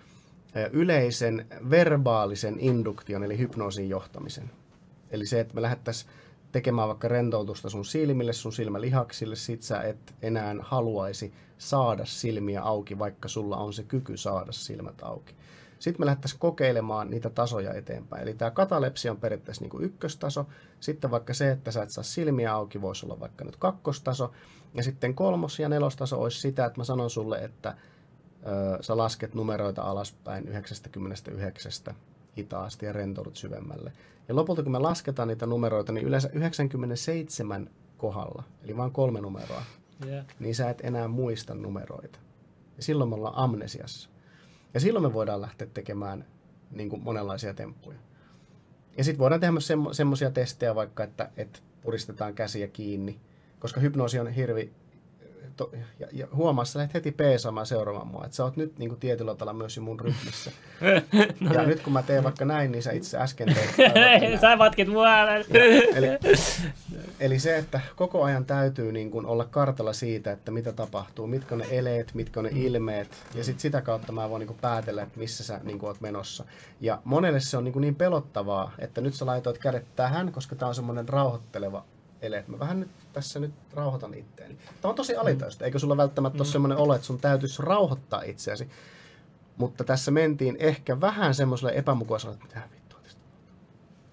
[0.72, 4.52] yleisen verbaalisen induktion, eli hypnoosin johtamisen.
[5.12, 6.12] Eli se, että me lähdettäisiin
[6.52, 13.00] tekemään vaikka rentoutusta sun silmille, sun silmälihaksille, sit sä et enää haluaisi saada silmiä auki,
[13.00, 15.36] vaikka sulla on se kyky saada silmät auki.
[15.80, 18.24] Sitten me lähdettäisiin kokeilemaan niitä tasoja eteenpäin.
[18.24, 20.48] Eli tämä katalepsia on periaatteessa niin kuin ykköstaso.
[20.80, 24.32] Sitten vaikka se, että sä et saa silmiä auki, voisi olla vaikka nyt kakkostaso.
[24.74, 27.78] Ja sitten kolmos- ja nelostaso olisi sitä, että mä sanon sulle, että
[28.82, 31.96] sä lasket numeroita alaspäin 99
[32.38, 33.92] hitaasti ja rentoudut syvemmälle.
[34.28, 39.64] Ja lopulta kun me lasketaan niitä numeroita, niin yleensä 97 kohdalla, eli vain kolme numeroa,
[40.06, 40.26] Yeah.
[40.40, 42.20] niin sä et enää muista numeroita.
[42.78, 44.10] Ja silloin me ollaan amnesiassa.
[44.74, 46.26] Ja silloin me voidaan lähteä tekemään
[46.72, 47.98] niin kuin monenlaisia temppuja.
[48.98, 53.20] Ja sitten voidaan tehdä myös semmo- semmoisia testejä vaikka, että, että puristetaan käsiä kiinni,
[53.60, 54.74] koska hypnoosi on hirvi...
[55.60, 58.90] To, ja, ja huomaa, sä lähdet heti peesaamaan seuraamaan mua, että sä oot nyt niin
[58.90, 60.52] kuin tietyllä tavalla myös jo mun rytmissä.
[61.54, 63.92] ja nyt kun mä teen vaikka näin, niin sä itse äsken teit.
[64.42, 65.08] Sä vatkit mua.
[65.96, 66.08] Eli,
[67.20, 71.56] eli se, että koko ajan täytyy niin kuin olla kartalla siitä, että mitä tapahtuu, mitkä
[71.56, 74.60] on ne eleet, mitkä on ne ilmeet, ja sit sitä kautta mä voin niin kuin
[74.62, 76.46] päätellä, että missä sä niin kuin oot menossa.
[76.82, 80.56] Ja monelle se on niin, kuin niin pelottavaa, että nyt sä laitoit kädet tähän, koska
[80.56, 81.84] tämä on semmoinen rauhoitteleva
[82.22, 84.58] ele, että mä vähän nyt tässä nyt rauhoitan itteeni.
[84.82, 88.70] Tämä on tosi alitaista, eikö sulla välttämättä ole semmoinen olo, että sun täytyisi rauhoittaa itseäsi.
[89.58, 93.22] Mutta tässä mentiin ehkä vähän semmoiselle epämukaiselle, että mitä vittua tästä.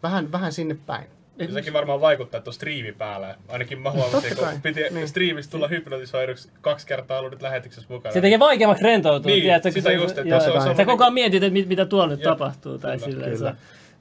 [0.02, 1.06] Vähän, vähän sinne päin.
[1.38, 3.36] Ja sekin varmaan vaikuttaa, että on striimi päällä.
[3.48, 5.08] Ainakin mä huomasin, Totta kun kai, piti niin.
[5.08, 8.12] striimistä tulla hypnotisoiduksi kaksi kertaa ollut nyt lähetyksessä mukana.
[8.12, 9.30] Se tekee vaikeammaksi rentoutua.
[9.30, 11.52] Niin, tiedätkö, sitä kun just, että joo, se on Sä semmoinen- koko ajan mietit, että
[11.52, 12.78] mit, mitä tuolla nyt Jep, tapahtuu.
[12.78, 13.56] Tai kyllä, silleen, Kyllä.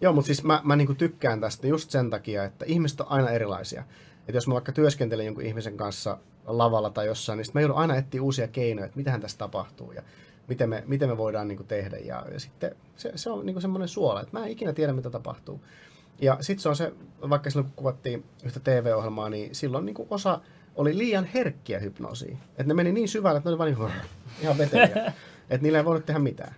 [0.05, 3.29] Joo, mutta siis mä, mä niinku tykkään tästä just sen takia, että ihmiset on aina
[3.29, 3.83] erilaisia.
[4.19, 7.77] Että jos mä vaikka työskentelen jonkun ihmisen kanssa lavalla tai jossain, niin sit mä joudun
[7.77, 10.03] aina etsiä uusia keinoja, että mitähän tässä tapahtuu ja
[10.47, 11.97] miten me, miten me voidaan niinku tehdä.
[11.97, 15.09] Ja, ja sitten se, se on niinku semmoinen suola, että mä en ikinä tiedä, mitä
[15.09, 15.61] tapahtuu.
[16.19, 16.93] Ja sitten se on se,
[17.29, 20.39] vaikka silloin kun kuvattiin yhtä TV-ohjelmaa, niin silloin niinku osa
[20.75, 22.37] oli liian herkkiä hypnoosiin.
[22.49, 24.01] Että ne meni niin syvälle, että ne oli vaan niin,
[24.41, 25.13] ihan veteliä.
[25.49, 26.55] että niillä ei voinut tehdä mitään.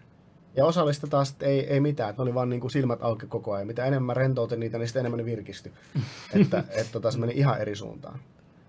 [0.58, 3.54] Ja osallista taas ei, ei mitään, että ne oli vaan niin kuin silmät auki koko
[3.54, 3.68] ajan.
[3.68, 5.72] Mitä enemmän rentoutin niitä, niin sitä enemmän ne virkistyi.
[6.42, 8.20] että et, tota, se meni ihan eri suuntaan.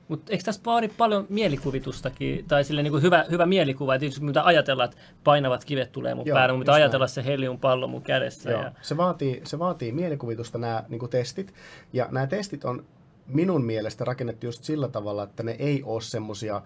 [0.08, 4.44] Mutta eikö tässä vaadi paljon mielikuvitustakin, tai sille niin hyvä, hyvä mielikuva, että jos mitä
[4.44, 7.14] ajatellaan, että painavat kivet tulee mun Joo, päälle, mutta just ajatella näin.
[7.14, 8.50] se heliumpallo mun kädessä.
[8.50, 8.62] Joo.
[8.62, 11.54] Ja, Se, vaatii, se vaatii mielikuvitusta nämä niin kuin testit.
[11.92, 12.84] Ja nämä testit on
[13.26, 16.62] minun mielestä rakennettu just sillä tavalla, että ne ei ole semmoisia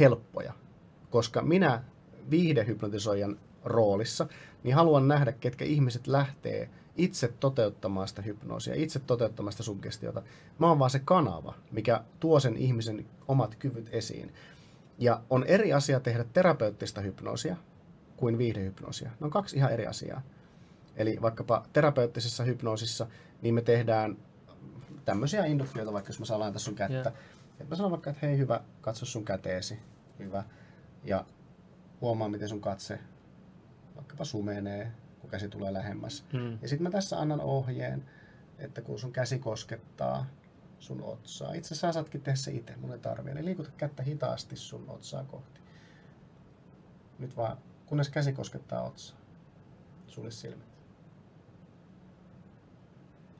[0.00, 0.52] helppoja.
[1.10, 1.82] Koska minä
[2.30, 4.26] viihdehypnotisoijan roolissa,
[4.62, 10.22] niin haluan nähdä, ketkä ihmiset lähtee itse toteuttamaan sitä hypnoosia, itse toteuttamaan sitä suggestiota.
[10.58, 14.34] Mä oon vaan se kanava, mikä tuo sen ihmisen omat kyvyt esiin.
[14.98, 17.56] Ja on eri asia tehdä terapeuttista hypnoosia
[18.16, 19.10] kuin viihdehypnoosia.
[19.20, 20.22] Ne on kaksi ihan eri asiaa.
[20.96, 23.06] Eli vaikkapa terapeuttisessa hypnoosissa,
[23.42, 24.16] niin me tehdään
[25.04, 27.12] tämmöisiä induktioita, vaikka jos mä saan laittaa sun kättä.
[27.60, 29.78] Et mä sanon vaikka, että hei hyvä, katso sun käteesi.
[30.18, 30.44] Hyvä.
[31.04, 31.24] Ja
[32.00, 32.98] huomaa, miten sun katse
[34.00, 36.24] vaikkapa sumenee, kun käsi tulee lähemmäs.
[36.32, 36.58] Mm.
[36.62, 38.04] Ja sitten mä tässä annan ohjeen,
[38.58, 40.26] että kun sun käsi koskettaa
[40.78, 41.52] sun otsaa.
[41.52, 43.32] Itse asiassa saatkin tehdä se itse, mun ei tarvii.
[43.32, 45.60] Eli liikuta kättä hitaasti sun otsaa kohti.
[47.18, 49.16] Nyt vaan, kunnes käsi koskettaa otsaa.
[50.06, 50.70] Sulle silmät.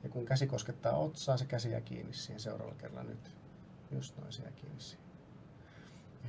[0.03, 3.31] Ja kun käsi koskettaa otsaa, se käsi jää kiinni siihen seuraavalla kerralla nyt.
[3.91, 5.05] Just noin se jää kiinni siihen.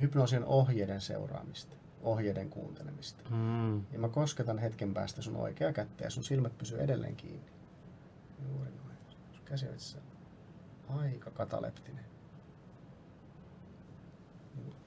[0.01, 3.29] Hypnoosi on ohjeiden seuraamista, ohjeiden kuuntelemista.
[3.29, 3.77] Mm.
[3.77, 7.51] Ja mä kosketan hetken päästä sun oikea kättä ja sun silmät pysyy edelleen kiinni.
[8.49, 8.97] Juuri noin.
[9.31, 9.97] Sun käsi on itse
[10.87, 12.05] aika kataleptinen.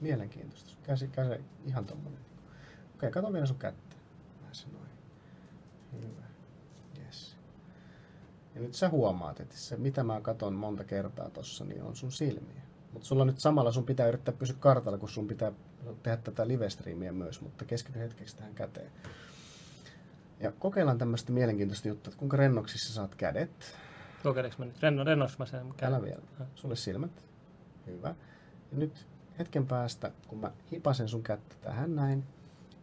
[0.01, 0.69] Mielenkiintoista.
[0.69, 2.19] Sun käsi, käsi ihan tommonen.
[2.95, 3.95] Okei, kato vielä sun kättä.
[4.51, 4.89] Se noin.
[5.93, 6.27] Hyvä.
[6.99, 7.37] Yes.
[8.55, 12.11] Ja nyt sä huomaat, että se mitä mä katon monta kertaa tossa, niin on sun
[12.11, 12.61] silmiä.
[12.93, 15.51] Mutta sulla nyt samalla sun pitää yrittää pysyä kartalla, kun sun pitää
[16.03, 18.91] tehdä tätä live-striimiä myös, mutta keskity hetkeksi tähän käteen.
[20.39, 23.75] Ja kokeillaan tämmöistä mielenkiintoista juttua, että kuinka rennoksissa saat kädet.
[24.23, 24.81] Kokeileeko mä nyt?
[24.81, 25.93] Renno, rennoks mä sen käyn?
[25.93, 26.21] Älä vielä.
[26.55, 27.25] Sulle silmät.
[27.87, 28.15] Hyvä.
[28.71, 29.07] Ja nyt
[29.39, 32.23] hetken päästä, kun mä hipasen sun kättä tähän näin,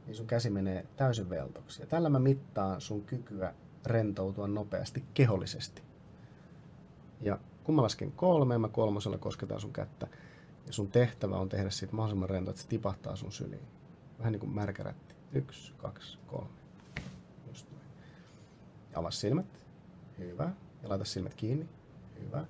[0.07, 1.83] niin sun käsi menee täysin veltoksi.
[1.83, 3.55] Ja tällä mä mittaan sun kykyä
[3.87, 5.83] rentoutua nopeasti kehollisesti.
[7.21, 10.09] Ja kun mä lasken kolmeen, mä kolmosella kosketaan sun kättä.
[10.67, 13.67] Ja sun tehtävä on tehdä siitä mahdollisimman rento, että se tipahtaa sun syliin.
[14.19, 15.15] Vähän niin kuin märkärätti.
[15.33, 16.49] Yksi, kaksi, kolme.
[17.49, 17.85] Just noin.
[18.95, 19.65] Avaa silmät.
[20.19, 20.51] Hyvä.
[20.83, 21.69] Ja laita silmät kiinni.
[22.21, 22.47] Hyvä.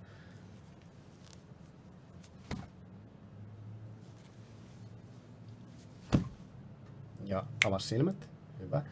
[7.24, 8.28] Ja avaa silmät.
[8.60, 8.82] Hyvä.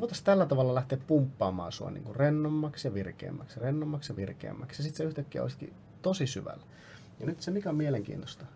[0.00, 4.80] Voitaisiin tällä tavalla lähteä pumppaamaan sua niin kuin rennommaksi ja virkeämmäksi, rennommaksi ja virkeämmäksi.
[4.80, 6.64] Ja sitten se yhtäkkiä olisikin tosi syvällä.
[7.20, 8.46] Ja nyt se, mikä on mielenkiintoista,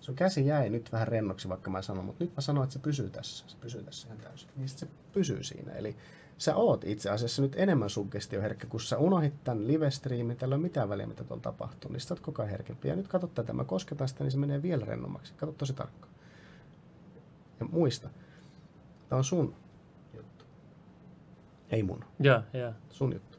[0.00, 2.78] sun käsi jäi nyt vähän rennoksi, vaikka mä sanon, mutta nyt mä sanoin, että se
[2.78, 3.44] pysyy tässä.
[3.48, 4.50] Se pysyy tässä ihan täysin.
[4.56, 5.72] Niin se pysyy siinä.
[5.72, 5.96] Eli
[6.38, 10.62] sä oot itse asiassa nyt enemmän suggestioherkkä, kun sä unohit tämän live-striimin, tällä ei ole
[10.62, 12.88] mitään väliä, mitä tuolla tapahtuu, niin sä oot koko ajan herkempi.
[12.88, 15.34] Ja nyt katso tätä, mä kosketan sitä, niin se menee vielä rennommaksi.
[15.36, 16.12] Katso tosi tarkkaan.
[17.60, 18.10] Ja muista,
[19.08, 19.54] tämä on sun
[20.16, 20.44] juttu.
[21.70, 22.72] Ei mun, Joo, joo.
[22.90, 23.38] sun juttu.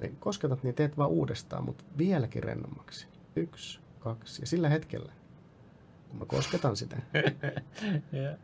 [0.00, 3.06] Eli kosketat, niin teet vaan uudestaan, mutta vieläkin rennommaksi.
[3.36, 4.42] Yksi, kaksi.
[4.42, 5.12] Ja sillä hetkellä,
[6.10, 6.96] kun mä kosketan sitä,
[8.12, 8.34] Joo.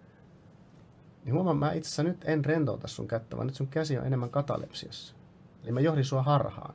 [1.24, 4.06] niin huomaan, mä itse asiassa nyt en rentouta sun kättä, vaan nyt sun käsi on
[4.06, 5.14] enemmän katalepsiassa.
[5.64, 6.74] Eli mä johdin sua harhaan.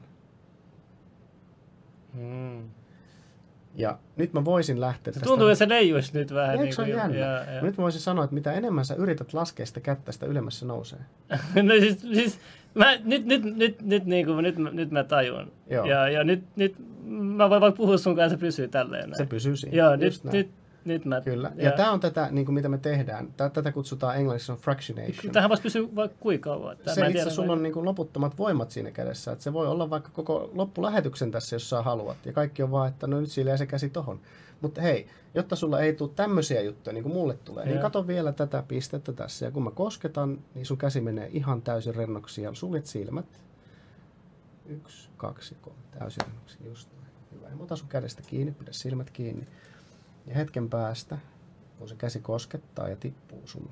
[2.14, 2.70] Mm.
[3.76, 6.60] Ja nyt mä voisin lähteä Se tuntuu, että se leijuisi nyt vähän.
[6.60, 7.18] Eikö se ole kuin- jännä?
[7.18, 7.62] Joo, joo.
[7.66, 10.66] Nyt mä voisin sanoa, että mitä enemmän sä yrität laskea sitä kättä, sitä ylemmäs se
[10.66, 11.00] nousee.
[11.64, 12.40] no siis, siis
[12.74, 15.52] mä, nyt, nyt, nyt, nyt, niin kuin, nyt, nyt mä tajun.
[15.70, 15.86] Joo.
[15.86, 16.76] Ja, ja nyt, nyt
[17.10, 19.10] mä voin vaikka puhua sun kanssa, se pysyy tälleen.
[19.10, 19.18] Näin.
[19.18, 19.78] Se pysyy siinä.
[19.78, 20.38] Joo, Just nyt, näin.
[20.46, 20.52] nyt,
[20.86, 21.22] nyt mä...
[21.22, 21.52] Kyllä.
[21.56, 23.34] Ja, ja tämä on tätä, niin kuin mitä me tehdään.
[23.38, 25.34] Tä- Tätä kutsutaan englanniksi on fractionation.
[25.34, 26.78] Tähän voisi pysyä vaikka kuinka kauan.
[26.78, 29.32] Tää se itse tiedä, sulla mä- on niin kuin loputtomat voimat siinä kädessä.
[29.32, 32.18] Että se voi olla vaikka koko loppulähetyksen tässä, jos sä haluat.
[32.26, 34.20] Ja kaikki on vaan, että no nyt sillä se käsi tohon.
[34.62, 37.82] Mutta hei, jotta sulla ei tule tämmöisiä juttuja, niin kuin mulle tulee, niin Joo.
[37.82, 39.46] kato vielä tätä pistettä tässä.
[39.46, 43.26] Ja kun mä kosketan, niin sun käsi menee ihan täysin rennoksi ja suljet silmät.
[44.66, 45.80] Yksi, kaksi, kolme.
[46.00, 46.58] Täysin rennoksi.
[46.66, 47.12] Just näin.
[47.36, 47.50] Hyvä.
[47.50, 49.48] Ja mä otan sun kädestä kiinni, pidä silmät kiinni.
[50.26, 51.18] Ja hetken päästä,
[51.78, 53.70] kun se käsi koskettaa ja tippuu sun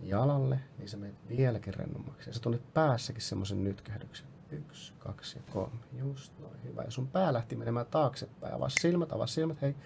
[0.00, 2.30] jalalle, niin se menee vieläkin rennommaksi.
[2.30, 4.26] Ja sä tunnet päässäkin semmoisen nytkähdyksen.
[4.50, 5.78] Yksi, kaksi ja kolme.
[5.92, 6.62] Just noin.
[6.64, 6.82] Hyvä.
[6.82, 8.54] Ja sun pää lähti menemään taaksepäin.
[8.54, 9.62] Avaa silmät, avaa silmät.
[9.62, 9.76] Hei.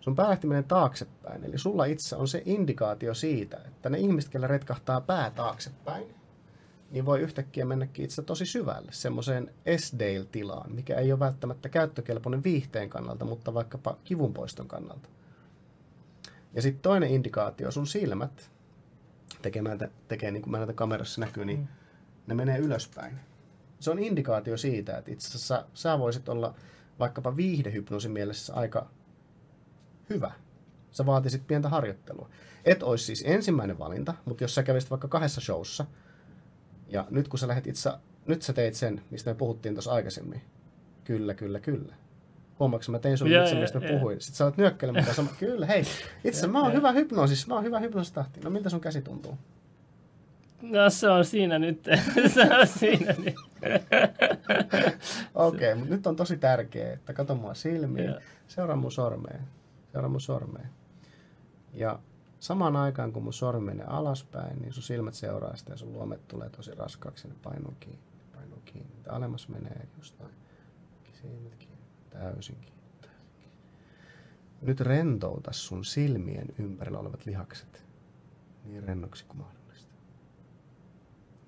[0.00, 1.44] Sun pää lähti menemään taaksepäin.
[1.44, 6.14] Eli sulla itse on se indikaatio siitä, että ne ihmiset, kellä retkahtaa pää taaksepäin,
[6.94, 12.90] niin voi yhtäkkiä mennäkin itse tosi syvälle, semmoiseen S-Dale-tilaan, mikä ei ole välttämättä käyttökelpoinen viihteen
[12.90, 15.08] kannalta, mutta vaikkapa kivunpoiston kannalta.
[16.52, 18.50] Ja sitten toinen indikaatio, sun silmät,
[19.42, 19.78] tekemään,
[20.08, 21.66] tekee niin kuin mä näitä kamerassa näkyy, niin Mm.
[22.26, 23.20] ne menee ylöspäin.
[23.80, 26.54] Se on indikaatio siitä, että itse asiassa sä voisit olla
[26.98, 28.90] vaikkapa viihdehypnoosin mielessä aika
[30.10, 30.32] hyvä.
[30.90, 32.28] Sä vaatisit pientä harjoittelua.
[32.64, 35.86] Et olisi siis ensimmäinen valinta, mutta jos sä kävisit vaikka kahdessa showssa,
[36.88, 37.90] ja nyt kun sä lähdet itse,
[38.26, 40.42] nyt sä teit sen, mistä me puhuttiin tuossa aikaisemmin.
[41.04, 41.94] Kyllä, kyllä, kyllä.
[42.58, 43.98] Huomaatko, mä tein sun sen, joo, mistä joo.
[43.98, 44.20] puhuin.
[44.20, 45.14] Sitten sä olet nyökkäilemään.
[45.14, 45.84] Sama, kyllä, hei.
[46.24, 48.40] Itse mä oon hyvä hypnoosis, mä oon hyvä hypnoosistahti.
[48.40, 49.38] No miltä sun käsi tuntuu?
[50.62, 51.84] No se on siinä nyt.
[52.34, 53.34] se on siinä nyt.
[55.34, 58.20] Okei, okay, mutta nyt on tosi tärkeää, että kato mua silmiin, Joo.
[58.48, 59.40] seuraa mun sormeen,
[59.92, 60.68] seuraa mun sormeen.
[61.72, 61.98] Ja
[62.44, 66.28] samaan aikaan, kun mun sormi menee alaspäin, niin sun silmät seuraa sitä ja sun luomet
[66.28, 68.94] tulee tosi raskaaksi, ne painuu kiinni, painuu kiinni.
[68.96, 70.22] Mitä alemmas menee, just.
[71.22, 71.78] Silmät kiinni,
[72.10, 72.74] täysin kiinni.
[74.62, 77.84] Nyt rentouta sun silmien ympärillä olevat lihakset
[78.64, 79.94] niin rennoksi kuin mahdollista.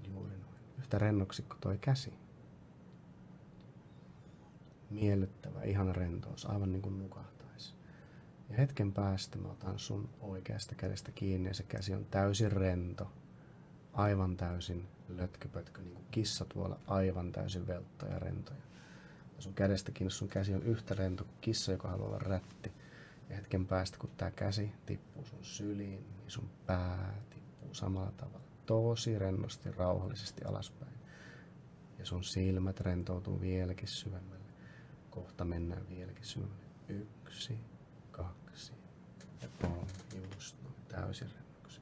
[0.08, 0.60] Juuri noin.
[0.78, 2.12] Yhtä rennoksi kuin toi käsi
[4.90, 7.35] miellyttävä, ihana rentous, aivan niin kuin nukahtaisi.
[8.50, 13.12] Ja hetken päästä mä otan sun oikeasta kädestä kiinni ja se käsi on täysin rento,
[13.92, 18.60] aivan täysin lötköpötkö, niin kuin kissa tuolla aivan täysin velttoja ja rentoja.
[19.36, 22.72] Ja sun kädestä kiinni sun käsi on yhtä rento kuin kissa, joka haluaa olla rätti.
[23.28, 28.46] Ja hetken päästä, kun tää käsi tippuu sun syliin, niin sun pää tippuu samalla tavalla.
[28.66, 30.92] Tosi rennosti, rauhallisesti alaspäin.
[31.98, 34.46] Ja sun silmät rentoutuu vieläkin syvemmälle.
[35.10, 36.64] Kohta mennään vieläkin syvemmälle.
[36.88, 37.58] Yksi,
[39.42, 39.86] ja kolme.
[40.34, 40.74] Just noin.
[40.88, 41.80] Täysin rennoksi.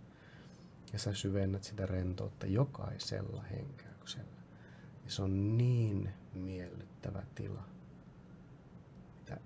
[0.93, 4.43] Ja sä syvennät sitä rentoutta jokaisella henkäyksellä.
[5.05, 7.69] Ja se on niin miellyttävä tila.
[9.19, 9.41] Mitä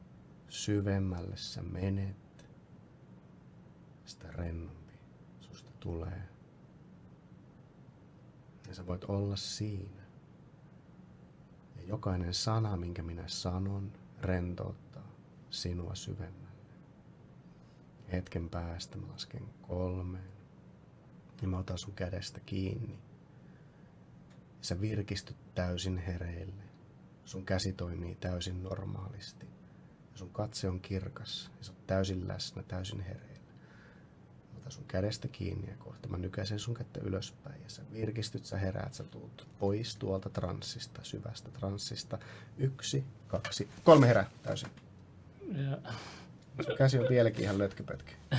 [0.48, 2.16] syvemmälle sä menet,
[4.04, 4.92] sitä rennompi
[5.40, 6.22] susta tulee.
[8.68, 10.02] Ja sä voit olla siinä.
[11.76, 15.12] Ja jokainen sana, minkä minä sanon, rentouttaa
[15.50, 16.47] sinua syvemmälle.
[18.12, 20.28] Hetken päästä mä lasken kolmeen.
[21.42, 22.98] Ja mä otan sun kädestä kiinni.
[24.58, 26.62] Ja sä virkistyt täysin hereille.
[27.24, 29.46] Sun käsi toimii täysin normaalisti.
[30.12, 31.50] Ja sun katse on kirkas.
[31.58, 33.52] Ja sä oot täysin läsnä, täysin hereillä.
[34.52, 37.62] Mä otan sun kädestä kiinni ja kohta mä nykäisen sun kättä ylöspäin.
[37.62, 42.18] Ja sä virkistyt, sä heräät, sä tuut pois tuolta transsista, syvästä transsista.
[42.58, 44.68] Yksi, kaksi, kolme herää täysin.
[45.52, 45.92] Joo.
[46.66, 48.12] Sun käsi on vieläkin ihan lötköpötkä.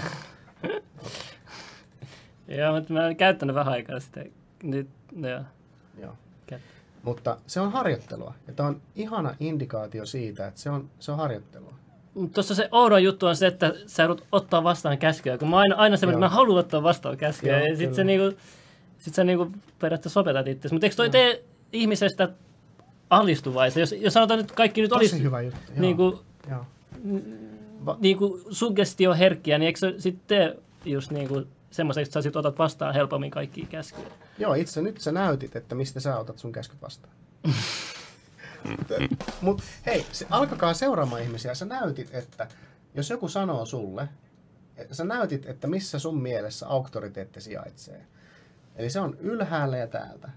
[2.48, 4.24] Joo, mutta mä oon käyttänyt vähän aikaa sitä.
[4.64, 4.90] Nyt,
[5.22, 5.42] joo.
[6.02, 6.14] Joo.
[6.48, 6.68] Kättä.
[7.04, 8.34] Mutta se on harjoittelua.
[8.48, 11.74] Ja tämä on ihana indikaatio siitä, että se on, se on harjoittelua.
[12.34, 15.38] Tuossa se oudoin juttu on se, että sä joudut ottaa vastaan käskyä.
[15.38, 16.20] Kun mä aina, aina se, että Joo.
[16.20, 17.58] mä haluan ottaa vastaan käskyä.
[17.58, 17.96] Joo, ja sit kyllä.
[17.96, 18.38] sä, niinku,
[18.98, 20.70] sit sä niinku periaatteessa opetat itse.
[20.72, 21.44] Mutta eikö toi tee
[21.74, 22.30] ihmisestä
[23.10, 23.82] alistuvaisen?
[23.82, 25.60] Jos, jos sanotaan nyt kaikki nyt Tosi olisi hyvä juttu.
[25.68, 25.82] Joo.
[25.82, 26.66] niinku, Joo.
[28.00, 30.56] Niinku suggestioherkkiä, niin eikö se sitten
[30.86, 34.08] just niinku semmoiseksi, että sä sit otat vastaan helpommin kaikkia käskyjä?
[34.38, 37.14] Joo, itse nyt sä näytit, että mistä sä otat sun käskyt vastaan.
[39.42, 41.56] Mutta hei, se, alkakaa seuraamaan ihmisiä.
[41.56, 42.48] Sä näytit, että
[42.96, 44.10] jos joku sanoo sulle,
[44.78, 48.06] että sä näytit, että missä sun mielessä auktoriteetti sijaitsee.
[48.76, 50.30] Eli se on ylhäällä ja täältä.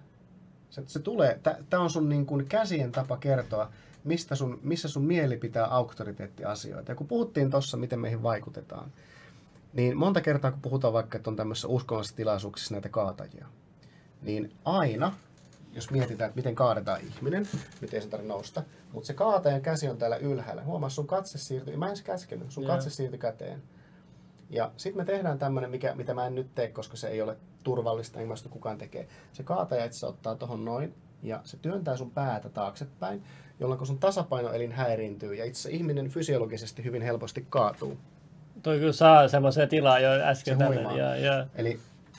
[0.71, 1.41] Se, se tulee,
[1.71, 3.73] tämä on sun niin kuin käsien tapa kertoa,
[4.05, 6.93] mistä sun, missä sun mieli pitää auktoriteettiasioita.
[6.93, 8.93] Ja kun puhuttiin tuossa, miten meihin vaikutetaan,
[9.73, 13.47] niin monta kertaa kun puhutaan vaikka, että on tämmöisissä uskonnollisissa tilaisuuksissa näitä kaatajia,
[14.23, 15.13] niin aina,
[15.73, 17.49] jos mietitään, että miten kaadetaan ihminen,
[17.81, 20.63] nyt ei sen tarvitse nousta, mutta se kaatajan käsi on täällä ylhäällä.
[20.63, 22.73] Huomaa, sun katse siirtyy, mä en edes käskenyt, sun Joo.
[22.73, 23.63] katse siirtyi käteen.
[24.51, 27.37] Ja sitten me tehdään tämmöinen, mikä, mitä mä en nyt tee, koska se ei ole
[27.63, 29.09] turvallista, enkä mä sitä kukaan tekee.
[29.33, 33.23] Se kaataja itse ottaa tohon noin, ja se työntää sun päätä taaksepäin,
[33.63, 37.99] jolloin sun tasapainoelin häiriintyy, ja itse ihminen fysiologisesti hyvin helposti kaatuu.
[38.63, 40.59] Toi kyllä saa semmoisen tilaa jo äsken.
[40.59, 40.97] Se huimaa.
[40.97, 41.79] ja, ja, Eli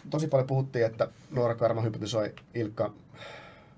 [0.10, 2.94] tosi paljon puhuttiin, että Noora Karma hypnotisoi Ilkka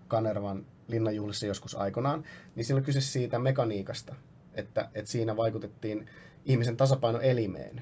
[0.08, 2.24] Kanervan linnanjuhlissa joskus aikanaan,
[2.56, 4.16] niin siinä on kyse siitä mekaniikasta,
[4.54, 6.10] että, että siinä vaikutettiin
[6.46, 7.82] ihmisen tasapainoelimeen.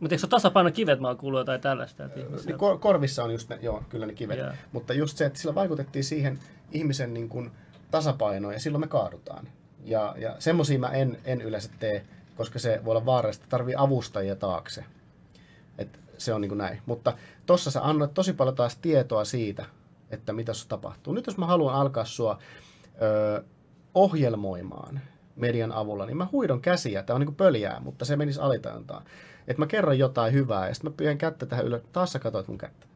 [0.00, 2.04] mutta eikö se ole tasapainokivet, mä oon kuullut jotain tällaista?
[2.04, 4.50] Että ihmiset- Niin kor- korvissa on just ne, joo, kyllä ne kivet, Joo.
[4.72, 6.38] mutta just se, että sillä vaikutettiin siihen
[6.72, 7.50] ihmisen niin kuin
[7.94, 9.48] tasapainoon ja silloin me kaadutaan.
[9.84, 12.04] Ja, ja semmoisia mä en, en yleensä tee,
[12.36, 14.84] koska se voi olla vaarallista, tarvii avustajia taakse.
[15.78, 16.82] Et se on niin kuin näin.
[16.86, 17.12] Mutta
[17.46, 19.64] tossa sä annoit tosi paljon taas tietoa siitä,
[20.10, 21.12] että mitä sussa tapahtuu.
[21.12, 22.38] Nyt jos mä haluan alkaa sua
[23.02, 23.44] ö,
[23.94, 25.00] ohjelmoimaan
[25.36, 27.02] median avulla, niin mä huidon käsiä.
[27.02, 29.04] Tämä on niin kuin pöljää, mutta se menisi alitajuntaan.
[29.48, 31.82] Että mä kerron jotain hyvää ja sitten mä pyydän kättä tähän ylös.
[31.92, 32.86] Taas sä katsoit mun kättä.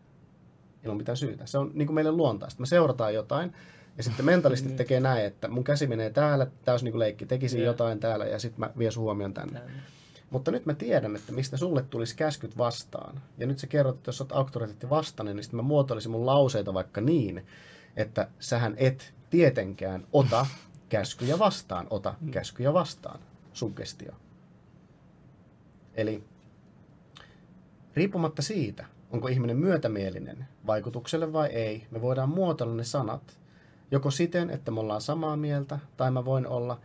[0.85, 1.47] Ilman mitään syytä.
[1.47, 2.61] Se on niin kuin meille luontaista.
[2.61, 3.55] Me seurataan jotain
[3.99, 7.27] ja sitten mentalisti tekee näin, että mun käsi menee täällä, tää olisi niin leikki.
[7.27, 7.67] Tekisin Joo.
[7.67, 9.61] jotain täällä ja sitten mä vien sun huomion tänne.
[9.61, 9.83] Tänne.
[10.31, 13.23] Mutta nyt mä tiedän, että mistä sulle tulisi käskyt vastaan.
[13.39, 16.75] Ja nyt sä kerrot, että jos olet auktoriteetti vastainen, niin sitten mä muotoilisin mun lauseita
[16.75, 17.47] vaikka niin,
[17.97, 20.47] että sähän et tietenkään ota
[20.89, 21.87] käskyjä vastaan.
[21.91, 23.21] Ota käskyjä vastaan.
[23.53, 24.13] Suggestio.
[25.95, 26.25] Eli
[27.95, 33.39] riippumatta siitä, onko ihminen myötämielinen vaikutukselle vai ei, me voidaan muotoilla ne sanat
[33.91, 36.81] joko siten, että me ollaan samaa mieltä, tai mä voin olla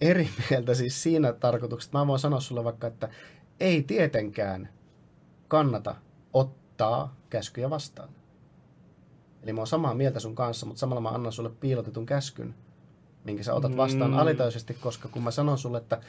[0.00, 3.08] eri mieltä siis siinä tarkoituksessa, mä voin sanoa sulle vaikka, että
[3.60, 4.68] ei tietenkään
[5.48, 5.94] kannata
[6.32, 8.08] ottaa käskyjä vastaan.
[9.42, 12.54] Eli mä oon samaa mieltä sun kanssa, mutta samalla mä annan sulle piilotetun käskyn,
[13.24, 14.18] minkä sä otat vastaan Mm.
[14.18, 16.00] alitajuisesti, koska kun mä sanon sulle, että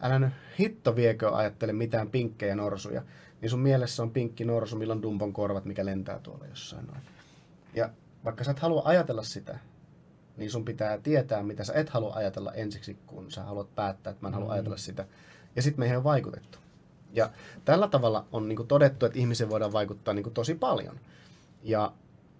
[0.00, 3.02] älä nyt hitto viekö ajattele mitään pinkkejä norsuja,
[3.40, 7.00] niin sun mielessä on pinkki norsu, millä on dumpon korvat, mikä lentää tuolla jossain noin.
[7.74, 7.90] Ja
[8.24, 9.58] vaikka sä et halua ajatella sitä,
[10.36, 14.22] niin sun pitää tietää, mitä sä et halua ajatella ensiksi, kun sä haluat päättää, että
[14.22, 14.52] mä en halua Mm.
[14.52, 15.04] ajatella sitä.
[15.56, 16.58] Ja sitten meihin on vaikutettu.
[17.12, 17.30] Ja
[17.64, 21.00] tällä tavalla on niin todettu, että ihmisiin voidaan vaikuttaa niin tosi paljon.
[21.62, 21.92] Ja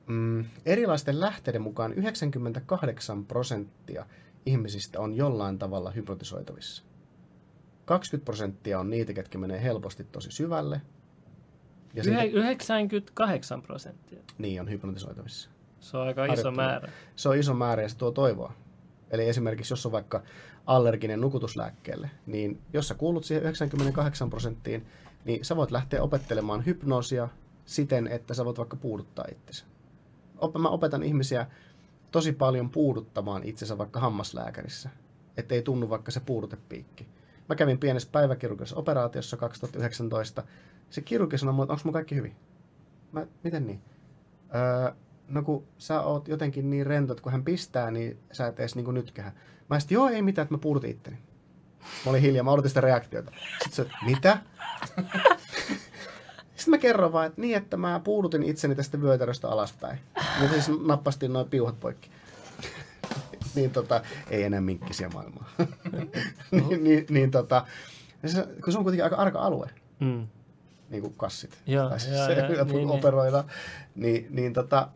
[0.07, 4.07] mm, erilaisten lähteiden mukaan 98 prosenttia
[4.47, 6.83] ihmisistä on jollain tavalla hypnotisoitavissa.
[7.85, 10.81] 20 prosenttia on niitä, ketkä menee helposti tosi syvälle.
[11.95, 14.19] Ja siitä, Yhe- 98 prosenttia.
[14.39, 15.51] niin on hypnotisoitavissa.
[15.81, 16.89] Se on aika iso määrä.
[17.17, 18.53] Se on iso määrä ja se tuo toivoa.
[19.11, 20.23] Eli esimerkiksi jos on vaikka
[20.67, 24.87] allerginen nukutuslääkkeelle, niin jos sä kuulut siihen 98 prosenttiin,
[25.25, 27.29] niin sä voit lähteä opettelemaan hypnoosia
[27.65, 29.65] siten, että sä voit vaikka puuduttaa itsesi.
[30.59, 31.47] Mä opetan ihmisiä
[32.11, 34.91] tosi paljon puuduttamaan itsensä vaikka hammaslääkärissä,
[35.37, 37.09] ettei tunnu vaikka se puudutepiikki.
[37.49, 40.43] Mä kävin pienessä päiväkirurgisessa operaatiossa 2019.
[40.91, 42.37] Se kirurgi sanoi mulle, että onko mun kaikki hyvin?
[43.13, 43.83] Mä, miten niin?
[44.55, 44.93] Öö,
[45.31, 48.75] no kun sä oot jotenkin niin rento, että kun hän pistää, niin sä et edes
[48.75, 49.33] niinku nytkähä.
[49.71, 51.19] Mä sitten, joo ei mitään, että mä puudutin itteni.
[52.05, 53.33] Mä olin hiljaa, mä odotin sitä reaktiota.
[53.63, 54.39] Sitten se, mitä?
[56.57, 59.99] Sitten mä kerron vaan, että niin, että mä puudutin itseni tästä vyötäröstä alaspäin.
[60.43, 62.11] Ja siis nappastin noin piuhat poikki.
[63.55, 64.01] niin tota,
[64.31, 65.51] ei enää minkkisiä maailmaa.
[66.51, 67.67] niin, niin, niin tota,
[68.27, 69.71] se, kun se on kuitenkin aika arka alue,
[70.01, 70.27] Mm.
[70.91, 71.59] niin kuin kassit.
[71.67, 72.89] Joo, tai siis joo, se, joo, niin, niin.
[72.91, 73.45] operoidaan.
[73.95, 74.89] Niin, niin tota,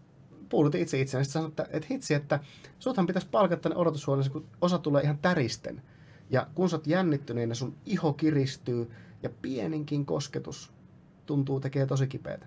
[0.48, 1.24] puudutin itse itseäni.
[1.24, 2.40] Sanoin, että, että hitsi, että
[2.78, 5.82] suthan pitäisi palkata tänne odotushuoneeseen, kun osa tulee ihan täristen.
[6.30, 8.90] Ja kun sä oot jännittyneenä, sun iho kiristyy
[9.22, 10.72] ja pieninkin kosketus
[11.26, 12.46] tuntuu tekee tosi kipeätä.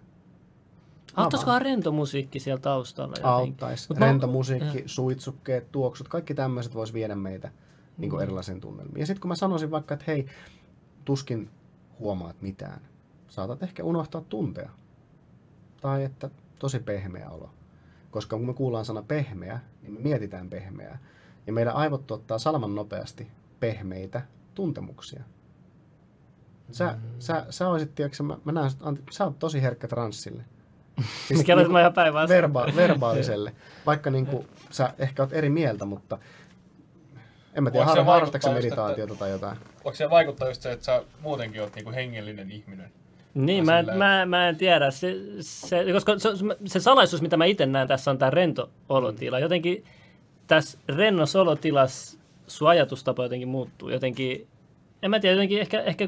[1.15, 3.15] Auttaisikohan rento musiikki siellä taustalla?
[3.23, 3.85] Auttaisi.
[3.89, 7.51] Mut mä- Rento musiikki, suitsukkeet, tuoksut, kaikki tämmöiset vois viedä meitä
[7.97, 8.99] niin kuin erilaisiin tunnelmiin.
[8.99, 10.25] Ja sitten kun mä sanoisin vaikka, että hei,
[11.05, 11.49] tuskin
[11.99, 12.81] huomaat mitään.
[13.27, 14.69] Saatat ehkä unohtaa tuntea.
[15.81, 16.29] Tai että
[16.59, 17.49] tosi pehmeä olo.
[18.17, 20.99] Koska kun me kuullaan sana pehmeä, niin me mietitään pehmeää.
[21.47, 23.27] Ja meidän aivot tuottaa salaman nopeasti
[23.59, 24.21] pehmeitä
[24.55, 25.23] tuntemuksia.
[26.71, 26.99] Sä, mm.
[27.19, 30.43] sä, sä olisit, tiedätkö, mä, mä näen, Antti, sä oot tosi herkkä transsille.
[31.27, 31.93] Siis Mikä niinku mä ihan
[32.29, 33.53] verba- verbaaliselle.
[33.85, 36.17] Vaikka niin kuin, sä ehkä oot eri mieltä, mutta
[37.53, 39.57] en mä tiedä, harrastatko meditaatiota tai jotain.
[39.83, 42.91] Voiko se vaikuttaa just se, että sä muutenkin oot niinku hengellinen ihminen?
[43.37, 44.91] Niin, mä, silleen- mä, mä en tiedä.
[44.91, 46.29] Se, se, koska se,
[46.65, 49.39] se salaisuus, mitä mä itse näen tässä, on tämä rento olotila.
[49.39, 49.83] Jotenkin
[50.47, 53.89] tässä rennossa olotilassa sun ajatustapa jotenkin muuttuu.
[53.89, 54.47] Jotenkin,
[55.03, 56.07] en mä tiedä, jotenkin ehkä, ehkä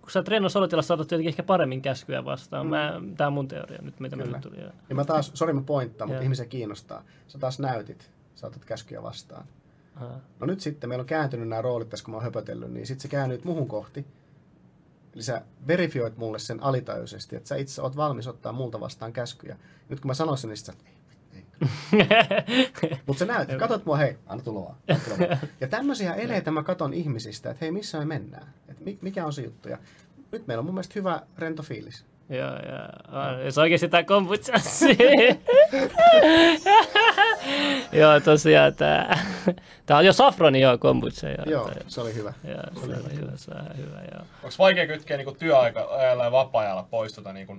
[0.00, 2.66] kun sä oot rennossa olotilassa, saatat jotenkin ehkä paremmin käskyjä vastaan.
[2.66, 4.36] Mä, tää on mun teoria nyt, mitä mä Kyllä.
[4.36, 4.60] nyt tuli.
[4.88, 7.02] Ja mä taas, sori mä pointtaan, mutta ihmisiä kiinnostaa.
[7.28, 9.44] Sä taas näytit, sä otat käskyjä vastaan.
[9.96, 10.14] Aha.
[10.40, 13.02] No nyt sitten, meillä on kääntynyt nämä roolit tässä, kun mä oon höpötellyt, niin sitten
[13.02, 14.06] sä käännyt muhun kohti.
[15.14, 19.56] Eli sä verifioit mulle sen alitajuisesti, että sä itse oot valmis ottaa multa vastaan käskyjä.
[19.88, 20.72] Nyt kun mä sanoin sen, niin sä,
[21.34, 21.44] ei,
[21.92, 22.98] ei.
[23.06, 24.76] Mutta sä näytit, katot mua, hei, anna tulla vaan.
[24.88, 25.38] anna tulla vaan.
[25.60, 28.54] Ja tämmöisiä eleitä mä katon ihmisistä, että hei, missä me mennään?
[28.68, 29.68] Että mi- mikä on se juttu?
[29.68, 29.78] Ja
[30.32, 32.04] nyt meillä on mun mielestä hyvä rento fiilis.
[32.28, 32.88] Joo, joo.
[33.22, 33.44] On.
[33.44, 34.52] Jos oikeasti tää kombucha
[37.92, 39.18] Joo, tosiaan tää.
[39.86, 41.28] Tää on jo safroni joo kombucha.
[41.28, 42.32] Joo, Joo, se oli hyvä.
[42.44, 44.22] Joo, se oli hyvä, se on hyvä, joo.
[44.42, 47.58] Onko vaikea kytkeä niinku työajalla ja vapaa-ajalla pois tota niinku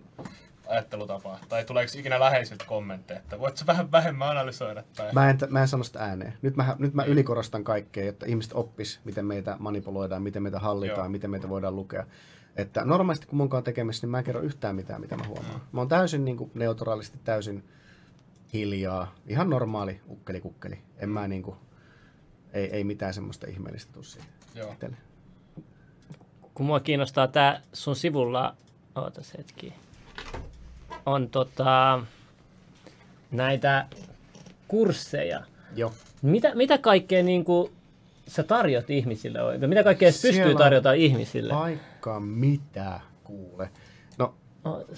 [0.67, 1.39] ajattelutapaa?
[1.49, 4.83] Tai tuleeko ikinä läheisiltä kommentteja, että voit sä vähän vähemmän analysoida?
[4.95, 5.13] Tai...
[5.13, 6.33] Mä en, mä en sano sitä ääneen.
[6.41, 10.97] Nyt mä, nyt mä ylikorostan kaikkea, jotta ihmiset oppis, miten meitä manipuloidaan, miten meitä hallitaan,
[11.05, 11.09] Joo.
[11.09, 12.05] miten meitä voidaan lukea.
[12.61, 15.61] Että normaalisti kun mun kanssa tekemisissä, niin mä en kerro yhtään mitään, mitä mä huomaan.
[15.71, 17.63] Mä oon täysin niin kuin, neutraalisti, täysin
[18.53, 19.15] hiljaa.
[19.27, 20.79] Ihan normaali ukkeli kukkeli.
[20.97, 21.57] En mä niin kuin,
[22.53, 24.27] ei, ei mitään semmoista ihmeellistä tuu siitä.
[24.55, 24.71] Joo.
[24.71, 24.97] itselle.
[26.53, 28.55] kun mua kiinnostaa tää sun sivulla,
[28.95, 29.73] ootas hetki,
[31.05, 32.03] on tota,
[33.31, 33.85] näitä
[34.67, 35.43] kursseja.
[35.75, 35.93] Joo.
[36.21, 37.71] Mitä, mitä kaikkea niin kuin,
[38.27, 39.69] sä tarjot ihmisille oikein?
[39.69, 41.53] Mitä kaikkea pystyy tarjota ihmisille?
[41.99, 43.69] Vaikka mitä kuule.
[44.17, 44.35] No,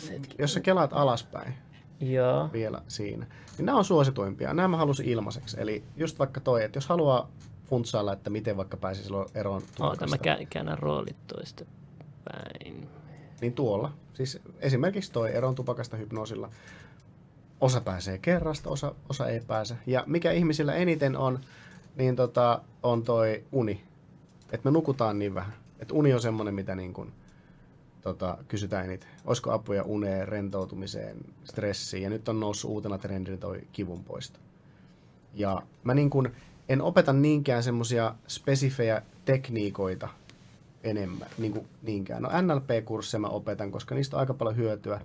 [0.09, 0.35] hetki.
[0.39, 1.53] jos sä kelaat alaspäin,
[1.99, 2.49] Joo.
[2.53, 3.25] vielä siinä.
[3.57, 4.53] Niin nämä on suosituimpia.
[4.53, 5.57] Nämä mä halusin ilmaiseksi.
[5.59, 7.29] Eli just vaikka toi, että jos haluaa
[7.65, 11.65] funtsailla, että miten vaikka pääsisi silloin eroon Oota, tupakasta, mä kä- käännän roolit toista
[12.23, 12.89] päin.
[13.41, 13.93] niin tuolla.
[14.13, 16.49] Siis esimerkiksi toi eroon tupakasta hypnoosilla.
[17.61, 19.75] Osa pääsee kerrasta, osa, osa ei pääse.
[19.87, 21.39] Ja mikä ihmisillä eniten on,
[21.95, 23.83] niin tota, on toi uni.
[24.51, 25.53] Että me nukutaan niin vähän.
[25.81, 27.11] Että uni on semmoinen, mitä niin kun,
[28.01, 29.09] tota, kysytään eniten.
[29.25, 32.03] Olisiko apuja uneen, rentoutumiseen, stressiin.
[32.03, 34.39] Ja nyt on noussut uutena trendinä toi kivun poisto.
[35.33, 36.31] Ja mä niin kun,
[36.69, 40.09] en opeta niinkään semmoisia spesifejä tekniikoita
[40.83, 42.21] enemmän, niin kuin niinkään.
[42.21, 45.01] No NLP-kursseja mä opetan, koska niistä on aika paljon hyötyä.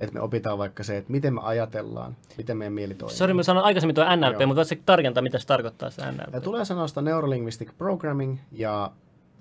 [0.00, 3.16] Että me opitaan vaikka se, että miten me ajatellaan, miten meidän mieli toimii.
[3.16, 4.46] Sori, mä sanoin aikaisemmin tuo NLP, Joo.
[4.46, 6.34] mutta voitko tarkentaa, mitä se tarkoittaa se NLP?
[6.34, 8.92] Ja tulee sanoista Neurolinguistic Programming ja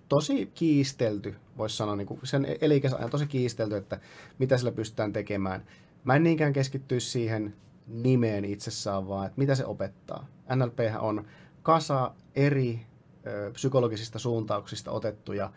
[0.09, 2.47] tosi kiistelty, voisi sanoa, niin sen
[2.97, 3.99] ajan tosi kiistelty, että
[4.39, 5.65] mitä sillä pystytään tekemään.
[6.03, 7.53] Mä en niinkään keskittyisi siihen
[7.88, 10.27] nimeen itsessään, vaan että mitä se opettaa.
[10.55, 11.25] NLP on
[11.63, 12.79] kasa eri
[13.27, 15.51] ö, psykologisista suuntauksista otettuja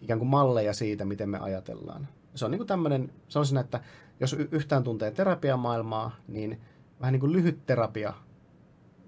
[0.00, 2.08] ikään kuin malleja siitä, miten me ajatellaan.
[2.34, 3.80] Se on niin kuin tämmöinen, sanoisin, että
[4.20, 6.60] jos yhtään tuntee terapiamaailmaa, niin
[7.00, 8.14] vähän niin kuin lyhyt terapia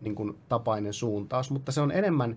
[0.00, 2.36] niin kuin tapainen suuntaus, mutta se on enemmän,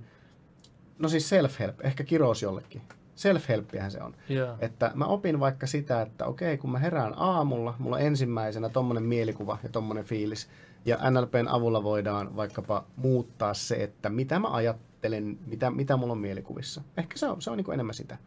[0.99, 2.81] no siis self-help, ehkä kirous jollekin.
[3.15, 4.15] Self-helppihän se on.
[4.29, 4.55] Joo.
[4.59, 9.03] Että mä opin vaikka sitä, että okei, kun mä herään aamulla, mulla on ensimmäisenä tommonen
[9.03, 10.49] mielikuva ja tommonen fiilis,
[10.85, 16.19] ja NLPn avulla voidaan vaikkapa muuttaa se, että mitä mä ajattelen, mitä, mitä mulla on
[16.19, 16.81] mielikuvissa.
[16.97, 18.17] Ehkä se on, se on niin enemmän sitä.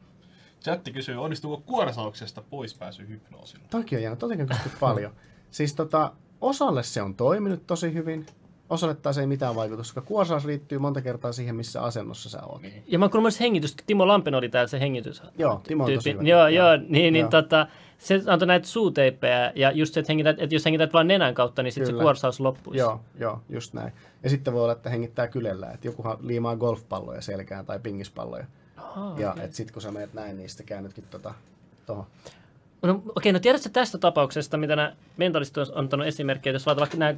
[0.62, 3.64] Chatti kysyy, onnistuuko kuoresauksesta poispääsy hypnoosilla?
[3.70, 5.12] Toki on totikin kysytty paljon.
[5.50, 8.26] Siis tota, osalle se on toiminut tosi hyvin,
[8.70, 12.62] osalle taas ei mitään vaikutusta, koska kuorsaus liittyy monta kertaa siihen, missä asennossa sä oot.
[12.62, 12.82] Niin.
[12.86, 15.22] Ja mä kuulin myös hengitys, Timo Lampen oli täällä se hengitys.
[15.38, 16.22] Joo, Timo on tosi hyvä.
[16.22, 17.30] Joo, joo, niin, niin Joo.
[17.30, 17.66] tota,
[17.98, 21.62] se antoi näitä suuteippejä ja just se, että, hengität, että jos hengität vaan nenän kautta,
[21.62, 22.78] niin sitten se kuorsaus loppuisi.
[22.78, 23.92] Joo, joo, just näin.
[24.22, 28.44] Ja sitten voi olla, että hengittää kylellä, että jokuhan liimaa golfpalloja selkään tai pingispalloja.
[28.76, 29.44] Aha, ja okei.
[29.44, 31.34] et sit kun sä menet näin, niin sitten käännytkin tota,
[31.86, 32.06] tohon.
[32.82, 36.96] No, okei, no tiedätkö tästä tapauksesta, mitä nämä mentalistit on antanut esimerkkejä, jos laitat vaikka
[36.96, 37.14] nämä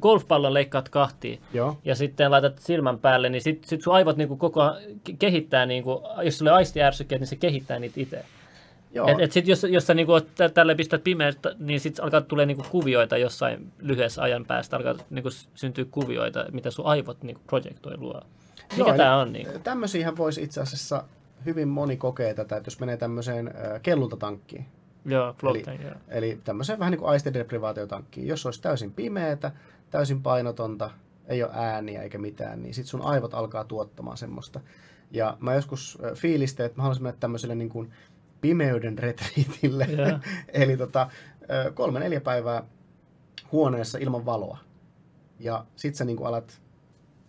[0.00, 4.36] golfpallon leikkaat kahtiin Joo, ja sitten laitat silmän päälle, niin sitten sit sun aivot niinku
[4.36, 4.76] koko ajan
[5.08, 8.24] ke- kehittää, niinku, jos sulle aistiärsykkeet, niin se kehittää niitä itse.
[8.92, 10.12] Joo, Et, et sit jos, jos sä niinku,
[10.54, 15.28] tälle pistät pimeästä, niin sitten alkaa tulee niinku kuvioita jossain lyhyessä ajan päästä, alkaa niinku
[15.54, 18.20] syntyä kuvioita, mitä sun aivot niinku projektoi luo.
[18.76, 19.32] Mikä Joo, eli on?
[19.32, 19.58] Niinku?
[19.58, 21.04] Tämmöisiähän voisi itse asiassa
[21.46, 24.66] hyvin moni kokea tätä, että jos menee tämmöiseen kellultatankkiin,
[25.04, 25.94] Joo, floating, joo.
[26.08, 28.26] Eli tämmöiseen vähän niin kuin aistideprivaatiotankkiin.
[28.26, 29.52] Jos olisi täysin pimeätä,
[29.90, 30.90] täysin painotonta,
[31.26, 34.60] ei ole ääniä eikä mitään, niin sit sun aivot alkaa tuottamaan semmoista.
[35.10, 37.92] Ja mä joskus fiilistin, että mä haluaisin mennä tämmöiselle niin kuin
[38.40, 39.84] pimeyden retriitille.
[39.84, 40.18] Joo.
[40.62, 41.10] Eli tota,
[41.74, 42.64] kolme neljä päivää
[43.52, 44.58] huoneessa ilman valoa.
[45.38, 46.60] Ja sit sä niin kuin alat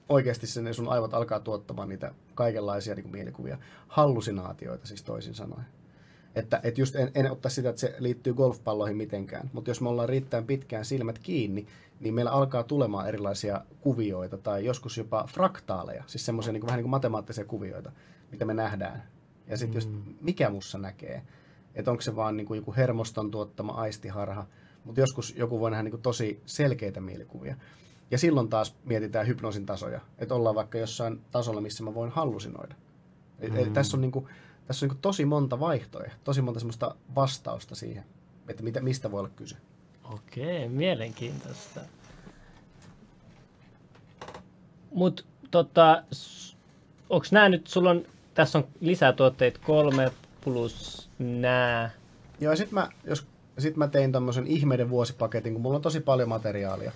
[0.10, 3.58] oikeasti sen, sun aivot alkaa tuottamaan niitä kaikenlaisia niin kuin mielikuvia.
[3.88, 5.66] Hallusinaatioita siis toisin sanoen.
[6.36, 9.90] Että et just en, en ottaa sitä, että se liittyy golfpalloihin mitenkään, mutta jos me
[9.90, 11.68] ollaan riittävän pitkään silmät kiinni,
[12.00, 16.84] niin meillä alkaa tulemaan erilaisia kuvioita tai joskus jopa fraktaaleja, siis semmoisia niin vähän niin
[16.84, 17.92] kuin matemaattisia kuvioita,
[18.32, 19.04] mitä me nähdään.
[19.48, 19.90] Ja sitten just
[20.22, 21.22] mikä mussa näkee,
[21.76, 24.46] että onko se vaan niin kuin joku hermoston tuottama aistiharha,
[24.86, 27.56] mutta joskus joku voi nähdä niin kuin tosi selkeitä mielikuvia.
[28.12, 32.76] Ja silloin taas mietitään hypnoosin tasoja, että ollaan vaikka jossain tasolla, missä mä voin hallusinoida.
[33.40, 34.28] Eli, eli tässä on, niin kuin,
[34.72, 38.04] tässä on niin tosi monta vaihtoehtoa, tosi monta semmoista vastausta siihen,
[38.48, 39.56] että mitä, mistä voi olla kyse.
[40.14, 41.82] Okei, mielenkiintoista.
[44.94, 46.04] Mut tota,
[47.10, 50.12] onks nää nyt, sulla on, tässä on lisätuotteet kolme
[50.44, 51.92] plus nää.
[52.40, 53.28] Joo, ja sitten mä, jos,
[53.60, 56.92] sit mä tein tämmöisen ihmeiden vuosipaketin, kun mulla on tosi paljon materiaalia.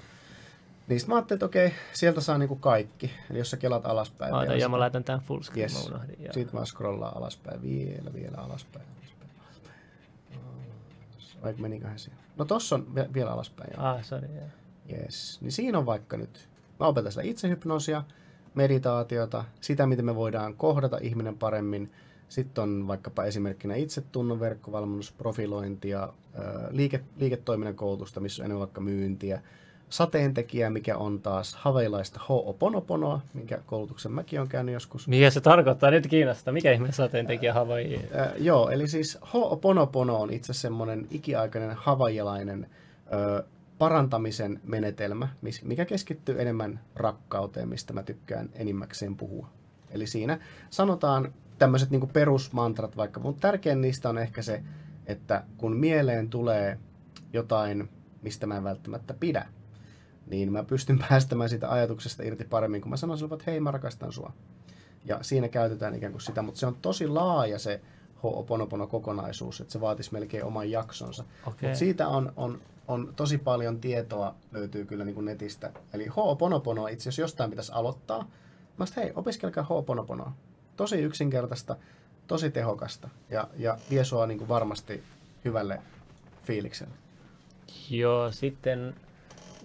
[0.87, 3.11] Niin sit mä ajattelin, että okei, sieltä saa niinku kaikki.
[3.29, 4.33] Eli jos sä kelat alaspäin.
[4.33, 5.89] Vielä ja mä laitan tän full screen, Yes.
[5.89, 6.15] mä unohdin.
[6.23, 6.33] joo.
[6.33, 8.85] Sitten mä scrollaan alaspäin vielä, vielä alaspäin.
[9.41, 9.75] alaspäin.
[11.43, 12.19] Vai meniköhän siellä?
[12.37, 13.69] No tossa on vi- vielä alaspäin.
[13.77, 13.85] Joo.
[13.85, 14.45] Ah, sorry, joo.
[15.01, 15.37] Yes.
[15.41, 16.49] Niin siinä on vaikka nyt,
[16.79, 18.03] mä opetan sitä itsehypnoosia,
[18.55, 21.91] meditaatiota, sitä miten me voidaan kohdata ihminen paremmin.
[22.29, 26.13] Sitten on vaikkapa esimerkkinä itsetunnon verkkovalmennus, profilointia,
[26.69, 29.41] liike, liiketoiminnan koulutusta, missä on enemmän vaikka myyntiä,
[29.89, 35.07] sateentekijä, mikä on taas haveilaista ho'oponoponoa, minkä koulutuksen mäkin olen käynyt joskus.
[35.07, 35.91] Mikä se tarkoittaa?
[35.91, 36.53] Nyt kiinnostaa.
[36.53, 37.95] Mikä ihme sateentekijä Hawaii?
[37.95, 42.69] Äh, joo, eli siis Ho'oponopono on itse semmoinen ikiaikainen havaialainen
[43.13, 43.43] ö,
[43.77, 45.27] parantamisen menetelmä,
[45.63, 49.49] mikä keskittyy enemmän rakkauteen, mistä mä tykkään enimmäkseen puhua.
[49.91, 50.39] Eli siinä
[50.69, 54.63] sanotaan tämmöiset niin perusmantrat vaikka, mutta tärkein niistä on ehkä se,
[55.05, 56.79] että kun mieleen tulee
[57.33, 57.89] jotain,
[58.21, 59.45] mistä mä en välttämättä pidä,
[60.27, 63.71] niin mä pystyn päästämään siitä ajatuksesta irti paremmin, kun mä sanon sinulle, että hei, mä
[63.71, 64.33] rakastan sua.
[65.05, 67.81] Ja siinä käytetään ikään kuin sitä, mutta se on tosi laaja se
[68.23, 71.23] Ho'oponopono-kokonaisuus, että se vaatisi melkein oman jaksonsa.
[71.47, 71.69] Okei.
[71.69, 75.71] Mutta siitä on, on, on tosi paljon tietoa, löytyy kyllä niin kuin netistä.
[75.93, 78.31] Eli Ho'oponopono itse asiassa jostain pitäisi aloittaa.
[78.77, 80.31] Mä sanoin, hei, opiskelkaa Ho'oponoponoa.
[80.75, 81.75] Tosi yksinkertaista,
[82.27, 85.03] tosi tehokasta ja, ja vie sua niin kuin varmasti
[85.45, 85.81] hyvälle
[86.43, 86.93] fiilikselle.
[87.89, 88.95] Joo, sitten,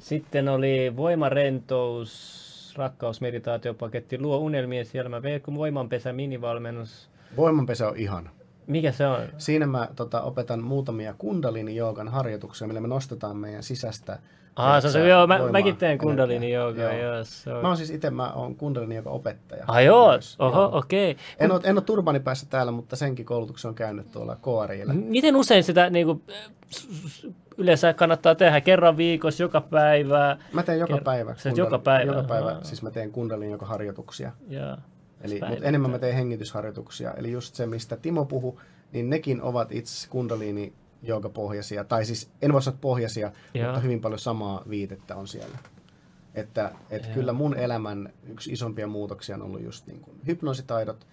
[0.01, 5.23] sitten oli voimarentous, rakkausmeditaatiopaketti, luo unelmien sielmä,
[5.55, 7.09] voimanpesä minivalmennus.
[7.37, 8.31] Voimanpesä on ihana.
[8.67, 9.29] Mikä se on?
[9.39, 14.19] Siinä mä tota, opetan muutamia kundalini joogan harjoituksia, millä me nostetaan meidän sisästä.
[14.57, 17.25] Ah, se on se, joo, mä, mäkin teen kundalini joogaa, joo.
[17.25, 17.63] se on.
[17.63, 19.65] Mä oon siis itse, mä oon kundalini joka opettaja.
[19.69, 20.79] Ah joo, myös, oho, joo.
[20.79, 21.17] okei.
[21.39, 24.93] En ole, en ole turbani päässä täällä, mutta senkin koulutuksen on käynyt tuolla KRIllä.
[24.95, 26.23] Miten usein sitä niin kuin,
[27.59, 28.61] yleensä kannattaa tehdä?
[28.61, 30.37] Kerran viikossa, joka päivä?
[30.53, 31.35] Mä teen joka Ker- päivä.
[31.43, 32.65] Teet joka päivä, Joka päivä, ahaa.
[32.65, 34.33] siis mä teen kundalini joka harjoituksia.
[34.49, 34.79] Ja,
[35.21, 37.15] Eli, mutta enemmän mä teen hengitysharjoituksia.
[37.15, 38.55] Eli just se, mistä Timo puhui,
[38.93, 40.73] niin nekin ovat itse asiassa kundalini
[41.35, 41.85] pohjaisia.
[41.85, 43.67] Tai siis en voi sanoa pohjaisia, Joo.
[43.67, 45.59] mutta hyvin paljon samaa viitettä on siellä.
[46.35, 47.15] Että et Joo.
[47.15, 51.07] kyllä mun elämän yksi isompia muutoksia on ollut just niin kuin hypnoositaidot,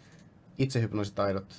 [0.57, 1.55] itsehypnoositaidot,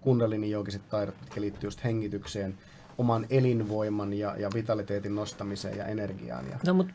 [0.00, 0.50] kundalini
[0.90, 2.58] taidot, jotka liittyy just hengitykseen,
[2.98, 6.44] oman elinvoiman ja, ja vitaliteetin nostamiseen ja energiaan.
[6.50, 6.94] Ja No, mutta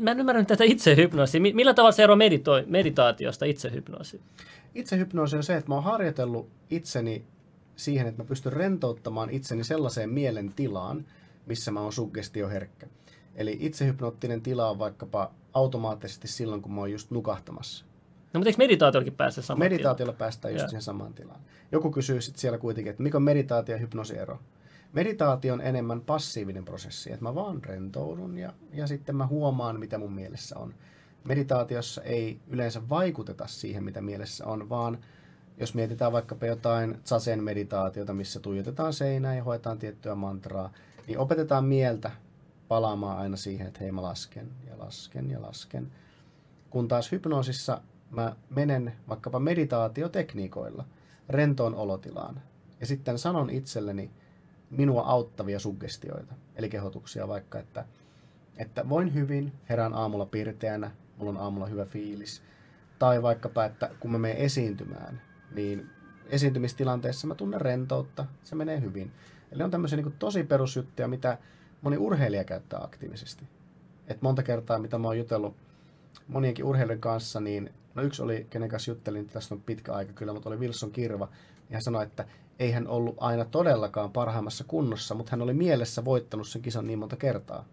[0.00, 1.40] mä en ymmärrä tätä itsehypnoosia.
[1.40, 4.22] Mi- Millä tavalla se eroaa medito- meditaatiosta itsehypnoosiin?
[4.74, 7.24] Itsehypnoosi on se, että mä oon harjoitellut itseni
[7.76, 11.06] siihen, että mä pystyn rentouttamaan itseni sellaiseen mielentilaan,
[11.46, 12.86] missä mä oon suggestioherkkä.
[13.34, 17.84] Eli itsehypnoottinen tila on vaikkapa automaattisesti silloin, kun mä oon just nukahtamassa.
[18.34, 20.68] No, mutta eikö meditaatiollakin pääse samaan Meditaatiolla päästään just Joo.
[20.68, 21.40] siihen samaan tilaan.
[21.72, 24.38] Joku kysyy sitten siellä kuitenkin, että mikä on meditaatio ja hypnoosi ero?
[24.92, 29.98] Meditaatio on enemmän passiivinen prosessi, että mä vaan rentoudun ja, ja sitten mä huomaan, mitä
[29.98, 30.74] mun mielessä on.
[31.24, 34.98] Meditaatiossa ei yleensä vaikuteta siihen, mitä mielessä on, vaan
[35.58, 40.72] jos mietitään vaikkapa jotain zazen meditaatiota, missä tuijotetaan seinää ja hoetaan tiettyä mantraa,
[41.06, 42.10] niin opetetaan mieltä
[42.68, 45.92] palaamaan aina siihen, että hei mä lasken ja lasken ja lasken.
[46.70, 47.80] Kun taas hypnoosissa
[48.10, 50.84] mä menen vaikkapa meditaatiotekniikoilla
[51.28, 52.40] rentoon olotilaan.
[52.80, 54.10] ja sitten sanon itselleni
[54.70, 57.84] minua auttavia suggestioita, eli kehotuksia vaikka, että,
[58.56, 62.42] että voin hyvin, herään aamulla pirteänä, mulla on aamulla hyvä fiilis.
[62.98, 65.22] Tai vaikkapa, että kun mä menen esiintymään,
[65.54, 65.90] niin
[66.26, 69.10] esiintymistilanteessa mä tunnen rentoutta, se menee hyvin.
[69.52, 71.38] Eli on tämmöisiä niin tosi perusjuttuja, mitä
[71.82, 73.44] moni urheilija käyttää aktiivisesti.
[74.06, 75.56] Et monta kertaa, mitä mä oon jutellut
[76.28, 80.32] monienkin urheilijoiden kanssa, niin no yksi oli, kenen kanssa juttelin, tästä on pitkä aika kyllä,
[80.32, 81.28] mutta oli Wilson Kirva,
[81.70, 82.24] ja hän sanoi, että
[82.58, 86.98] ei hän ollut aina todellakaan parhaimmassa kunnossa, mutta hän oli mielessä voittanut sen kisan niin
[86.98, 87.64] monta kertaa,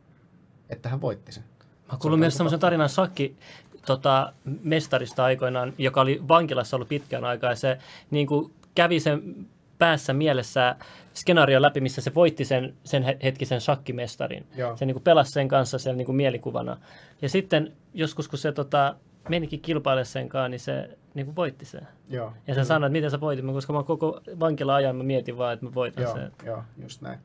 [0.69, 1.43] että hän voitti sen.
[1.91, 3.37] Mä kuulin myös semmoisen tarinan Sakki
[3.85, 4.33] tota,
[4.63, 7.77] mestarista aikoinaan, joka oli vankilassa ollut pitkän aikaa, ja se
[8.11, 9.35] niin kuin, kävi sen
[9.77, 10.75] päässä mielessä
[11.13, 14.47] skenaario läpi, missä se voitti sen, sen hetkisen shakkimestarin.
[14.55, 14.77] Joo.
[14.77, 16.77] Se niin kuin pelasi sen kanssa siellä niin kuin mielikuvana.
[17.21, 18.95] Ja sitten joskus, kun se tota,
[19.29, 21.87] menikin kilpaile sen kanssa, niin se niin kuin voitti sen.
[22.09, 22.33] Joo.
[22.47, 25.53] Ja se sanoi, että miten sä voitit, koska mä koko vankila ajan mä mietin vaan,
[25.53, 26.31] että mä voitan Joo, sen.
[26.45, 27.19] joo, just näin.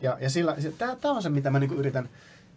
[0.00, 2.08] Ja, ja sillä, tämä on se, mitä mä niinku yritän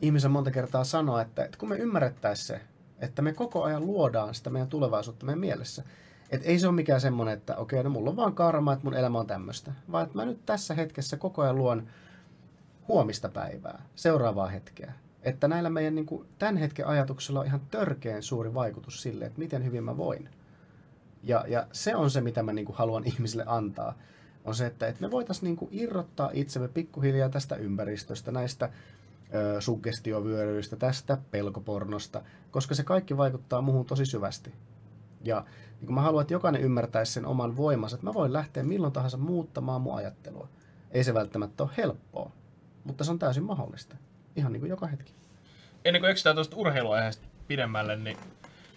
[0.02, 2.62] ihmisen monta kertaa sanoa, että, että kun me ymmärrettäisiin se,
[3.00, 5.84] että me koko ajan luodaan sitä meidän tulevaisuutta meidän mielessä.
[6.30, 8.94] Että ei se ole mikään semmoinen, että okei, no mulla on vaan karma, että mun
[8.94, 9.72] elämä on tämmöistä.
[9.92, 11.88] Vaan että mä nyt tässä hetkessä koko ajan luon
[12.88, 14.94] huomista päivää, seuraavaa hetkeä.
[15.24, 19.40] Että näillä meidän niin kuin, tämän hetken ajatuksilla on ihan törkeän suuri vaikutus sille, että
[19.40, 20.30] miten hyvin mä voin.
[21.24, 23.98] Ja, ja se on se, mitä mä niin kuin, haluan ihmisille antaa.
[24.46, 28.70] On se, että, että me voitaisiin niin irrottaa itsemme pikkuhiljaa tästä ympäristöstä, näistä
[29.60, 32.22] suggestiovyöryistä, tästä pelkopornosta,
[32.52, 34.54] koska se kaikki vaikuttaa muuhun tosi syvästi.
[35.24, 35.46] Ja
[35.82, 39.18] niin mä haluan, että jokainen ymmärtäisi sen oman voimansa, että mä voin lähteä milloin tahansa
[39.18, 40.48] muuttamaan mun ajattelua.
[40.92, 42.32] Ei se välttämättä ole helppoa,
[42.84, 43.96] mutta se on täysin mahdollista.
[44.36, 45.14] Ihan niin kuin joka hetki.
[45.86, 48.18] Ennen kuin eksytään tuosta urheiluaiheesta pidemmälle, niin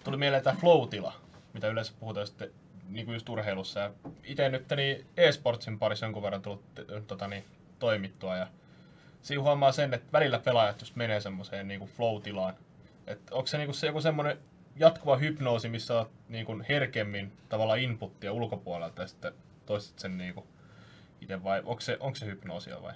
[0.05, 1.13] tuli mieleen tämä flow-tila,
[1.53, 2.51] mitä yleensä puhutaan sitten
[2.89, 3.91] niin kuin just urheilussa.
[4.25, 6.63] Itse nyt niin e-sportsin parissa jonkun verran tullut
[7.07, 7.45] tota, niin,
[7.79, 8.47] toimittua ja
[9.23, 12.55] siinä huomaa sen, että välillä pelaajat just menee semmoiseen niin flow-tilaan.
[13.07, 14.39] Että onko se, niin kuin se joku semmoinen
[14.77, 19.33] jatkuva hypnoosi, missä olet niin kuin herkemmin tavallaan inputtia ulkopuolelta ja sitten
[19.67, 20.47] toistat sen niin kuin
[21.21, 22.93] itse vai onko se, onko se hypnoosia vai?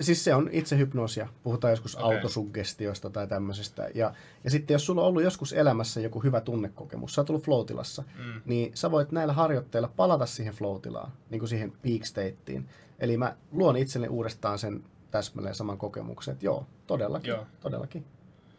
[0.00, 1.28] Siis se on itse hypnoosia.
[1.42, 2.16] Puhutaan joskus okay.
[2.16, 3.88] autosuggestiosta tai tämmöisestä.
[3.94, 4.14] Ja,
[4.44, 8.02] ja sitten jos sulla on ollut joskus elämässä joku hyvä tunnekokemus, sä oot ollut floatilassa,
[8.02, 8.42] Mm.
[8.44, 12.68] niin sä voit näillä harjoitteilla palata siihen floatilaan, niin kuin siihen peak stateen.
[12.98, 17.38] Eli mä luon itselleni uudestaan sen täsmälleen saman kokemuksen, että joo, todellakin, Joo.
[17.38, 17.46] joo.
[17.60, 18.04] todellakin.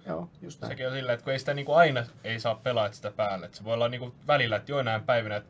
[0.07, 0.71] Joo, just näin.
[0.71, 3.45] Sekin on silleen, että kun ei sitä niinku aina ei saa pelaa sitä päälle.
[3.45, 5.49] Että se voi olla niinku välillä, että joinain päivinä, että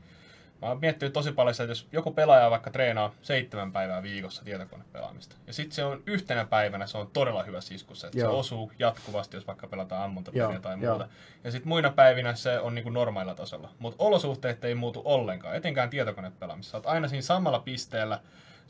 [0.62, 4.46] mä oon miettinyt tosi paljon sitä, että jos joku pelaaja vaikka treenaa seitsemän päivää viikossa
[4.46, 8.32] tietokonepelaamista, ja sitten se on yhtenä päivänä se on todella hyvä siskussa, että Joo.
[8.32, 10.94] se osuu jatkuvasti, jos vaikka pelataan ammuntapeliä Joo, tai joo.
[10.94, 11.14] muuta.
[11.44, 13.70] Ja sitten muina päivinä se on niinku normaalilla tasolla.
[13.80, 16.72] Mutta olosuhteet ei muutu ollenkaan, etenkään tietokonepelaamissa.
[16.72, 18.20] Sä oot aina siinä samalla pisteellä,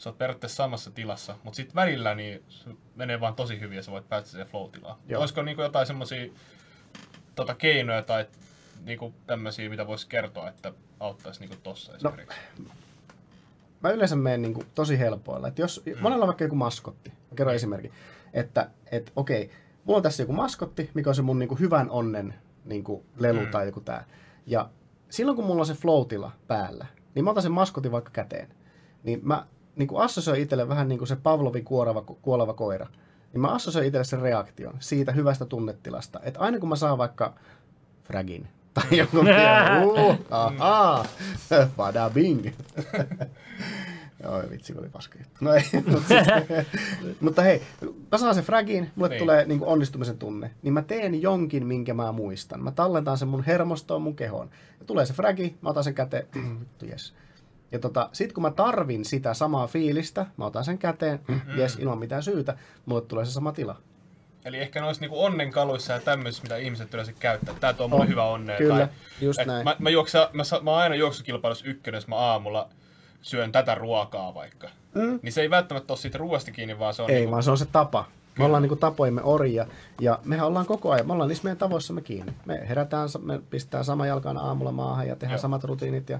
[0.01, 2.43] sä oot periaatteessa samassa tilassa, mutta sitten välillä niin
[2.95, 4.97] menee vaan tosi hyvin ja sä voit päästä siihen flow-tilaan.
[5.17, 6.31] Olisiko niinku jotain semmoisia
[7.35, 8.25] tota, keinoja tai
[8.85, 12.37] niinku tämmöisiä, mitä voisi kertoa, että auttaisi niinku tossa esimerkiksi?
[13.83, 15.47] mä yleensä menen niin kuin tosi helpoilla.
[15.47, 16.01] Että jos, mm.
[16.01, 17.91] monella on vaikka joku maskotti, mä kerron esimerkin,
[18.33, 19.49] että et, okei,
[19.83, 22.33] mulla on tässä joku maskotti, mikä on se mun niin kuin hyvän onnen
[22.65, 23.51] niin kuin lelu Mm.
[23.51, 24.05] tai joku tää.
[24.45, 24.69] Ja
[25.09, 28.47] silloin kun mulla on se floatila päällä, niin mä otan sen maskotin vaikka käteen.
[29.03, 29.45] Niin mä
[29.75, 32.87] niin kuin assosioin itselle vähän niin kuin se Pavlovin kuorava, kuoleva koira.
[33.33, 36.19] Niin mä assosioin itselle sen reaktion siitä hyvästä tunnetilasta.
[36.23, 37.33] Että aina kun mä saan vaikka
[38.03, 41.05] fragin tai jonkun pienen, uh, ahaa,
[41.77, 42.47] bada bing.
[44.23, 45.45] Joo, vitsi, kun oli paska juttu.
[45.45, 46.67] No ei, mutta, sit,
[47.21, 47.61] mutta hei,
[48.11, 49.11] mä saan sen fragin, mulle Niin.
[49.11, 49.19] niin.
[49.19, 52.63] tulee niin onnistumisen tunne, niin mä teen jonkin, minkä mä muistan.
[52.63, 54.49] Mä tallentan sen mun hermostoon, mun kehoon.
[54.79, 56.27] Ja tulee se fragi, mä otan sen käteen,
[56.59, 57.13] vittu jes.
[57.71, 61.19] Ja tota, sit kun mä tarvin sitä samaa fiilistä, mä otan sen käteen,
[61.57, 63.75] jes, ilman mitään syytä, mulle tulee se sama tila.
[64.45, 67.55] Eli ehkä noissa niinku onnenkaluissa ja tämmöisissä, mitä ihmiset yleensä käyttää.
[67.59, 68.09] Tää tuo mulle On.
[68.09, 68.57] hyvä onnea.
[68.57, 68.87] Kyllä, tai,
[69.21, 69.63] just et näin.
[69.63, 72.69] Mä, mä, juoksa, mä, sa- mä aina juoksukilpailussa ykkönen, jos mä aamulla
[73.21, 74.69] syön tätä ruokaa vaikka.
[74.95, 75.19] Mm.
[75.21, 77.51] Niin se ei välttämättä ole siitä ruoasta kiinni, vaan se on Ei, niinku, vaan se
[77.51, 78.05] on se tapa.
[78.37, 79.65] Me ollaan niin tapoimme orja
[80.01, 82.33] ja mehän ollaan koko ajan, me ollaan niissä meidän tavoissamme kiinni.
[82.45, 85.41] Me herätään, me pistää sama jalkaan aamulla maahan ja tehdään Joo.
[85.41, 86.19] samat rutiinit ja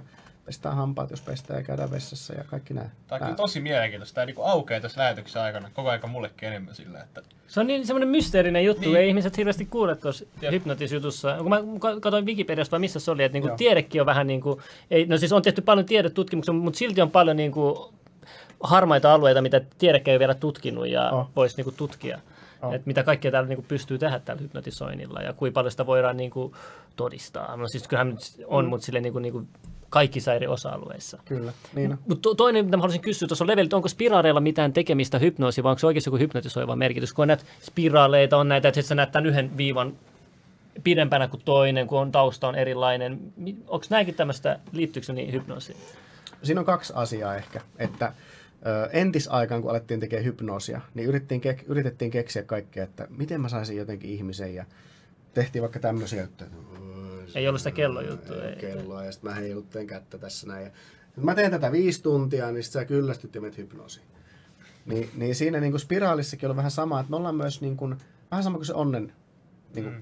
[0.51, 2.91] pestään hampaat, jos pestään ja käydään vessassa ja kaikki näin.
[3.07, 4.15] Tää on kyllä tosi mielenkiintoista.
[4.15, 7.85] Tää niinku aukeaa tässä lähetyksen aikana koko aika mullekin enemmän sillä, että Se on niin
[7.87, 8.95] semmoinen mysteerinen juttu, Niin.
[8.95, 11.35] ei ihmiset hirveästi kuule tuossa hypnotisjutussa.
[11.37, 14.41] Kun mä ka- katsoin Wikipediasta, vai missä se oli, että niinku tiedekin on vähän niin
[14.41, 14.59] kuin,
[14.91, 17.75] ei, no siis on tehty paljon tiedetutkimuksia, mutta silti on paljon niin kuin
[18.63, 21.29] harmaita alueita, mitä tiedekään ei vielä tutkinut ja Oh.
[21.35, 22.19] voisi niin kuin tutkia.
[22.61, 22.73] Oh.
[22.73, 26.17] Että mitä kaikkea täällä niin kuin pystyy tehdä tällä hypnotisoinnilla ja kuinka paljon sitä voidaan
[26.17, 26.53] niin kuin
[26.95, 27.57] todistaa.
[27.57, 28.69] No siis kyllähän nyt on, Mm.
[28.69, 29.47] mutta sille niin kuin, niin kuin
[29.91, 31.19] kaikissa eri osa-alueissa.
[31.25, 31.97] Kyllä, niin.
[32.07, 35.63] Mutta to, toinen, mitä mä haluaisin kysyä, tuossa on levelit, onko spiraaleilla mitään tekemistä hypnoosi,
[35.63, 37.13] vai onko se oikeasti joku hypnotisoiva merkitys?
[37.13, 39.93] Kun on näitä spiraaleita, on näitä, että sä näet tämän yhden viivan
[40.83, 43.19] pidempänä kuin toinen, kun on tausta on erilainen.
[43.67, 45.77] Onko näinkin tämmöistä, liittyykö se niin hypnoosiin?
[46.43, 48.13] Siinä on kaksi asiaa ehkä, että
[48.91, 53.77] entisaikaan, kun alettiin tekemään hypnoosia, niin yritettiin, kek- yritettiin keksiä kaikkea, että miten mä saisin
[53.77, 54.65] jotenkin ihmisen ja
[55.33, 56.45] tehtiin vaikka tämmöisiä, että
[57.35, 58.35] Ei ollut sitä kellojuttua.
[58.35, 58.55] Ei.
[58.55, 60.65] kelloa ja sitten mä heiluttelen kättä tässä näin.
[60.65, 60.71] Ja,
[61.17, 64.05] mä teen tätä viisi tuntia, niin sitten sä kyllästyt ja menet hypnoosiin.
[64.85, 67.95] Niin, niin siinä niin kuin spiraalissakin on vähän sama, että me ollaan myös niin kuin,
[68.31, 69.13] vähän sama kuin se onnen,
[69.75, 70.01] niin kuin, mm.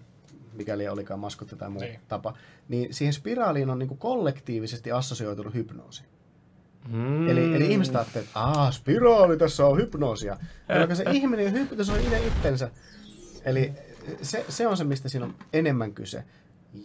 [0.54, 2.00] mikäli olikaan maskotti tai muu Niin.
[2.08, 2.34] tapa,
[2.68, 6.04] niin siihen spiraaliin on niin kuin kollektiivisesti assosioitunut hypnoosi.
[6.88, 7.30] Mm.
[7.30, 10.38] Eli, eli ihmiset ajattelee, että aah, spiraali, tässä on hypnoosia.
[10.70, 12.72] Jolloin se ihminen hypnotisoi itse itsensä.
[13.46, 13.74] Eli
[14.22, 16.24] se, se on se, mistä siinä on enemmän kyse.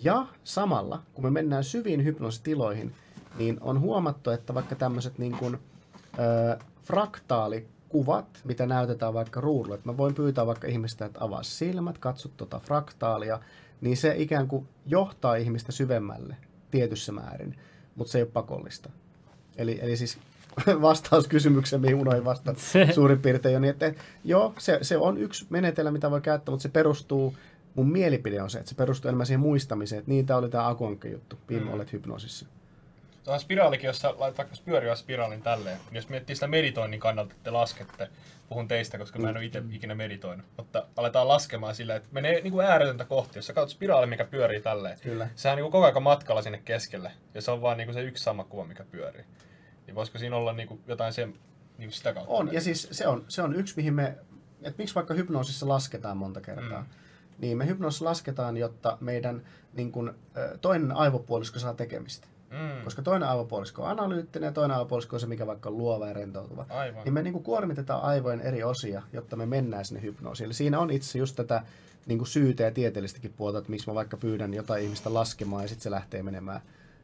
[0.02, 2.94] Ja samalla, kun me mennään syviin hypnoositiloihin,
[3.38, 5.58] niin on huomattu, että vaikka tämmöiset niin kuin,
[6.18, 11.98] ö, fraktaalikuvat, mitä näytetään vaikka ruudulla, että mä voin pyytää vaikka ihmistä, että avaa silmät,
[11.98, 13.40] katso tuota fraktaalia,
[13.80, 16.36] niin se ikään kuin johtaa ihmistä syvemmälle
[16.70, 17.58] tietyssä määrin,
[17.94, 18.90] mutta se ei ole pakollista.
[19.56, 20.18] Eli, eli siis
[20.80, 23.94] vastaus kysymykseen, mihin unohdin vastata Se- suurin piirtein, on niin, että
[24.24, 27.34] joo, se, se on yksi menetelmä, mitä voi käyttää, mutta se perustuu,
[27.74, 30.68] mun mielipide on se, että se perustuu enemmän siihen muistamiseen, että niin tämä oli tämä
[30.68, 31.72] Akuankin juttu, viime Mm.
[31.72, 32.46] olet hypnoosissa.
[33.22, 37.00] Se on spiraalikin, jos sä laitat vaikka pyörivä spiraalin tälleen, niin jos miettii sitä meditoinnin
[37.00, 38.08] kannalta, että te laskette,
[38.48, 42.40] puhun teistä, koska mä en ole itse ikinä meditoinut, mutta aletaan laskemaan sillä, että menee
[42.40, 45.28] niin kuin ääretöntä kohti, jos sä katsot spiraali, mikä pyörii tälleen, Kyllä.
[45.34, 47.94] sehän on niin kuin koko ajan matkalla sinne keskelle, ja se on vaan niin kuin
[47.94, 49.24] se yksi sama kuva, mikä pyörii.
[49.86, 51.28] Niin voisiko siinä olla niin kuin jotain sen,
[51.78, 52.32] niin kuin sitä kautta?
[52.32, 54.18] On, ja siis se on, se on yksi, mihin me,
[54.62, 56.86] että miksi vaikka hypnoosissa lasketaan monta kertaa, Mm.
[57.38, 59.42] Niin me hypnoosissa lasketaan, jotta meidän
[59.74, 60.14] niin kun,
[60.60, 62.28] toinen aivopuolisko saa tekemistä.
[62.50, 66.06] Mm, Koska toinen aivopuolisko on analyyttinen ja toinen aivopuolisko on se, mikä vaikka on luova
[66.08, 66.66] ja rentoutuva.
[66.68, 67.04] aivan.
[67.04, 70.44] Niin me niin kuin kuormitetaan aivojen eri osia, jotta me mennään sinne hypnoosiin.
[70.44, 71.62] Eli siinä on itse just tätä
[72.06, 75.68] niin kuin syytä ja tieteellistäkin puolta, että miksi mä vaikka pyydän jotain ihmistä laskemaan ja
[75.68, 76.60] sitten se lähtee menemään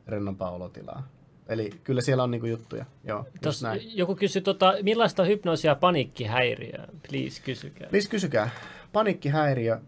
[0.06, 1.08] rennompaa olotilaa.
[1.48, 2.84] Eli kyllä siellä on niin kuin juttuja.
[3.04, 3.96] Joo, just Tos, näin.
[3.96, 6.86] joku kysyi, tota, millaista hypnoosia paniikkihäiriöä?
[7.10, 7.88] Please, kysykää.
[7.88, 8.50] Please kysykää.
[8.92, 9.80] Paniikkihäiriö,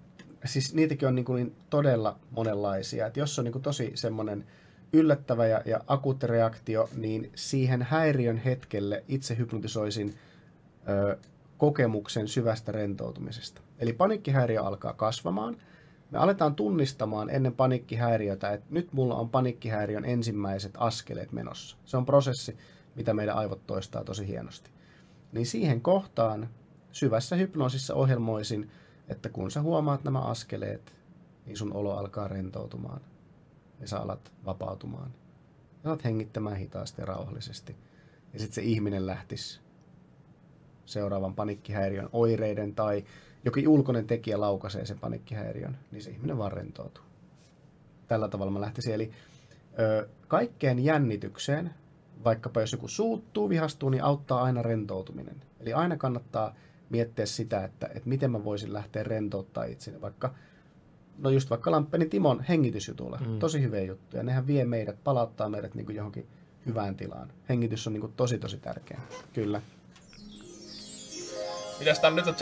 [0.45, 3.07] siis niitäkin on niin, kuin todella monenlaisia.
[3.07, 4.45] Että jos on niin kuin tosi semmoinen
[4.93, 10.15] yllättävä ja, ja akuutti reaktio, niin siihen häiriön hetkelle itse hypnotisoisin
[10.89, 11.19] ö,
[11.59, 13.61] kokemuksen syvästä rentoutumisesta.
[13.79, 15.57] Eli paniikkihäiriö alkaa kasvamaan.
[16.11, 21.77] Me aletaan tunnistamaan ennen paniikkihäiriötä, että nyt mulla on paniikkihäiriön ensimmäiset askeleet menossa.
[21.85, 22.57] Se on prosessi,
[22.95, 24.71] mitä meidän aivot toistaa tosi hienosti.
[25.33, 26.49] Niin siihen kohtaan
[26.93, 28.71] syvässä hypnoosissa ohjelmoisin,
[29.13, 30.93] että kun sä huomaat nämä askeleet,
[31.47, 33.01] niin sun olo alkaa rentoutumaan.
[33.81, 35.11] Ja sä alat vapautumaan.
[35.85, 37.77] Ja alat hengittämään hitaasti ja rauhallisesti.
[38.33, 39.61] Ja sitten se ihminen lähtisi
[40.87, 43.05] seuraavan panikkihäiriön oireiden tai
[43.45, 47.05] jokin ulkoinen tekijä laukaisee sen panikkihäiriön, niin se ihminen vaan rentoutuu.
[48.09, 48.95] Tällä tavalla mä lähtisin.
[48.95, 49.11] Eli
[49.79, 51.75] ö, kaikkeen jännitykseen,
[52.25, 55.43] vaikkapa jos joku suuttuu, vihastuu, niin auttaa aina rentoutuminen.
[55.61, 56.55] Eli aina kannattaa
[56.93, 60.01] miettiä sitä, että, että miten mä voisin lähteä rentouttaa itseni.
[60.01, 60.35] Vaikka,
[61.19, 63.39] no just vaikka Lamppenin Timon hengitysjutulla, Mm.
[63.39, 64.23] tosi hyviä juttuja.
[64.23, 66.27] Nehän vie meidät, palauttaa meidät niin kuin johonkin
[66.67, 67.33] hyvään tilaan.
[67.49, 69.01] Hengitys on niin kuin tosi tosi tärkeä.
[69.33, 69.63] Kyllä.
[71.79, 72.35] Mitäs täällä nyt on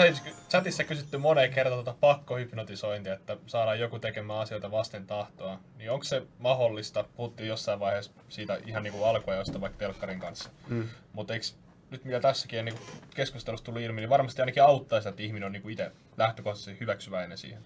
[0.51, 5.59] chatissa, kysytty moneen kertaan tuota pakkohypnotisointia, että saadaan joku tekemään asioita vasten tahtoa.
[5.79, 7.05] Niin onko se mahdollista?
[7.17, 10.51] Puhuttiin jossain vaiheessa siitä ihan niin kuin alkuajoista vaikka telkkarin kanssa.
[10.69, 10.85] Mm.
[11.13, 11.47] Mutta eikö
[11.91, 12.79] nyt mitä tässäkin on niin
[13.15, 17.39] keskustelussa tuli ilmi, niin varmasti ainakin auttaa sitä, että ihminen on niin itse lähtökohtaisesti hyväksyväinen
[17.39, 17.63] siihen.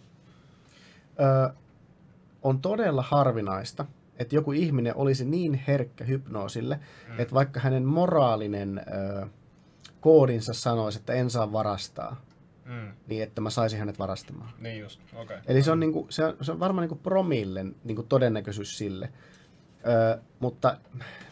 [1.20, 1.54] Ö,
[2.42, 3.84] on todella harvinaista,
[4.18, 7.20] että joku ihminen olisi niin herkkä hypnoosille, mm.
[7.20, 9.26] että vaikka hänen moraalinen ö,
[10.00, 12.20] koodinsa sanoisi, että en saa varastaa,
[12.64, 12.92] Mm.
[13.06, 14.50] niin että mä saisin hänet varastamaan.
[14.58, 15.22] Niin just, okei.
[15.22, 15.38] Okay.
[15.46, 19.08] Eli se on, niinku, se on, se on varmaan niinku promillen niinku todennäköisyys sille.
[19.86, 20.76] Ö, mutta,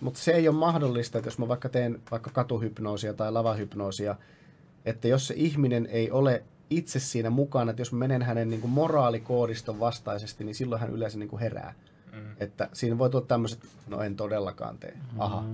[0.00, 4.16] mutta se ei ole mahdollista, että jos mä vaikka teen vaikka katuhypnoosia tai lavahypnoosia,
[4.84, 8.68] että jos se ihminen ei ole itse siinä mukana, että jos mä menen hänen niinku
[8.68, 11.74] moraalikoodiston vastaisesti, niin silloin hän yleensä niinku herää.
[12.12, 12.36] Mm.
[12.40, 14.94] Että siinä voi tulla tämmöiset, no en todellakaan tee.
[15.18, 15.44] Aha,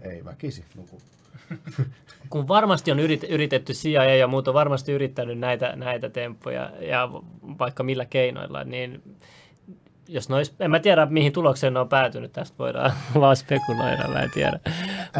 [0.00, 1.00] ei väkisi, nuku.
[2.30, 7.08] kun varmasti on yrit, yritetty CIA ja muut on varmasti yrittänyt näitä, näitä temppuja ja
[7.58, 9.16] vaikka millä keinoilla, niin
[10.08, 14.22] jos nois, en mä tiedä mihin tulokseen ne on päätynyt, tästä voidaan vaan spekuloida, mä
[14.22, 14.60] en tiedä.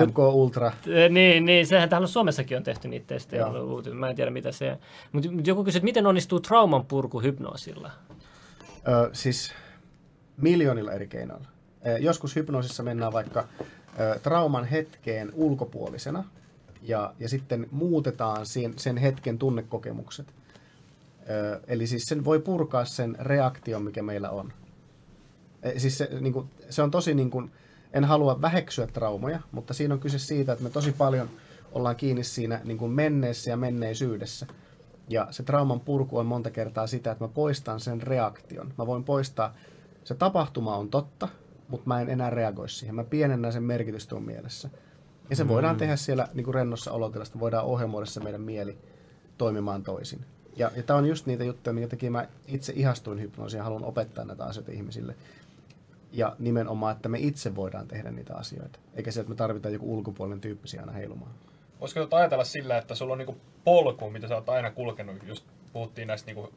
[0.07, 0.73] MK Ultra.
[1.11, 3.47] Niin, niin, sehän täällä Suomessakin on tehty niitä testejä,
[3.95, 4.79] mä en tiedä mitä se
[5.13, 7.91] Mutta mut joku kysyy, miten onnistuu trauman purku hypnoosilla?
[8.89, 9.55] Ö, siis
[10.37, 11.49] miljoonilla eri keinoilla.
[12.01, 13.45] Joskus hypnoosissa mennään vaikka
[14.01, 16.25] ö, trauman hetkeen ulkopuolisena
[16.83, 20.27] ja, ja sitten muutetaan sen, sen hetken tunnekokemukset.
[21.31, 24.53] Ö, Eli siis sen voi purkaa sen reaktion, mikä meillä on.
[25.66, 27.51] Eh, Siis se, niin kuin, se on tosi, niin kuin,
[27.93, 31.30] en halua väheksyä traumoja, mutta siinä on kyse siitä, että me tosi paljon
[31.72, 34.47] ollaan kiinni siinä niin kuin menneessä ja menneisyydessä.
[35.09, 38.74] Ja se trauman purku on monta kertaa sitä, että mä poistan sen reaktion.
[38.78, 39.55] Mä voin poistaa,
[40.05, 41.28] se tapahtuma on totta,
[41.68, 42.94] mutta mä en enää reagoi siihen.
[42.94, 44.70] Mä pienennän sen merkitystä mun mielessä.
[45.30, 45.48] Ja se mm.
[45.48, 48.78] voidaan tehdä siellä niin kuin rennossa olotilasta, voidaan ohjelmoida se meidän mieli
[49.38, 50.24] toimimaan toisin.
[50.56, 53.84] Ja, ja tämä on just niitä juttuja, minkä takia mä itse ihastuin hypnoosiin ja haluan
[53.84, 55.14] opettaa näitä asioita ihmisille.
[56.16, 58.78] Ja nimenomaan, että me itse voidaan tehdä niitä asioita.
[58.94, 61.30] Eikä se, että me tarvitaan joku ulkopuolinen tyyppisiä aina heilumaan.
[61.80, 65.44] Voisiko tota ajatella sillä, että sulla on niinku polku, mitä sä oot aina kulkenut, just
[65.72, 66.52] puhuttiin näistä niinku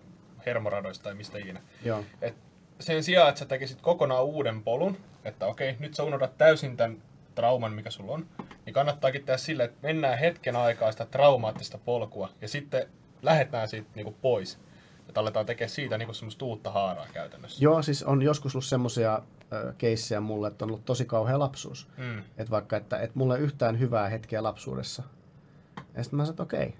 [0.45, 1.61] hermoradoista tai mistä ikinä.
[1.85, 2.03] Joo.
[2.21, 2.35] Et
[2.79, 7.01] sen sijaan, että sä tekisit kokonaan uuden polun, että okei, nyt sä unohdat täysin tämän
[7.35, 8.25] trauman, mikä sulla on,
[8.65, 12.89] niin kannattaakin tehdä sille, että mennään hetken aikaa sitä traumaattista polkua ja sitten
[13.21, 14.59] lähdetään siitä niinku pois.
[15.07, 17.63] Että aletaan tekemään siitä niinku semmoista uutta haaraa käytännössä.
[17.63, 19.21] Joo, siis on joskus ollut semmoisia
[19.77, 21.87] keissejä mulle, että on ollut tosi kauhea lapsuus.
[21.97, 22.17] Mm.
[22.19, 25.03] Että vaikka, että, että mulla ei yhtään hyvää hetkeä lapsuudessa.
[25.95, 26.73] Ja sitten mä sanoin, että okei,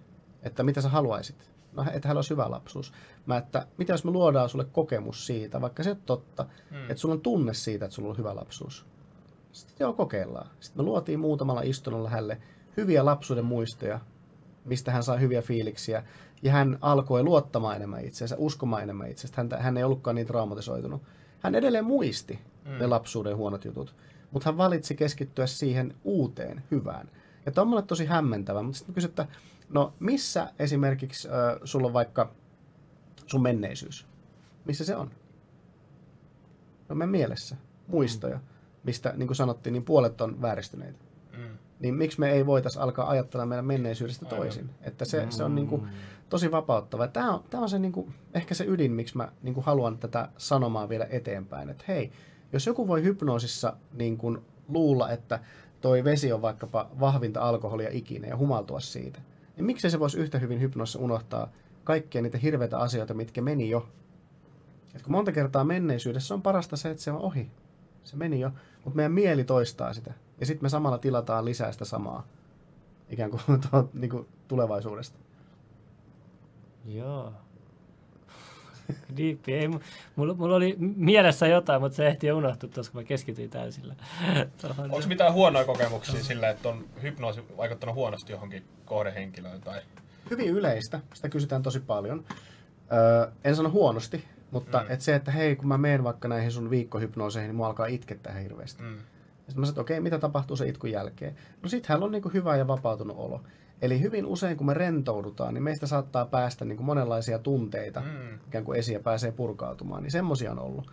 [0.44, 1.52] että mitä sä haluaisit?
[1.74, 2.94] No, että hänellä olisi hyvä lapsuus.
[3.26, 6.82] Mä, että mitä jos me luodaan sulle kokemus siitä, vaikka se on totta, Mm.
[6.82, 8.86] että sulla on tunne siitä, että sulla on hyvä lapsuus.
[9.52, 10.48] Sitten joo, kokeillaan.
[10.60, 12.38] Sitten me luotiin muutamalla istunnolla hänelle
[12.78, 14.00] hyviä lapsuuden muistoja,
[14.66, 16.04] mistä hän sai hyviä fiiliksiä.
[16.42, 19.42] Ja hän alkoi luottamaan enemmän itseensä, uskomaan enemmän itsestä.
[19.42, 21.02] Hän, hän ei ollutkaan niin traumatisoitunut.
[21.40, 22.40] Hän edelleen muisti
[22.70, 22.78] mm.
[22.80, 23.96] ne lapsuuden huonot jutut,
[24.32, 27.10] mutta hän valitsi keskittyä siihen uuteen, hyvään.
[27.46, 29.28] Ja tämä on mulle tosi hämmentävä, mutta sitten mä kysyn, että
[29.70, 31.34] no missä esimerkiksi äh,
[31.64, 32.32] sulla on vaikka
[33.26, 34.08] sun menneisyys?
[34.66, 35.12] Missä se on?
[36.90, 37.56] No meidän mielessä,
[37.88, 38.40] muistoja,
[38.84, 41.58] mistä niin kuin sanottiin, niin puolet on vääristyneitä Mm.
[41.80, 44.38] niin miksi me ei voitaisiin alkaa ajattella meidän menneisyydestä Aivan.
[44.40, 44.70] toisin.
[44.82, 45.88] Että se, se on niin kuin
[46.30, 47.08] tosi vapauttava.
[47.08, 49.98] Tämä on, tämä on se niin kuin, ehkä se ydin, miksi mä niin kuin haluan
[49.98, 51.70] tätä sanomaa vielä eteenpäin.
[51.70, 52.12] Että hei,
[52.54, 55.40] jos joku voi hypnoosissa niin kuin luulla, että
[55.82, 59.22] toi vesi on vaikkapa vahvinta alkoholia ikinä ja humaltua siitä,
[59.56, 61.52] niin miksei se voisi yhtä hyvin hypnoosissa unohtaa
[61.84, 63.90] kaikkia niitä hirveitä asioita, mitkä meni jo.
[64.96, 67.52] Et kun monta kertaa menneisyydessä on parasta se, että se on ohi.
[68.04, 68.52] Se meni jo,
[68.84, 70.14] mutta meidän mieli toistaa sitä.
[70.40, 72.28] Ja sitten me samalla tilataan lisää sitä samaa
[73.10, 75.20] ikään kuin, tuo, niin kuin tulevaisuudesta.
[76.86, 77.34] Joo.
[79.18, 79.54] Diippi.
[79.54, 79.82] Ei, mu-
[80.16, 83.96] mulla, mulla oli mielessä jotain, mutta se ehti jo unohtua tuossa, kun mä keskityin täysillä.
[84.80, 89.62] Onko mitään huonoja kokemuksia sillä, että on hypnoosi vaikuttanut huonosti johonkin kohdehenkilöön?
[89.62, 89.82] Tai...
[90.30, 92.24] Hyvin yleistä, sitä kysytään tosi paljon.
[92.94, 94.86] Öö, en sano huonosti, mutta Mm.
[94.90, 98.34] et se, että hei, kun mä menen vaikka näihin sun viikkohypnooseihin, niin mua alkaa itkettää
[98.34, 98.84] hirveästi.
[98.84, 98.94] Mm.
[98.96, 101.36] Ja sitten mä sanoin, että okei, mitä tapahtuu sen itkun jälkeen?
[101.64, 103.42] No sit hän on niin kuin hyvä ja vapautunut olo.
[103.82, 108.40] Eli hyvin usein, kun me rentoudutaan, niin meistä saattaa päästä niin kuin monenlaisia tunteita, Mm.
[108.48, 110.04] ikään kuin ja pääsee purkautumaan.
[110.04, 110.92] Niin semmosia on ollut.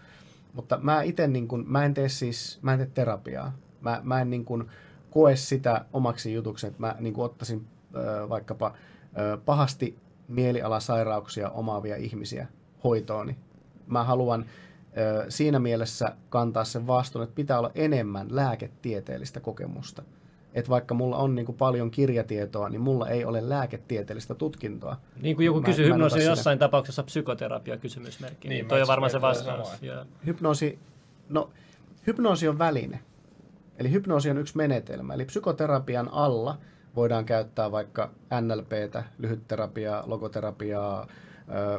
[0.54, 3.52] Mutta mä itse niin kuin, mä en tee siis, mä en tee terapiaa.
[3.80, 4.66] Mä, mä en niin kuin
[5.10, 8.74] koe sitä omaksi jutuksi, että mä niin kuin ottaisin ö, vaikkapa
[9.18, 9.98] ö, pahasti
[10.28, 12.46] mielialasairauksia omaavia ihmisiä
[12.84, 13.36] hoitooni.
[13.86, 14.44] Mä haluan
[14.98, 20.02] ö, siinä mielessä kantaa sen vastuun, että pitää olla enemmän lääketieteellistä kokemusta.
[20.56, 24.96] Että vaikka mulla on niin kuin paljon kirjatietoa, niin mulla ei ole lääketieteellistä tutkintoa.
[25.22, 28.48] Niin kuin joku Mä- kysyy, hypnoosi on jossain tapauksessa psykoterapia kysymysmerkki.
[28.48, 29.82] Niin, Niin, toi on varmaan se vastaus.
[29.82, 30.04] Joo.
[30.26, 30.78] Hypnoosi,
[31.28, 31.50] no
[32.06, 33.00] hypnoosi on väline.
[33.78, 35.14] Eli hypnoosi on yksi menetelmä.
[35.14, 36.58] Eli psykoterapian alla
[36.96, 38.10] voidaan käyttää vaikka
[38.40, 41.06] NLPtä, lyhytterapiaa, logoterapiaa,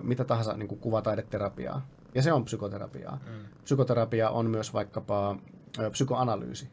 [0.01, 1.87] mitä tahansa niin kuin kuvataideterapiaa.
[2.15, 3.19] Ja se on psykoterapiaa.
[3.25, 3.45] Mm.
[3.63, 5.37] Psykoterapia on myös vaikkapa
[5.91, 6.69] psykoanalyysi.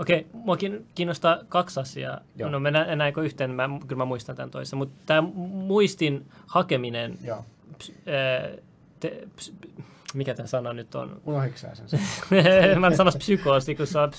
[0.00, 2.20] Okei, mua kiin- kiinnostaa kaksi asiaa.
[2.36, 2.50] Joo.
[2.50, 7.44] No mennään näinkö yhteen, mä, kyllä mä muistan tämän toisen, mutta tämä muistin hakeminen, Joo.
[7.78, 8.48] ps, ää,
[9.00, 9.52] te, ps,
[10.14, 11.20] mikä tämä sana nyt on?
[11.26, 12.00] Unohditko sä sen?
[12.80, 14.12] mä en sanoisi psykoosi, kun on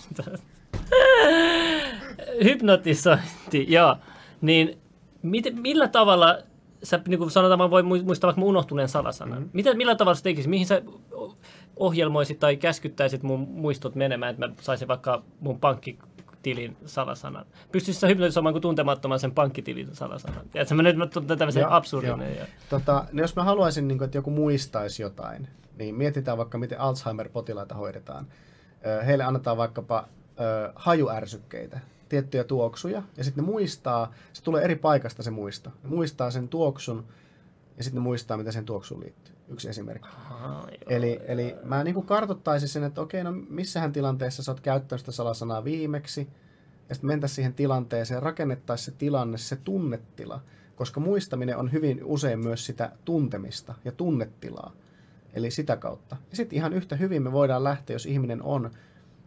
[2.44, 3.96] hypnotisointi, joo.
[4.42, 4.78] Niin
[5.22, 6.38] mit, millä tavalla
[6.84, 9.34] sä, niin kuin sanotaan, mä voin muistaa vaikka mun unohtuneen salasanan.
[9.34, 9.44] Mhm.
[9.44, 9.58] Mm-hmm.
[9.58, 10.82] Miten, millä tavalla sä tekisit, mihin sä
[11.76, 17.46] ohjelmoisit tai käskyttäisit mun muistot menemään, että mä saisin vaikka mun pankkitilin salasanan.
[17.72, 20.50] Pystyisit sä hypnotisoimaan kuin tuntemattoman sen pankkitilin salasanan?
[20.52, 22.38] Tiedätkö, mä nyt mä tunnen tämmöisen Joo, absurdinen.
[22.38, 22.46] Ja...
[22.70, 25.48] Tota, no jos mä haluaisin, niin kuin, että joku muistaisi jotain,
[25.78, 28.28] niin mietitään vaikka, miten Alzheimer-potilaita hoidetaan.
[29.06, 30.08] Heille annetaan vaikkapa
[30.40, 31.80] ö, hajuärsykkeitä,
[32.12, 35.70] tiettyjä tuoksuja, ja sitten ne muistaa, se tulee eri paikasta se muisto.
[35.84, 37.06] Ne muistaa sen tuoksun,
[37.78, 39.36] ja sitten ne muistaa, mitä sen tuoksuun liittyy.
[39.50, 40.08] Yksi esimerkki.
[40.08, 40.78] Aha, joo.
[40.90, 45.00] Eli, eli mä niin kuin kartoittaisin sen, että okei, no missähän tilanteessa sä oot käyttänyt
[45.00, 46.28] sitä salasanaa viimeksi,
[46.90, 50.42] ja sitten mentäisiin siihen tilanteeseen ja rakennettaisiin se tilanne, se tunnetila,
[50.76, 54.74] koska muistaminen on hyvin usein myös sitä tuntemista ja tunnetilaa.
[55.34, 56.18] Eli sitä kautta.
[56.30, 58.72] Ja sitten ihan yhtä hyvin me voidaan lähteä, jos ihminen on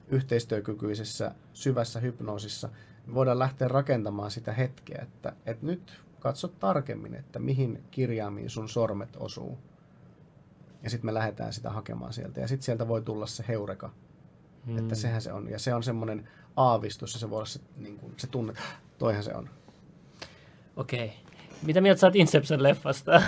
[0.08, 2.68] yhteistyökykyisessä, syvässä hypnoosissa,
[3.06, 8.68] me voidaan lähteä rakentamaan sitä hetkeä, että, että nyt katso tarkemmin, että mihin kirjaimiin sun
[8.68, 9.58] sormet osuu.
[10.82, 12.40] Ja sitten me lähdetään sitä hakemaan sieltä.
[12.40, 13.90] Ja sitten sieltä voi tulla se heureka.
[14.66, 14.78] Mm.
[14.78, 15.50] Että sehän se on.
[15.50, 18.52] Ja se on semmoinen aavistus ja se voi olla se, niin kuin, se tunne,
[18.98, 19.50] toihan se on.
[20.76, 21.23] Okei.
[21.66, 23.22] Mitä mieltä sä oot Inception-leffasta?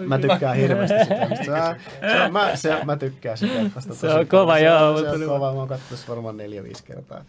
[0.08, 1.44] Mä tykkään hirveästi sitä.
[1.44, 1.76] Se, on-
[2.12, 4.72] se, on- mä, se, mä tykkään sitä leffasta Se on kova, paljon.
[4.74, 5.52] joo, Se on, se on kova.
[5.52, 7.24] Mä oon katsonut varmaan neljä-viisi kertaa.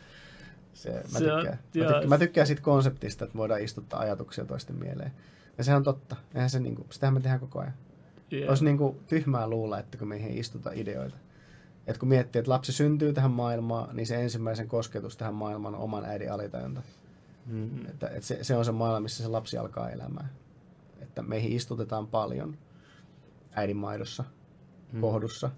[0.74, 1.58] Se, mä, Se on- tykkään.
[1.76, 1.88] mä, joo.
[1.88, 5.12] tykkään, mä tykkään siitä konseptista, että voidaan istuttaa ajatuksia toisten mieleen.
[5.58, 6.16] Ja sehän on totta.
[6.36, 7.74] Eihän se, niinku, sitähän me tehdään koko ajan.
[8.32, 8.50] Joo.
[8.50, 11.18] Olisi niinku tyhmää luulla, että kun meihin ei istuta ideoita.
[11.88, 15.82] Et kun miettii, että lapsi syntyy tähän maailmaan, niin se ensimmäisen kosketus tähän maailmaan on
[15.82, 16.82] oman äidin alitajunta.
[17.48, 17.86] Mm.
[17.86, 20.30] Että, että se, se on se maailma, missä se lapsi alkaa elämään.
[21.02, 22.58] Että meihin istutetaan paljon
[23.52, 24.24] äidin maidossa,
[24.94, 25.02] Mm.
[25.02, 25.50] kohdussa.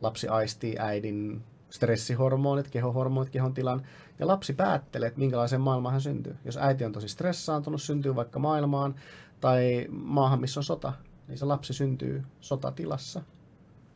[0.00, 3.82] Lapsi aistii äidin stressihormonit, kehohormonit, kehon tilan.
[4.18, 6.36] Ja lapsi päättelee, että minkälaiseen maailmaan hän syntyy.
[6.44, 8.94] Jos äiti on tosi stressaantunut, syntyy vaikka maailmaan
[9.40, 10.92] tai maahan, missä on sota,
[11.28, 13.20] niin se lapsi syntyy sotatilassa.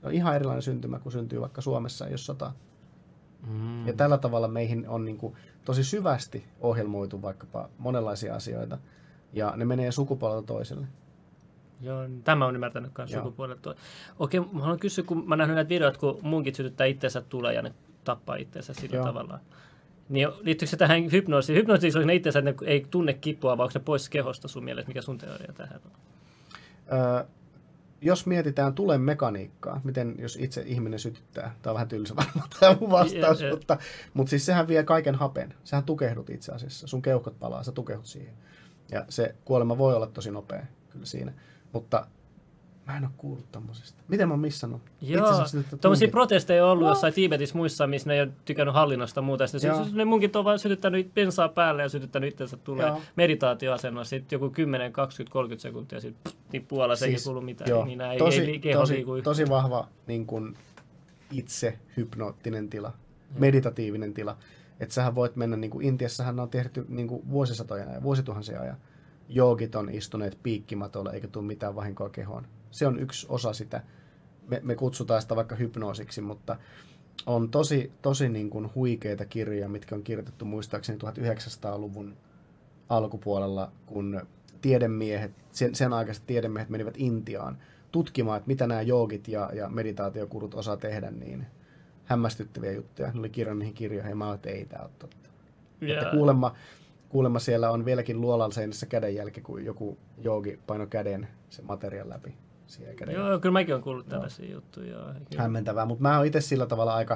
[0.00, 2.52] Se on ihan erilainen syntymä kuin syntyy vaikka Suomessa, jos sota.
[3.46, 3.86] Mm.
[3.86, 8.78] Ja tällä tavalla meihin on niin kuin tosi syvästi ohjelmoitu vaikkapa monenlaisia asioita.
[9.32, 10.86] Ja ne menee sukupolvelta toiselle.
[11.80, 13.74] Joo, tämä on ymmärtänyt myös sukupuolelta.
[14.18, 17.62] Okei, mä haluan kysyä, kun mä nähnyt näitä videoita, kun munkit sytyttää itsensä tulee ja
[17.62, 17.72] ne
[18.04, 19.06] tappaa itsensä sillä Joo.
[19.06, 19.38] tavalla.
[20.08, 21.58] Niin liittyykö se tähän hypnoosiin?
[21.58, 24.64] Hypnoosiin onko ne itsensä, että ne ei tunne kipua, vai onko ne pois kehosta sun
[24.64, 24.88] mielestä?
[24.88, 25.90] Mikä sun teoria tähän on?
[26.98, 27.24] Öö,
[28.02, 32.76] jos mietitään tulen mekaniikkaa, miten jos itse ihminen sytyttää, tämä on vähän tylsä varmaan tämä
[32.80, 33.78] mun vastaus, ja- mutta,
[34.14, 35.54] mutta siis sehän vie kaiken hapen.
[35.64, 36.86] Sähän tukehdut itse asiassa.
[36.86, 38.34] Sun keuhkot palaa, sä tukehdut siihen.
[38.90, 41.32] Ja se kuolema voi olla tosi nopea kyllä siinä.
[41.72, 42.06] Mutta
[42.86, 44.02] mä en ole kuullut tommosesta.
[44.08, 44.80] Miten mä oon missannut?
[45.02, 45.26] Joo,
[45.80, 49.46] tunkit- protesteja on ollut jossain Tiibetissä muissa, missä ne ei ole tykännyt hallinnosta ja muuta.
[49.46, 49.86] Sitten Joo.
[49.92, 53.00] ne munkit on vaan sytyttänyt bensaa päälle ja sytyttänyt itsensä tulee Joo.
[53.16, 54.10] meditaatioasennossa.
[54.10, 57.70] Sitten joku 10, 20, 30 sekuntia sitten tippuu alas, siis, eikä kuulu mitään.
[57.70, 60.54] joo, niin ei, tosi, ei, keho tosi, liiku tosi vahva niin kuin
[61.32, 62.92] itse hypnoottinen tila,
[63.38, 64.36] meditatiivinen tila.
[64.80, 68.76] Että sähän voit mennä, niin kuin Intiassahan on tehty niin kuin vuosisatojen ajan, vuosituhansien ajan.
[69.28, 72.46] Joogit on istuneet piikkimatolla eikä tule mitään vahinkoa kehoon.
[72.72, 73.80] Se on yksi osa sitä.
[74.48, 76.56] Me, me kutsutaan sitä vaikka hypnoosiksi, mutta
[77.26, 82.16] on tosi, tosi niin kuin huikeita kirjoja, mitkä on kirjoitettu muistaakseni 1900-luvun
[82.88, 84.20] alkupuolella, kun
[84.60, 87.58] tiedemiehet, sen, sen aikaiset tiedemiehet menivät Intiaan
[87.92, 91.46] tutkimaan, että mitä nämä joogit ja, ja meditaatiokurut osaa tehdä, niin
[92.04, 93.10] hämmästyttäviä juttuja.
[93.12, 95.28] Ne oli kirjannut niihin kirjoihin ja mä olin, että ei tämä ole totta.
[95.80, 96.54] Että kuulemma,
[97.08, 102.34] kuulemma siellä on vieläkin luolan seinässä kädenjälki, kun joku joogi paino käden sen materian läpi.
[102.96, 104.90] Käden Joo, kyllä mäkin olen kuullut tällaisia juttuja.
[104.90, 105.12] Joo.
[105.36, 107.14] Hämmentävää, mutta mä oon itse sillä tavalla aika,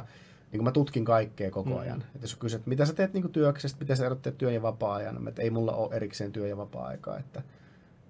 [0.52, 1.76] niin kuin mä tutkin kaikkea koko Mm.
[1.78, 2.00] ajan.
[2.14, 5.42] Että jos kysyt, mitä sä teet niin työksestä, mitä sä erotteet työn ja vapaa-ajan, että
[5.42, 7.18] ei mulla ole erikseen työ- ja vapaa-aikaa.
[7.18, 7.42] Että,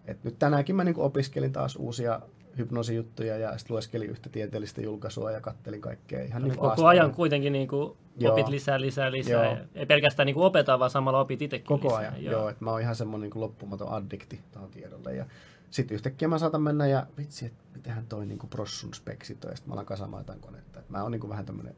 [0.07, 2.21] että nyt tänäänkin mä niin opiskelin taas uusia
[2.59, 7.53] hypnoosijuttuja ja sitten lueskelin yhtä tieteellistä julkaisua ja kattelin kaikkea ihan niin Koko ajan kuitenkin
[7.53, 8.33] niin kuin Joo.
[8.33, 9.45] opit lisää, lisää, lisää.
[9.45, 9.57] Joo.
[9.75, 11.99] Ei pelkästään niin kuin opeta, vaan samalla opit itsekin Koko lisää.
[11.99, 12.33] ajan, joo.
[12.33, 15.15] joo että mä oon ihan semmoinen niin loppumaton addikti tuohon tiedolle.
[15.15, 15.25] Ja
[15.71, 19.57] sitten yhtäkkiä mä saatan mennä ja vitsi, että mitähän toi niin prossun speksit on, ja
[19.57, 20.81] sitten mä alan kasaamaan jotain konetta.
[20.81, 21.77] Et mä oon niin vähän tämmöinen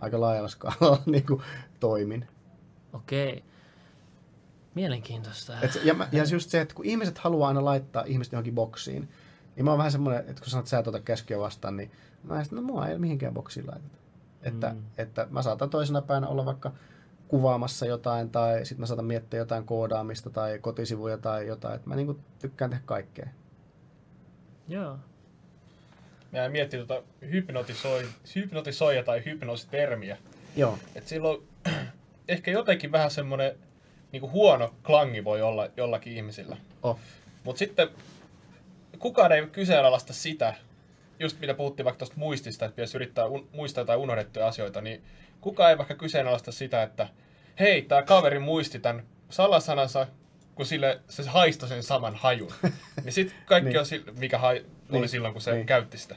[0.00, 1.26] aika laajalla skaalalla niin
[1.80, 2.28] toimin.
[2.92, 3.44] Okei.
[4.74, 5.60] Mielenkiintoista.
[5.60, 8.54] Et se, ja, mä, ja just se, että kun ihmiset haluaa aina laittaa ihmiset johonkin
[8.54, 9.08] boksiin,
[9.56, 11.90] niin mä oon vähän semmoinen, että kun sanot, että sä et ota käskyä vastaan, niin
[12.24, 13.98] mä oon, no mua ei mihinkään boksiin laiteta.
[14.42, 14.82] Että, mm.
[14.98, 16.72] että mä saatan toisena päivänä olla vaikka
[17.32, 21.74] kuvaamassa jotain, tai sitten mä saatan miettiä jotain koodaamista tai kotisivuja tai jotain.
[21.74, 23.26] Että mä niinku tykkään tehdä kaikkea.
[24.68, 24.98] Joo.
[26.32, 30.16] Mä miettii tuota hypnotisoi, hypnotisoija tai hypnoositermiä.
[30.56, 30.78] Joo.
[30.94, 31.48] Et silloin
[32.28, 33.56] ehkä jotenkin vähän semmoinen
[34.12, 36.56] niinku huono klangi voi olla jollakin ihmisillä.
[36.82, 36.98] Oh.
[37.44, 37.88] Mutta sitten
[38.98, 40.54] kukaan ei kyseenalaista sitä,
[41.18, 45.02] just mitä puhuttiin vaikka tuosta muistista, että pitäisi yrittää un- muistaa jotain unohdettuja asioita, niin
[45.40, 47.08] kukaan ei vaikka kyseenalaista sitä, että
[47.60, 50.06] hei, tämä kaveri muisti tämän salasanansa,
[50.54, 52.52] kun sille se haistoi sen saman hajun.
[53.04, 53.78] niin sitten kaikki Niin.
[53.78, 55.08] on, sille, mikä hai, oli Niin.
[55.08, 55.66] silloin, kun se Niin.
[55.66, 56.16] käytti sitä.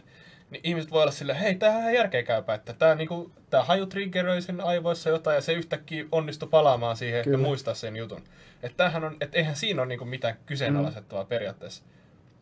[0.50, 3.86] Niin ihmiset voi olla silleen, hei, tämähän on ihan järkeenkäypä, että tämä niinku, tää haju
[3.86, 7.38] triggeröi sen aivoissa jotain ja se yhtäkkiä onnistui palaamaan siihen Kyllä.
[7.38, 8.24] ja muistaa sen jutun.
[8.64, 11.28] Että tämähän on, et eihän siinä ole niinku mitään kyseenalaisettavaa mm.
[11.28, 11.84] periaatteessa.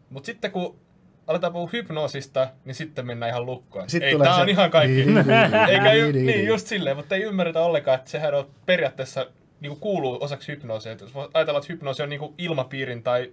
[0.10, 0.80] Mutta sitten kun
[1.28, 3.90] aletaan puhua hypnoosista, niin sitten mennään ihan lukkoon.
[3.90, 4.95] Sitten ei, tää se- on ihan kaikki.
[4.95, 6.48] Niin, niin, niin, Eikä ju, niin, niin, niin.
[6.48, 9.26] just silleen, mutta ei ymmärretä ollenkaan, että sehän on periaatteessa
[9.60, 10.91] niin kuuluu osaksi hypnoosia.
[10.91, 13.32] Jos ajatellaan, että hypnoosi on niin ilmapiirin tai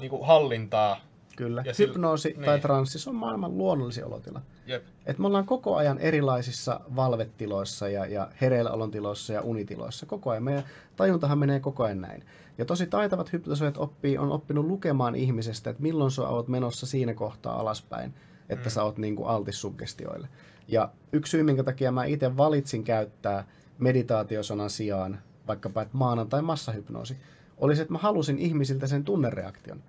[0.00, 1.00] niin hallintaa.
[1.36, 1.62] Kyllä.
[1.66, 2.44] Ja Hypnoosi niin.
[2.44, 4.42] tai transsi, se on maailman luonnollisin olotila.
[4.66, 4.84] Jep.
[5.06, 10.06] Et me ollaan koko ajan erilaisissa valvetiloissa ja, ja hereilläolon tiloissa ja unitiloissa.
[10.06, 10.42] Koko ajan.
[10.42, 10.64] Meidän
[10.96, 12.24] tajuntahan menee koko ajan näin.
[12.58, 17.14] Ja tosi taitavat hypnotisoijat oppii, on oppinut lukemaan ihmisestä, että milloin sä oot menossa siinä
[17.14, 18.14] kohtaa alaspäin,
[18.48, 18.70] että mm.
[18.70, 20.28] sä oot niin kuin altis suggestioille.
[20.68, 23.44] Ja yksi syy, minkä takia mä itse valitsin käyttää
[23.78, 27.16] meditaatiosanan sijaan vaikkapa että maanantai massahypnoosi,
[27.58, 29.82] oli se, että mä halusin ihmisiltä sen tunnereaktion.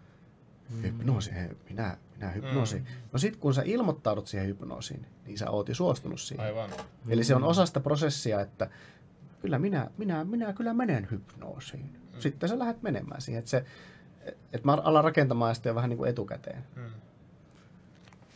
[0.84, 2.80] Hypnoosi, hei, minä, minä hypnoosi.
[2.80, 2.85] Mm.
[3.14, 6.45] No sit kun sä ilmoittaudut siihen hypnoosiin, niin sä oot jo suostunut siihen.
[6.45, 6.69] Aivan.
[7.10, 8.69] Eli se on osa sitä prosessia, että
[9.41, 11.98] kyllä minä, minä, minä kyllä menen hypnoosiin.
[12.19, 13.39] Sitten sä lähdet menemään siihen.
[13.39, 13.65] Että, se,
[14.26, 16.64] että mä alan rakentamaan sitä jo vähän niin kuin etukäteen.
[16.76, 16.84] Mm.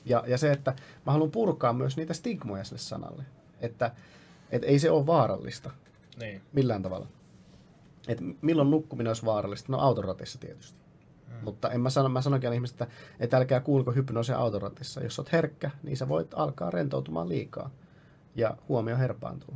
[0.06, 0.74] Ja, ja se, että
[1.06, 3.24] mä haluan purkaa myös niitä stigmoja sille sanalle.
[3.62, 3.92] Että,
[4.52, 5.72] että ei se ole vaarallista
[6.20, 6.42] Niin.
[6.54, 7.08] millään tavalla.
[8.08, 9.72] Et milloin nukkuminen olisi vaarallista?
[9.72, 10.81] No autoratissa tietysti.
[11.32, 11.44] Mm.
[11.44, 15.04] Mutta en mä sano, mä sanoinkin ihmiset, että, että älkää kuulko hypnoosia autoratissa.
[15.04, 17.70] Jos oot herkkä, niin sä voit alkaa rentoutumaan liikaa.
[18.36, 19.56] Ja huomio herpaantuu.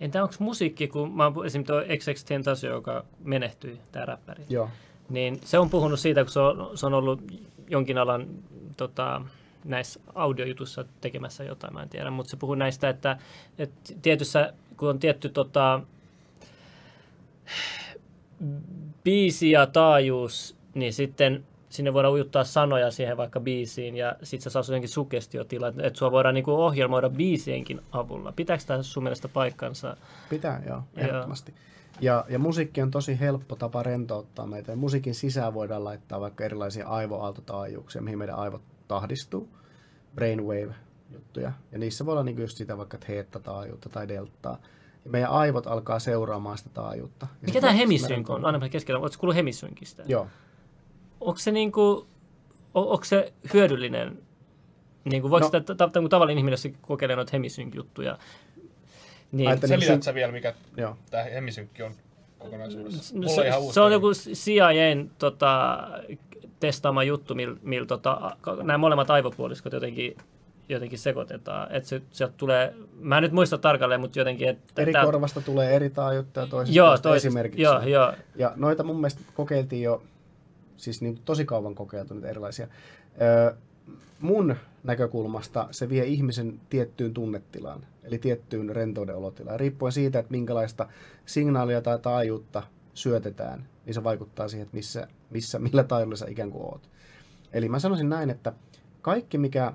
[0.00, 4.68] Entä onko musiikki, kun mä oon esimerkiksi tuo XX Tentasio, joka menehtyi, tämä räppäri, Joo.
[5.08, 7.22] niin se on puhunut siitä, kun se on, se on ollut
[7.68, 8.26] jonkin alan
[8.76, 9.22] tota,
[9.64, 13.18] näissä audiojutuissa tekemässä jotain, mä en tiedä, mutta se puhuu näistä, että,
[13.58, 15.80] että tietyssä, kun on tietty tota,
[19.04, 24.50] biisi ja taajuus, niin sitten sinne voidaan ujuttaa sanoja siihen vaikka biisiin ja sitten se
[24.50, 28.32] saa jotenkin sugestiotila, että että sua voidaan niinku ohjelmoida biisienkin avulla.
[28.32, 29.96] Pitääkö tämä sun mielestä paikkansa?
[30.30, 31.54] Pitää, joo, ehdottomasti.
[32.00, 34.72] Ja, ja musiikki on tosi helppo tapa rentouttaa meitä.
[34.72, 39.48] Ja musiikin sisään voidaan laittaa vaikka erilaisia aivoaaltotaajuuksia, mihin meidän aivot tahdistuu.
[40.14, 41.52] Brainwave-juttuja.
[41.72, 44.58] Ja niissä voi olla niin just sitä vaikka theta-taajuutta tai deltaa.
[45.04, 47.26] Ja meidän aivot alkaa seuraamaan sitä taajuutta.
[47.30, 48.44] Ja Mikä tämä prosessi hemisynk meidän- on?
[48.44, 49.00] Aina keskellä.
[49.00, 50.02] Oletko kuullut hemisynkistä?
[50.06, 50.26] Joo.
[51.24, 52.06] Onko se, niinku,
[52.74, 54.18] on, onko se hyödyllinen?
[55.04, 55.60] Niinku, voiko No.
[55.60, 58.18] sitä ta- ta- tavallinen ihminen, jos kokeilee noita hemisynk-juttuja,
[59.32, 60.96] niin Ai, että Selität niin sä vielä, mikä Joo.
[61.10, 61.94] tämä hemisynkki on
[62.38, 63.14] kokonaisuudessa?
[63.14, 65.78] No Mulla se, on ihan uusi se on joku CIAn tota,
[66.60, 70.16] testaama juttu, millä mil, tota, nämä molemmat aivopuoliskot jotenkin,
[70.68, 71.72] jotenkin sekoitetaan.
[71.74, 74.48] Et se, sieltä tulee, mä en nyt muista tarkalleen, mutta jotenkin...
[74.48, 77.62] Että Eri tää- korvasta tulee eri taajuutta ja toisesta Joo, toisesta, esimerkiksi.
[77.62, 78.12] joo, joo.
[78.36, 80.02] Ja noita mun mielestä kokeiltiin jo,
[80.76, 82.68] siis niin tosi kauan kokeiltu erilaisia.
[83.22, 83.54] Öö,
[84.20, 89.60] mun näkökulmasta se vie ihmisen tiettyyn tunnetilaan, eli tiettyyn rentouden olotilaan.
[89.60, 90.88] Riippuen siitä, että minkälaista
[91.26, 92.62] signaalia tai taajuutta
[92.94, 96.90] syötetään, niin se vaikuttaa siihen, että missä, missä, millä taajuudella sä ikään kuin oot.
[97.52, 98.52] Eli mä sanoisin näin, että
[99.02, 99.72] kaikki mikä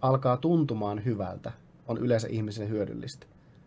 [0.00, 1.52] alkaa tuntumaan hyvältä,
[1.88, 3.26] on yleensä ihmiselle hyödyllistä.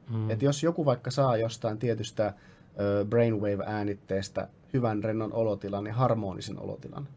[0.10, 0.30] Mm.
[0.30, 2.34] Et jos joku vaikka saa jostain tietystä
[2.80, 7.08] ö, brainwave-äänitteestä hyvän rennon olotilan ja harmonisen olotilan,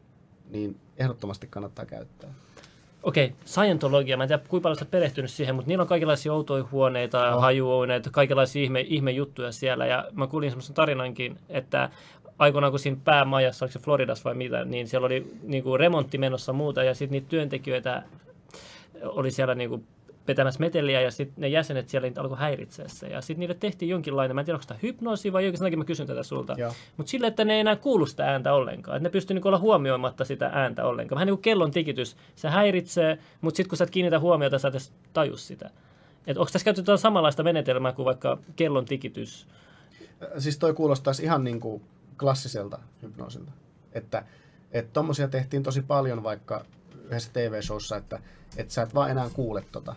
[0.51, 2.35] niin ehdottomasti kannattaa käyttää.
[3.02, 6.64] Okei, Scientologia, mä en tiedä kuinka paljon oot perehtynyt siihen, mutta niillä on kaikenlaisia outoja
[6.72, 7.40] huoneita, oh.
[7.40, 9.86] hajuoneita, kaikenlaisia ihme, ihme juttuja siellä.
[9.86, 11.90] Ja mä kuulin semmoisen tarinankin, että
[12.39, 16.18] aikoinaan kun siinä päämajassa, oliko se Floridassa vai mitä, niin siellä oli niin kuin remontti
[16.18, 18.02] menossa muuta ja sitten niitä työntekijöitä
[19.02, 19.86] oli siellä niin kuin
[20.28, 23.06] vetämässä meteliä ja sitten ne jäsenet siellä niitä alkoi häiritseä se.
[23.06, 25.78] Ja sitten niille tehtiin jonkinlainen, mä en tiedä onko tämä hypnoosi vai jokin, sen takia
[25.78, 26.56] mä kysyn tätä sulta.
[26.96, 28.96] Mutta sille, että ne ei enää kuulu sitä ääntä ollenkaan.
[28.96, 31.16] Että ne pystyy niinku olla huomioimatta sitä ääntä ollenkaan.
[31.16, 32.16] Vähän niin kuin kellon tikitys.
[32.34, 35.70] Se häiritsee, mutta sitten kun sä et kiinnitä huomiota, sä et edes taju sitä.
[36.26, 39.46] Et onko tässä käytetty jotain samanlaista menetelmää kuin vaikka kellon tikitys?
[40.22, 41.82] Ö, Siis toi kuulostaisi ihan niin kuin
[42.18, 43.52] klassiselta hypnoosilta.
[43.92, 44.24] Että
[44.74, 46.64] että tommosia tehtiin tosi paljon vaikka
[47.05, 48.20] yhdessä TV-showssa, että,
[48.56, 49.94] että sä et vaan enää kuule tota.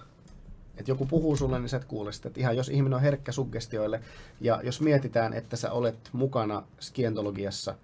[0.78, 2.28] Että joku puhuu sulle, niin sä et kuule sitä.
[2.28, 4.02] Että ihan jos ihminen on herkkä suggestioille,
[4.42, 7.76] ja jos mietitään, että sä olet mukana skientologiassa,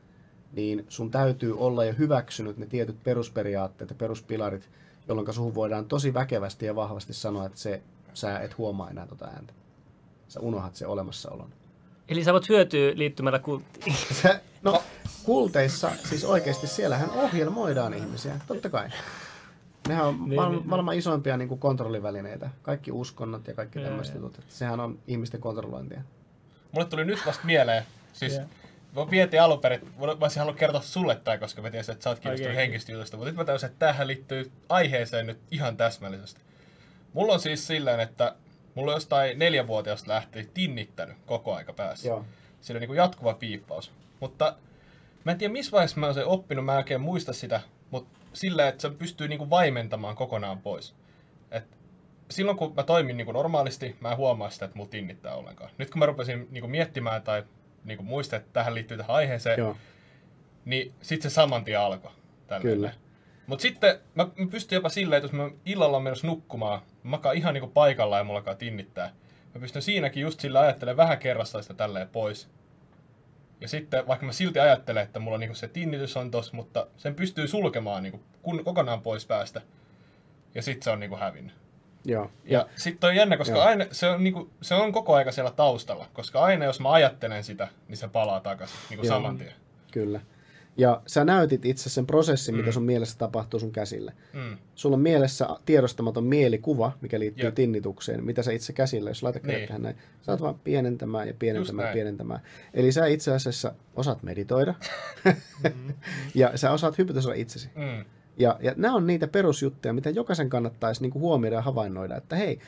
[0.53, 4.69] niin sun täytyy olla jo hyväksynyt ne tietyt perusperiaatteet ja peruspilarit,
[5.07, 7.81] jolloin suhun voidaan tosi väkevästi ja vahvasti sanoa, että se,
[8.13, 9.53] sä et huomaa enää tota ääntä.
[10.27, 11.49] Sä unohat se olemassaolon.
[12.09, 13.95] Eli sä voit hyötyä liittymällä kulttiin.
[14.63, 14.83] No,
[15.23, 18.89] kulteissa, siis oikeasti siellähän ohjelmoidaan ihmisiä, totta kai.
[19.87, 20.69] Nehän on Niin, maailman, niin.
[20.69, 22.49] maailman isoimpia niin kuin kontrollivälineitä.
[22.61, 24.39] Kaikki uskonnot ja kaikki tämmöiset jutut.
[24.39, 26.01] Että Sehän on ihmisten kontrollointia.
[26.71, 27.83] Mulle tuli nyt vasta mieleen,
[28.13, 28.45] siis Joo.
[28.95, 32.03] Mä mietin alun perin, että mä olisin halunnut kertoa sulle tää, koska mä tiesin, että
[32.03, 32.63] sä oot kiinnostunut Okei.
[32.63, 36.41] henkistä jutusta, mutta nyt mä täysin, että tämähän liittyy aiheeseen nyt ihan täsmällisesti.
[37.13, 38.35] Mulla on siis silleen, että
[38.75, 42.07] mulla on jostain neljänvuotiaasta lähtien tinnittänyt koko aika päässä.
[42.07, 42.25] Joo.
[42.61, 43.91] Sillä on niin jatkuva piippaus.
[44.19, 44.55] Mutta
[45.23, 47.61] mä en tiedä, missä vaiheessa mä oon sen oppinut, mä en oikein muista sitä,
[47.91, 50.95] mutta sillä, että se pystyy niinku vaimentamaan kokonaan pois.
[51.51, 51.77] Et
[52.31, 55.69] silloin kun mä toimin niinku normaalisti, mä en huomaa sitä, että mulla tinnittää ollenkaan.
[55.77, 57.43] Nyt kun mä rupesin niinku miettimään tai
[57.83, 59.77] niinku muistaa, että tähän liittyy tähän aiheeseen, Joo,
[60.65, 62.11] niin sitten se saman tien alkoi.
[62.47, 62.75] tälleen.
[62.75, 62.93] Kyllä.
[63.47, 67.09] Mut sitten mä, mä pystyn jopa silleen, että jos mä illalla on menossa nukkumaan, mä
[67.09, 69.13] makaan ihan niinku paikallaan ja mulla alkaa tinnittää.
[69.55, 72.49] Mä pystyn siinäkin just sillä ajattelemaan vähän kerrasta sitä tälleen pois.
[73.63, 77.15] Ja sitten vaikka mä silti ajattelen, että mulla niinku se tinnitys on tossa, mutta sen
[77.15, 79.61] pystyy sulkemaan niinku kun, kokonaan pois päästä.
[80.55, 81.53] Ja sitten se on niinku hävinnyt.
[82.05, 82.31] joo.
[82.45, 83.63] Ja sitten on jännä, koska Joo.
[83.65, 86.07] aina, se, on niinku, se on koko aika siellä taustalla.
[86.13, 89.15] Koska aina jos mä ajattelen sitä, niin se palaa takaisin niinku Joo.
[89.15, 89.53] saman tien.
[89.91, 90.21] Kyllä.
[90.77, 92.59] Ja sä näytit itse sen prosessin, Mm.
[92.59, 94.13] mitä sun mielessä tapahtuu sun käsille.
[94.33, 94.57] Mm.
[94.75, 97.55] Sulla on mielessä tiedostamaton mielikuva, mikä liittyy Jep.
[97.55, 99.67] tinnitukseen, mitä sä itse käsillä, jos laitat Niin.
[99.67, 99.95] tähän näin.
[100.21, 102.39] Sä oot vaan pienentämään ja pienentämään ja pienentämään.
[102.73, 104.73] Eli sä itse asiassa osaat meditoida
[105.25, 105.93] Mm.
[106.35, 107.69] ja sä osaat hypnotisoida itsesi.
[107.75, 108.05] Mm.
[108.37, 112.59] Ja, ja nämä on niitä perusjuttuja, mitä jokaisen kannattaisi niinku huomioida ja havainnoida, että hei,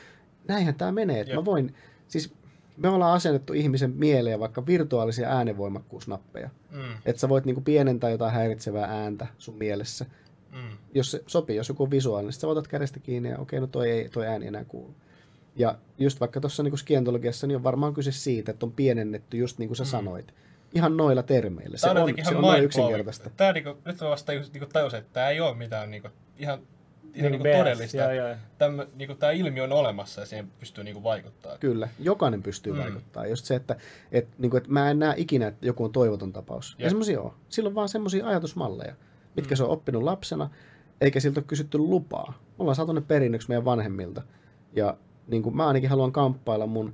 [0.48, 1.20] näinhän tämä menee.
[1.20, 1.74] Että mä voin,
[2.08, 2.32] siis
[2.76, 6.50] me ollaan asennettu ihmisen mieleen vaikka virtuaalisia äänenvoimakkuusnappeja.
[6.70, 6.80] Mm.
[7.06, 10.06] Että sä voit niinku pienentää jotain häiritsevää ääntä sun mielessä.
[10.52, 10.76] Mm.
[10.94, 13.66] Jos se sopii, jos joku on visuaalinen, sitten sä otat kädestä kiinni ja okei, no
[13.66, 14.94] toi, ei, toi ääni enää kuulu.
[15.56, 19.58] Ja just vaikka tuossa niinku skientologiassa, niin on varmaan kyse siitä, että on pienennetty just
[19.58, 19.88] niin kuin sä Mm.
[19.88, 20.34] sanoit.
[20.74, 21.76] Ihan noilla termeillä.
[21.76, 23.30] Se Tää on, se on noin yksinkertaista.
[23.36, 26.08] Tää niinku, nyt mä vasta niinku, tajusin, että tää ei ole mitään niinku,
[26.38, 26.58] ihan,
[27.16, 27.96] ihan niinku BS, todellista.
[27.96, 28.36] Joo, joo.
[28.58, 31.58] Tämmö, niinku, tää ilmiö on olemassa ja siihen pystyy niinku vaikuttaa.
[31.58, 32.78] Kyllä, jokainen pystyy Mm.
[32.78, 33.30] vaikuttamaan.
[33.30, 33.76] Just se, että
[34.12, 36.76] et, niin kuin, että mä en näe ikinä, että joku on toivoton tapaus.
[36.78, 37.32] Ja semmoisia on.
[37.48, 38.94] Silloin vaan semmoisia ajatusmalleja,
[39.36, 39.56] mitkä Mm.
[39.56, 40.50] se on oppinut lapsena,
[41.00, 42.32] eikä siltä ole kysytty lupaa.
[42.48, 44.22] Me ollaan saatu ne perinnöksi meidän vanhemmilta.
[44.72, 44.96] Ja
[45.28, 46.92] niin kuin mä ainakin haluan kamppailla mun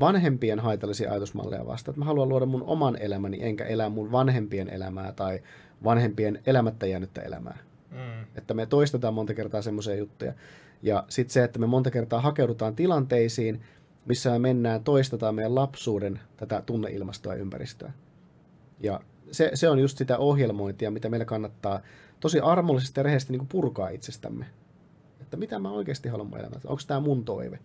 [0.00, 1.92] vanhempien haitallisia ajatusmalleja vastaan.
[1.92, 5.40] Että mä haluan luoda mun oman elämäni, enkä elää mun vanhempien elämää tai
[5.84, 7.58] vanhempien elämättä jäänyttä elämää.
[7.94, 8.26] Mm.
[8.34, 10.32] Että me toistetaan monta kertaa semmoisia juttuja.
[10.82, 13.62] Ja sitten se, että me monta kertaa hakeudutaan tilanteisiin,
[14.06, 17.92] missä me mennään, toistetaan meidän lapsuuden tätä tunneilmastoa ja ympäristöä.
[18.80, 19.00] Ja
[19.32, 21.80] se, se on just sitä ohjelmointia, mitä meillä kannattaa
[22.20, 24.46] tosi armollisesti ja rehellisesti niin purkaa itsestämme.
[25.20, 26.68] Että mitä mä oikeasti haluan mun elämässä?
[26.68, 27.58] Onko tämä mun toive?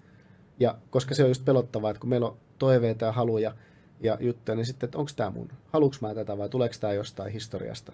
[0.59, 3.55] Ja koska se on just pelottavaa, että kun meillä on toiveita ja haluja
[3.99, 5.51] ja juttuja, niin sitten, että onko tämä mun?
[5.67, 7.93] Haluuks mä tätä vai tuleeko tämä jostain historiasta?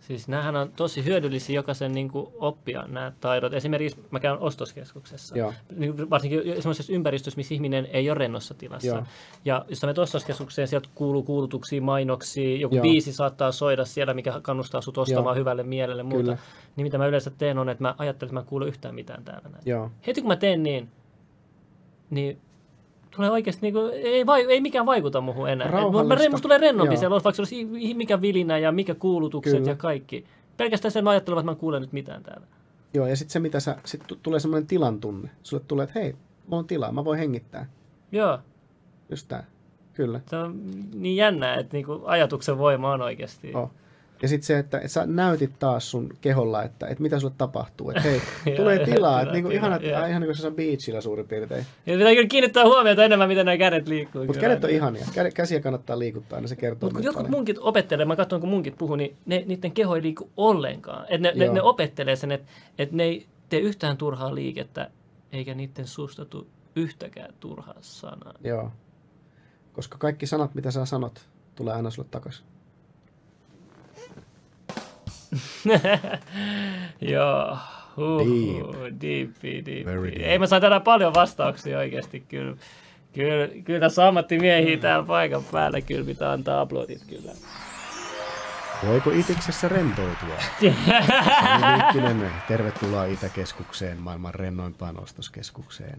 [0.00, 3.54] Siis näähän on tosi hyödyllisiä jokaisen niin kuin, oppia nämä taidot.
[3.54, 5.38] Esimerkiksi mä käyn ostoskeskuksessa.
[5.38, 5.52] Joo.
[5.76, 8.86] Niin varsinkin sellaisessa ympäristössä, missä ihminen ei ole rennossa tilassa.
[8.86, 9.02] Joo.
[9.44, 12.82] Ja jos menet ostoskeskukseen, sieltä kuuluu kuulutuksia, mainoksia, joku Joo.
[12.82, 15.40] biisi saattaa soida siellä, mikä kannustaa sut ostamaan Joo.
[15.40, 16.22] hyvälle mielelle muuta.
[16.22, 16.38] Kyllä.
[16.76, 19.24] Niin mitä mä yleensä teen on, että mä ajattelen, että mä en kuule yhtään mitään
[19.24, 19.62] täällä näin.
[19.66, 19.90] Joo.
[20.06, 20.88] Heti kun mä teen niin,
[22.10, 22.38] niin
[23.20, 25.66] tulee oikeasti, niin kuin, ei, vai, ei mikään vaikuta muuhun enää.
[25.66, 26.30] Mä, Rauhallista.
[26.30, 27.00] musta tulee rennompi Joo.
[27.00, 29.70] siellä, vaikka se olisi mikä vilinä ja mikä kuulutukset Kyllä.
[29.70, 30.24] ja kaikki.
[30.56, 32.46] Pelkästään sen mä ajattelen, että mä en kuule nyt mitään täällä.
[32.94, 35.30] Joo, ja sitten se, mitä sä, sit tu- tulee semmoinen tilan tunne.
[35.42, 36.14] Sulle tulee, että hei,
[36.46, 37.66] mulla on tilaa, mä voin hengittää.
[38.12, 38.38] Joo,
[39.10, 39.44] Just tää.
[39.94, 40.20] Kyllä.
[40.26, 40.60] se on
[40.94, 43.52] niin jännää, että niinku ajatuksen voima on oikeasti.
[43.54, 43.70] Oh.
[44.22, 47.90] Ja sitten se, että, että sä näytit taas sun keholla, että, että mitä sulle tapahtuu.
[47.90, 48.20] Että hei,
[48.56, 49.22] tulee tilaa.
[49.22, 50.06] Että niinku ihan, joo.
[50.06, 51.66] ihan niin kuin se on beachillä suurin piirtein.
[51.86, 54.24] Ja pitää kyllä kiinnittää huomiota enemmän, miten nämä kädet liikkuu.
[54.24, 55.04] Mutta kädet on ihania.
[55.10, 56.86] Kä- Käsiä kannattaa liikuttaa, aina se kertoo.
[56.86, 57.38] Mutta kun jotkut paljon.
[57.38, 61.06] munkit opettelee, mä katson kun munkit puhuu, niin ne, niiden keho ei liiku ollenkaan.
[61.08, 62.48] Et ne, ne, ne opettelee sen, että
[62.78, 64.90] et ne ei tee yhtään turhaa liikettä,
[65.32, 68.34] eikä niiden suusta tuu yhtäkään turhaa sanaa.
[68.44, 68.70] Joo.
[69.72, 72.44] Koska kaikki sanat, mitä sä sanot, tulee aina sulle takaisin.
[77.00, 77.58] Joo.
[77.96, 79.00] Huh, Deep.
[79.00, 80.22] Deep, deep, Very deep.
[80.22, 82.56] Ei mä saa tänään paljon vastauksia oikeasti kyllä.
[83.12, 84.80] Kyllä, kyllä tässä ammattimiehiä Mm.
[84.82, 87.32] täällä paikan päällä, kyllä pitää antaa aplodit kyllä.
[88.86, 90.36] Voiko Itiksessä rentoutua?
[90.60, 95.98] Liikkinen, tervetuloa Itäkeskukseen, maailman rennoimpaan ostoskeskukseen.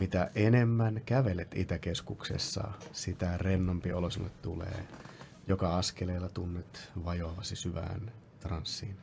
[0.00, 4.86] Mitä enemmän kävelet Itäkeskuksessa, sitä rennompi olo sinulle tulee.
[5.48, 8.00] Joka askeleella tunnet vajoavasi syvään
[8.48, 8.96] transsiin.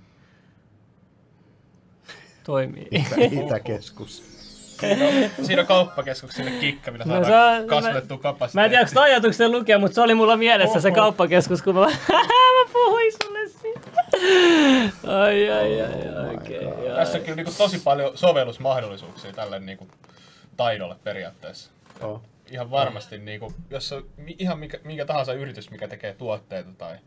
[2.43, 2.87] Toimii.
[2.91, 3.15] Itä,
[3.45, 4.35] Itäkeskus.
[5.43, 8.63] Siinä on kauppakeskuksen kikka, millä No saadaan se on- kasvatettua Mä kapasiteettia.
[8.63, 10.95] en tiedä, onko ajatuksen lukea, mutta se oli mulla mielessä se Oho.
[10.95, 13.91] kauppakeskus, kun mä, mä puhuin sulle siitä.
[15.21, 15.89] Ai, ai, ai,
[16.29, 16.65] my okei.
[16.65, 19.87] Okay, Tässä on kyllä niinku tosi paljon sovellusmahdollisuuksia tälle niinku
[20.57, 21.71] taidolle periaatteessa.
[22.01, 22.21] Oh.
[22.51, 24.05] Ihan varmasti, niinku, jos on
[24.39, 26.97] ihan mikä, minkä tahansa yritys, mikä tekee tuotteita tai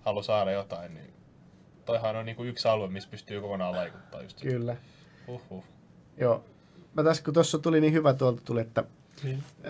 [0.00, 1.10] haluaa saada jotain, niin
[1.88, 4.40] toihan on niinku yksi alue, missä pystyy kokonaan vaikuttaa just.
[4.40, 4.76] Kyllä.
[5.28, 5.64] Uhuh.
[6.16, 6.44] Joo.
[6.94, 8.84] Mä tässä, kun tuossa tuli niin hyvä tuolta tuli, että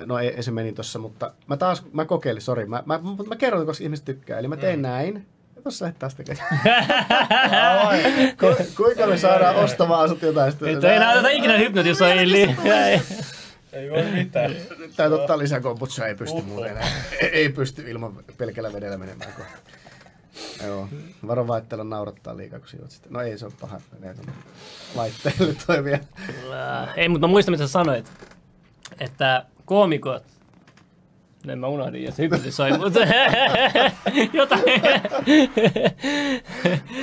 [0.07, 2.67] No ei, ei se meni tossa, mutta mä taas, mä kokeilin, sori.
[2.67, 4.39] Mä, mä, mä, mä kerron, koska ihmiset tykkää.
[4.39, 4.83] Eli mä tein Mm.
[4.83, 5.27] näin,
[5.63, 6.49] Tuossa lähdet taas tekemään.
[8.41, 10.85] Ku- Kuinka me saadaan ostamaan asut jotain sitten?
[10.85, 12.57] Ei näytä ikinä hypnotisoili.
[13.73, 14.57] Ei voi mitään.
[14.97, 15.61] Täytyy ottaa lisää
[16.09, 16.89] ei pysty muuten enää.
[17.21, 19.31] Ei, ei pysty ilman pelkällä vedellä menemään.
[20.67, 20.89] Joo,
[21.27, 23.13] varo vaan, että naurattaa liikaa, kun sijoit sitten.
[23.13, 24.33] No ei, se on paha, menee tuonne
[24.95, 26.05] laitteelle toi vielä.
[26.97, 28.13] Ei, mutta mä muistan, mitä sä sanoit.
[29.01, 30.25] Että koomikot,
[31.45, 33.01] ne mä unohdin, jos hypnotisoi, mutta
[34.33, 34.63] jotain.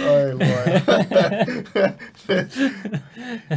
[0.10, 0.82] Oi luoja.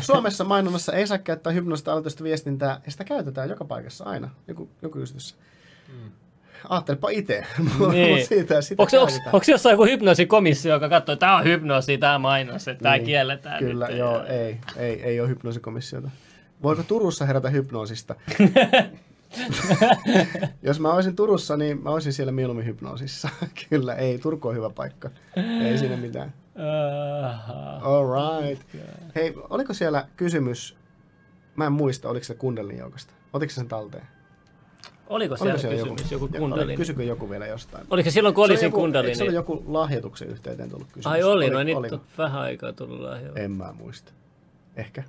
[0.00, 4.68] Suomessa mainonnassa ei saa käyttää hypnoosista aloitusta viestintää, ja sitä käytetään joka paikassa aina, joku,
[4.82, 5.36] joku yritys.
[5.88, 6.10] Mm.
[6.68, 7.46] Ajattelepa itse,
[7.92, 8.10] Niin.
[8.10, 11.98] mutta siitä sitä Onko, onko, onko jossain joku hypnoosikomissio, joka katsoo, että tämä on hypnoosi,
[11.98, 13.98] tämä mainos, että tämä Niin, kielletään Kyllä, nyt.
[13.98, 16.10] joo, ei, ei, ei ole hypnoosikomissiota.
[16.62, 18.14] Voiko Turussa herätä hypnoosista?
[20.62, 23.28] Jos mä olisin Turussa, niin mä olisin siellä mieluummin hypnoosissa.
[23.70, 25.10] Kyllä, ei, Turku on hyvä paikka.
[25.64, 26.32] Ei siinä mitään.
[27.24, 27.80] Aha.
[27.82, 28.06] All
[28.46, 28.62] right.
[29.14, 30.76] Hei, oliko siellä kysymys,
[31.56, 33.12] mä en muista, oliko se Kundelin joukosta?
[33.32, 34.04] Otiko se sen talteen?
[35.08, 36.76] Oliko siellä, kysymys, joku, Ja- kundalini?
[36.76, 37.86] Kysykö joku vielä jostain?
[37.90, 39.34] Oliko silloin, kun Se oli oli siinä joku, eikö se oli kundalini?
[39.34, 41.06] joku lahjoituksen yhteyteen tullut kysymys?
[41.06, 41.94] Ai oli, no Oli- nyt oliko?
[41.94, 43.32] on vähän aikaa tullut lahjoa.
[43.36, 44.12] En mä muista.
[44.76, 45.02] Ehkä.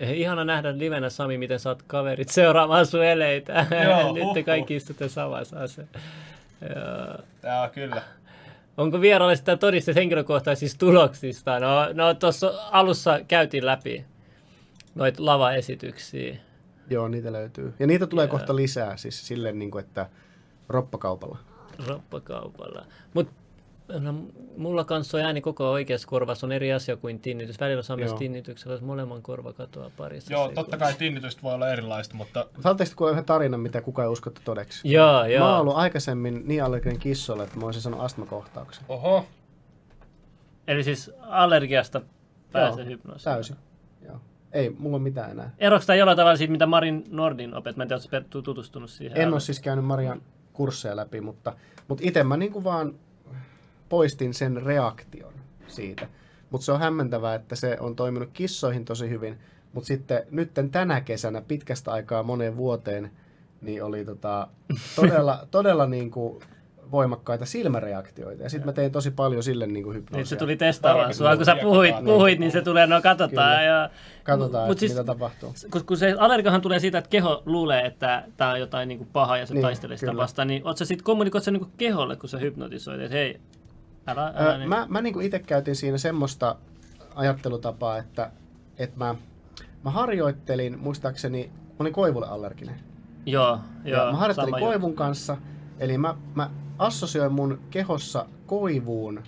[0.00, 3.66] Eh, ihana nähdä livenä, Sami, miten saat kaverit seuraamaan sun eleitä.
[3.84, 6.00] Joo, Nyt te kaikki istutte samassa asemassa.
[6.60, 7.18] Joo.
[7.40, 8.02] Tää kyllä.
[8.76, 11.60] Onko vieraalle sitä todisteet henkilökohtaisista tuloksista?
[11.60, 14.04] No, no tuossa alussa käytiin läpi
[14.94, 16.36] noita lavaesityksiä.
[16.90, 17.74] Joo, niitä löytyy.
[17.78, 18.30] Ja niitä tulee Joo.
[18.30, 20.08] kohta lisää, siis silleen, niin kuin, että
[20.68, 21.38] roppakaupalla.
[21.86, 22.84] roppakaupalla.
[23.14, 23.32] Mutta
[24.00, 24.14] no,
[24.56, 27.60] mulla kanssa on ääni koko oikeassa korvassa on eri asia kuin tinnitys.
[27.60, 31.68] Välillä saa myös tinnityksellä, jos molemman korva katoaa parissa Joo, totta kai tinnitystä voi olla
[31.68, 34.92] erilaista, mutta Saatteko kuulla yhden tarinan, mitä kukaan ei uskottu todeksi?
[34.92, 35.44] Joo, joo.
[35.44, 38.84] Mä oon ollut aikaisemmin niin allerginen kissolle, että mä voisin sanoa astmakohtauksen.
[38.88, 39.26] oho,
[40.68, 42.00] Eli siis allergiasta
[42.52, 43.24] pääsee hypnoosiin.
[43.24, 43.56] Täysin.
[44.06, 44.20] Joo.
[44.52, 45.50] Ei, mulla on mitään enää.
[45.58, 47.76] Eroiko tämä jollain tavalla siitä, mitä Marin Nordin opet?
[47.76, 49.18] Mä en tiedä, oletko tutustunut siihen.
[49.18, 50.22] En ole siis käynyt Marian
[50.52, 51.56] kursseja läpi, mutta,
[51.88, 52.94] mutta itse mä niin kuin vaan
[53.88, 55.32] poistin sen reaktion
[55.66, 56.08] siitä.
[56.50, 59.38] Mutta se on hämmentävää, että se on toiminut kissoihin tosi hyvin,
[59.72, 63.10] mutta sitten nytten tänä kesänä pitkästä aikaa moneen vuoteen
[63.60, 64.48] niin oli tota,
[64.96, 66.42] todella, todella niin kuin
[66.90, 68.42] voimakkaita silmäreaktioita.
[68.42, 70.18] Ja sitten mä tein tosi paljon sille niin kuin hypnoosia.
[70.20, 72.14] Nyt se tuli testaamaan sua, kun sä puhuit, kiekkoa.
[72.14, 73.58] puhuit, niin se tulee, no katsotaan.
[73.58, 73.62] Kyllä.
[73.62, 73.90] Ja,
[74.24, 75.54] Katsotaan, Mut siis- mitä tapahtuu.
[75.72, 79.08] kun, kun se allergiahan tulee siitä, että keho luulee, että tämä on jotain niin kuin
[79.12, 80.22] pahaa ja se Niin, taistelee sitä kyllä.
[80.22, 83.40] vastaan, niin oot sä sitten kommunikoit sen niin keholle, kun sä hypnotisoit, että hei,
[84.06, 84.68] älä, älä Öö, niin.
[84.68, 86.56] mä mä niin itse käytin siinä semmoista
[87.14, 88.30] ajattelutapaa, että,
[88.78, 89.14] että mä,
[89.84, 92.74] mä harjoittelin, muistaakseni, mä olin koivulle allerginen.
[93.26, 94.04] Joo, joo.
[94.06, 94.98] Ja mä harjoittelin koivun juttu.
[94.98, 95.36] kanssa,
[95.78, 99.22] eli mä, mä assosioin mun kehossa koivuun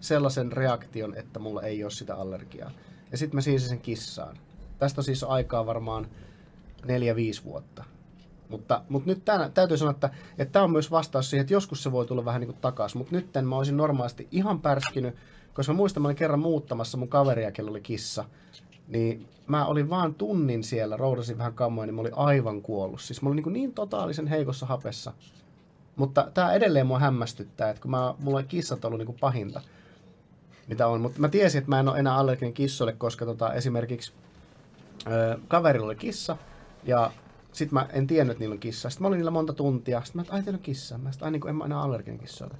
[0.00, 2.70] sellaisen reaktion, että mulla ei ole sitä allergiaa.
[3.12, 4.36] Ja sitten mä siisin sen kissaan.
[4.78, 6.06] Tästä on siis aikaa varmaan
[6.82, 6.86] 4-5
[7.44, 7.84] vuotta.
[8.48, 11.82] Mutta, mutta nyt tänä, täytyy sanoa, että että tämä on myös vastaus siihen, että joskus
[11.82, 12.98] se voi tulla vähän niin kuin takaisin.
[12.98, 15.14] Mutta nyt mä olisin normaalisti ihan pärskinyt,
[15.54, 18.24] koska mä muistan, mä olin kerran muuttamassa mun kaveria, kello oli kissa.
[18.88, 23.00] Niin mä olin vaan tunnin siellä, roudasin vähän kammoja, niin mä olin aivan kuollut.
[23.00, 25.12] Siis mä olin niin, niin totaalisen heikossa hapessa.
[25.96, 29.60] Mutta tämä edelleen mua hämmästyttää, että kun mä, mulla on kissat ollut niin kuin pahinta,
[30.68, 31.00] mitä on.
[31.00, 34.12] Mutta mä tiesin, että mä en ole enää allerginen kissoille, koska tota, esimerkiksi
[35.06, 36.36] ö, kaverilla oli kissa,
[36.84, 37.10] ja
[37.52, 38.90] sitten mä en tiennyt, että niillä on kissa.
[38.90, 40.00] Sitten mä olin niillä monta tuntia.
[40.04, 40.98] Sitten mä, että ai teillä on kissa.
[40.98, 42.56] Mä sitten, ai niin kuin, en mä enää allerginen kissoille.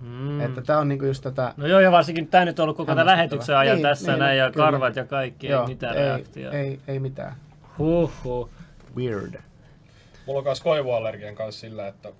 [0.00, 0.08] Mm.
[0.08, 0.40] Mm.
[0.40, 1.54] Että tää on niinku just tätä...
[1.56, 4.18] No joo, ja varsinkin tämä nyt on ollut koko tämän lähetyksen ajan Niin, tässä niin,
[4.18, 4.66] näin, ja kyllä.
[4.66, 6.56] karvat ja kaikki, ei mitään ei, reaktiota.
[6.56, 7.34] ei, ei mitään.
[7.78, 8.50] Huhhuh.
[8.96, 9.34] Weird.
[10.26, 12.12] mulla on myös koivuallergian kanssa sillä, että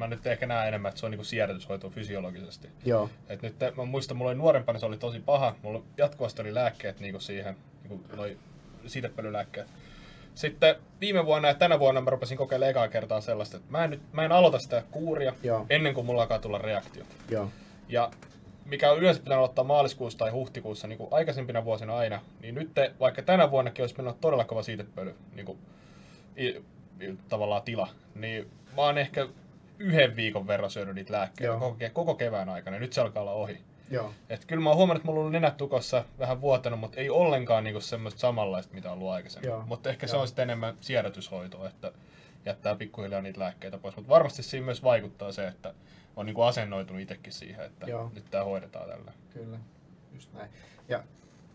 [0.00, 2.68] mä nyt ehkä näen enemmän, että se on niinku siedätyshoitoa fysiologisesti.
[2.84, 3.10] Joo.
[3.28, 5.54] Et nyt mä muistan, mulla oli nuorempana se oli tosi paha.
[5.62, 8.38] Mulla jatkuvasti oli lääkkeet niinku siihen, niinku noi
[8.86, 9.66] siitepölylääkkeet.
[10.34, 13.90] Sitten viime vuonna ja tänä vuonna mä rupesin kokeilemaan ekaa kertaa sellaista, että mä en,
[13.90, 15.66] nyt, mä en aloita sitä kuuria Joo.
[15.70, 17.04] ennen kuin mulla alkaa tulla reaktio.
[17.28, 17.50] Joo.
[17.88, 18.10] Ja
[18.64, 22.74] mikä on yleensä pitänyt aloittaa maaliskuussa tai huhtikuussa, niin kuin aikaisempina vuosina aina, niin nyt
[22.74, 25.58] te, vaikka tänä vuonnakin olisi mennyt todella kova siitepöly, niin kuin,
[26.38, 26.46] i,
[27.00, 29.28] i, tavallaan tila, niin mä oon ehkä
[29.80, 33.32] yhden viikon verran syönyt niitä lääkkeitä koko, ke- koko kevään aikana, nyt se alkaa olla
[33.32, 33.60] ohi.
[33.90, 34.14] Joo.
[34.28, 37.10] Et kyllä mä oon huomannut, että mulla on ollut nenät tukossa vähän vuotanut, mutta ei
[37.10, 39.48] ollenkaan niinku semmoista samanlaista, mitä on ollut aikaisemmin.
[39.48, 39.64] Joo.
[39.66, 40.20] Mutta ehkä se Joo.
[40.20, 41.92] on sitten enemmän siedätyshoitoa, että
[42.44, 43.96] jättää pikkuhiljaa niitä lääkkeitä pois.
[43.96, 45.74] Mutta varmasti siinä myös vaikuttaa se, että
[46.16, 48.10] on niinku asennoitunut itsekin siihen, että Joo.
[48.14, 49.12] nyt tämä hoidetaan tällä.
[49.34, 49.58] Kyllä.
[50.14, 50.50] Just näin.
[50.88, 51.02] Ja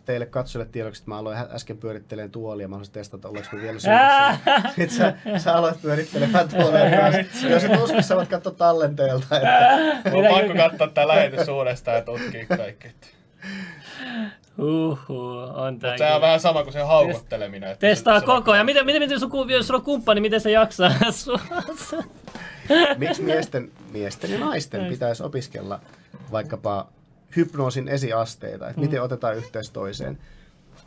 [0.05, 3.79] teille katsojille tiedoksi, että mä aloin äsken pyörittelemään tuolia, mä haluaisin testata, ollaanko me vielä
[3.85, 4.37] syössä.
[4.75, 7.47] Sitten sä, sä aloit pyörittelemään tuolia kanssa.
[7.47, 9.35] Jos et usko, sä voit katsoa tallenteelta.
[9.35, 9.77] Että...
[10.17, 12.87] On pakko katsoa tää lähetys uudestaan ja tutkia kaikki.
[14.57, 17.71] Uhuh, on Mutta tää on vähän sama kuin se haukotteleminen.
[17.71, 18.65] että Testaa se- koko ajan.
[18.65, 20.91] Miten, miten, miten sun, jos sulla on kumppani, miten se jaksaa?
[22.97, 25.79] Miksi miesten, miesten ja naisten pitäisi opiskella
[26.31, 26.87] vaikkapa
[27.35, 30.17] hypnoosin esiasteita, että miten otetaan yhteys toiseen?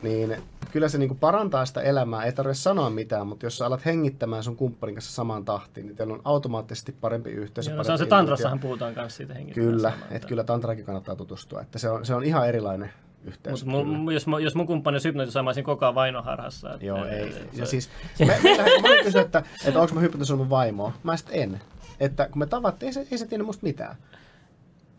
[0.02, 0.36] Niin
[0.72, 4.42] kyllä se niinku parantaa sitä elämää, ei tarvitse sanoa mitään, mutta jos sä alat hengittämään
[4.42, 7.66] sun kumppanin kanssa samaan tahtiin, niin teillä on automaattisesti parempi yhteys.
[7.66, 11.16] Joo, no se on se tantrassahan puhutaan kanssa siitä hengittämästä Kyllä, että kyllä tantrakin kannattaa
[11.16, 12.90] tutustua, että se on, se on ihan erilainen
[13.24, 13.64] yhteys.
[13.64, 13.98] Mut kyllä.
[13.98, 16.72] mu, jos, jos mun kumppani olisi hypnotisoimaan, mä olisin koko ajan vainoharhassa.
[16.74, 17.32] että- Joo, ei.
[17.32, 20.92] se- Ja siis, me, meillähän- mä kysynyt, että, että onko mä hypnotisoinut mun vaimoa.
[21.02, 21.60] Mä sitten en.
[22.00, 23.96] Että kun me tavattiin, ei se, ei se tiennyt musta mitään.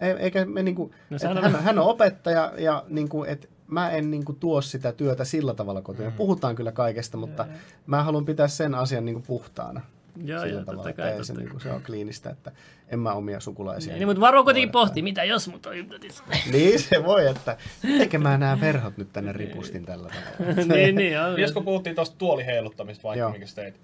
[0.02, 3.90] Ei, eikä me niinku, No no, hän, on- hän on opettaja ja niinku, et mä
[3.92, 6.10] en niinku tuo sitä työtä sillä tavalla kotiin.
[6.10, 6.16] Mm.
[6.16, 7.48] Puhutaan kyllä kaikesta, mutta
[7.86, 9.82] mä haluan pitää sen asian niinku puhtaana.
[10.24, 11.12] Joo, sillä joo, tavalla, totta että kai.
[11.12, 12.52] ei se, totta niinku, se on kliinistä, että
[12.90, 13.94] en mä omia sukulaisia.
[13.94, 16.36] Niin, mutta varo kuitenkin pohti, mitä jos mut on hypnotisoinut.
[16.52, 17.58] Niin se voi, että
[18.00, 20.64] eikä mä nämä verhot nyt tänne ripustin tällä tavalla.
[20.76, 21.40] niin, niin, on.
[21.40, 23.80] Jos kun puhuttiin tuosta tuoliheiluttamista vaikka, sä teit,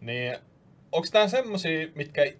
[0.00, 0.36] niin
[0.92, 2.32] onko tämä semmosia, mitkä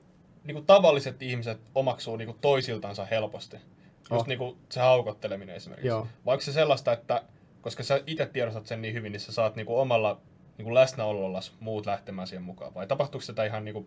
[0.44, 3.56] niinku tavalliset ihmiset omaksuu niinku toisiltansa helposti?
[3.56, 4.26] Just Oh.
[4.26, 5.88] niinku se haukotteleminen esimerkiksi.
[5.88, 6.06] Joo.
[6.26, 7.22] Vai onko se sellaista, että
[7.60, 10.20] koska sä itse tiedostat sen niin hyvin, niin sä saat niinku omalla
[10.58, 12.74] niinku läsnäolollas muut lähtemään siihen mukaan?
[12.74, 13.86] Vai tapahtuuko sitä ihan niinku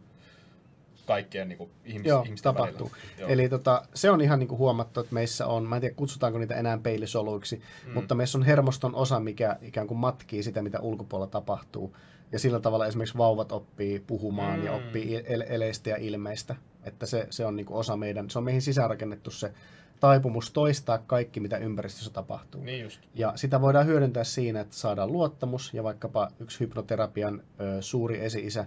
[1.05, 2.91] kaikkien niinku ihmis, Joo, ihmisten tapahtuu.
[2.91, 3.19] välillä?
[3.19, 3.30] Joo.
[3.30, 6.55] Eli tota, se on ihan niinku huomattu, että meissä on, mä en tiedä kutsutaanko niitä
[6.55, 7.93] enää peilisoluiksi, mm.
[7.93, 11.95] mutta meissä on hermoston osa, mikä ikään kuin matkii sitä, mitä ulkopuolella tapahtuu.
[12.34, 14.65] Ja sillä tavalla esimerkiksi vauvat oppii puhumaan mm.
[14.65, 16.55] ja oppii ele- eleistä ja ilmeistä.
[16.84, 19.53] Että se, se on niinku osa meidän, se on meihin sisäänrakennettu se
[19.99, 22.64] taipumus toistaa kaikki, mitä ympäristössä tapahtuu.
[22.64, 23.01] Niin just.
[23.15, 28.65] Ja sitä voidaan hyödyntää siinä, että saadaan luottamus ja vaikkapa yksi hypnoterapian ö, suuri esi-isä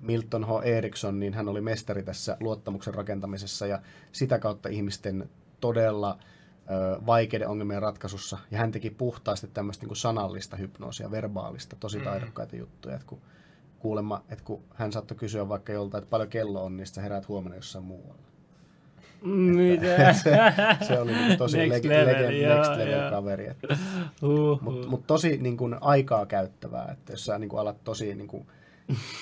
[0.00, 0.50] Milton H.
[0.64, 3.82] Eriksson, niin hän oli mestari tässä luottamuksen rakentamisessa ja
[4.12, 5.30] sitä kautta ihmisten
[5.60, 6.18] todella
[7.06, 8.38] vaikeiden ongelmien ratkaisussa.
[8.50, 12.04] Ja hän teki puhtaasti tämmöistä niin sanallista hypnoosia, verbaalista, tosi Mm.
[12.04, 12.94] taidokkaita juttuja.
[12.94, 13.20] Että kun,
[13.78, 17.28] kuulemma, että kun hän saattoi kysyä vaikka joltain, että paljon kello on, niin sä heräät
[17.28, 18.24] huomenna jossain muualla.
[19.22, 20.12] Mitä?
[20.22, 20.30] se,
[20.86, 23.10] se oli niin tosi Next next level, level, joo, next level joo.
[23.10, 23.46] kaveri.
[23.46, 23.76] Että
[24.22, 24.60] Huhhuh.
[24.62, 28.28] mutta mut tosi niin kun, aikaa käyttävää, että jos sä niin kun, alat tosi niin
[28.28, 28.46] kun,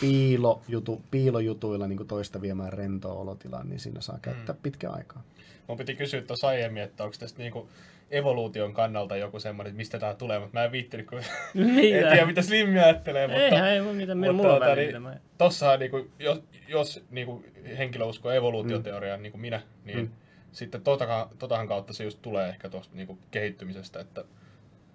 [0.01, 5.23] piilojutu, piilojutuilla niin kun, toista viemään rentoa olotilaan, niin siinä saa käyttää pitkän aikaa.
[5.69, 7.69] Mun piti kysyä tuossa aiemmin, että onko tästä niinku
[8.11, 11.25] evoluution kannalta joku semmoinen, että mistä tää tulee, mutta mä en viittinyt, kun en
[11.67, 12.11] Mitä?
[12.11, 15.79] tiedä mitä Slimmi ajattelee, mutta, Eihän, ei mun mitään, mutta mulla on tota, niin, tossahan
[15.79, 17.45] niinku, jos, jos niinku
[17.79, 19.23] henkilö uskoo evoluutioteoriaan, mm.
[19.23, 20.11] niin kuin minä, niin Mm.
[20.53, 24.25] sitten totahan, totahan kautta se just tulee ehkä tuosta niinku kehittymisestä, että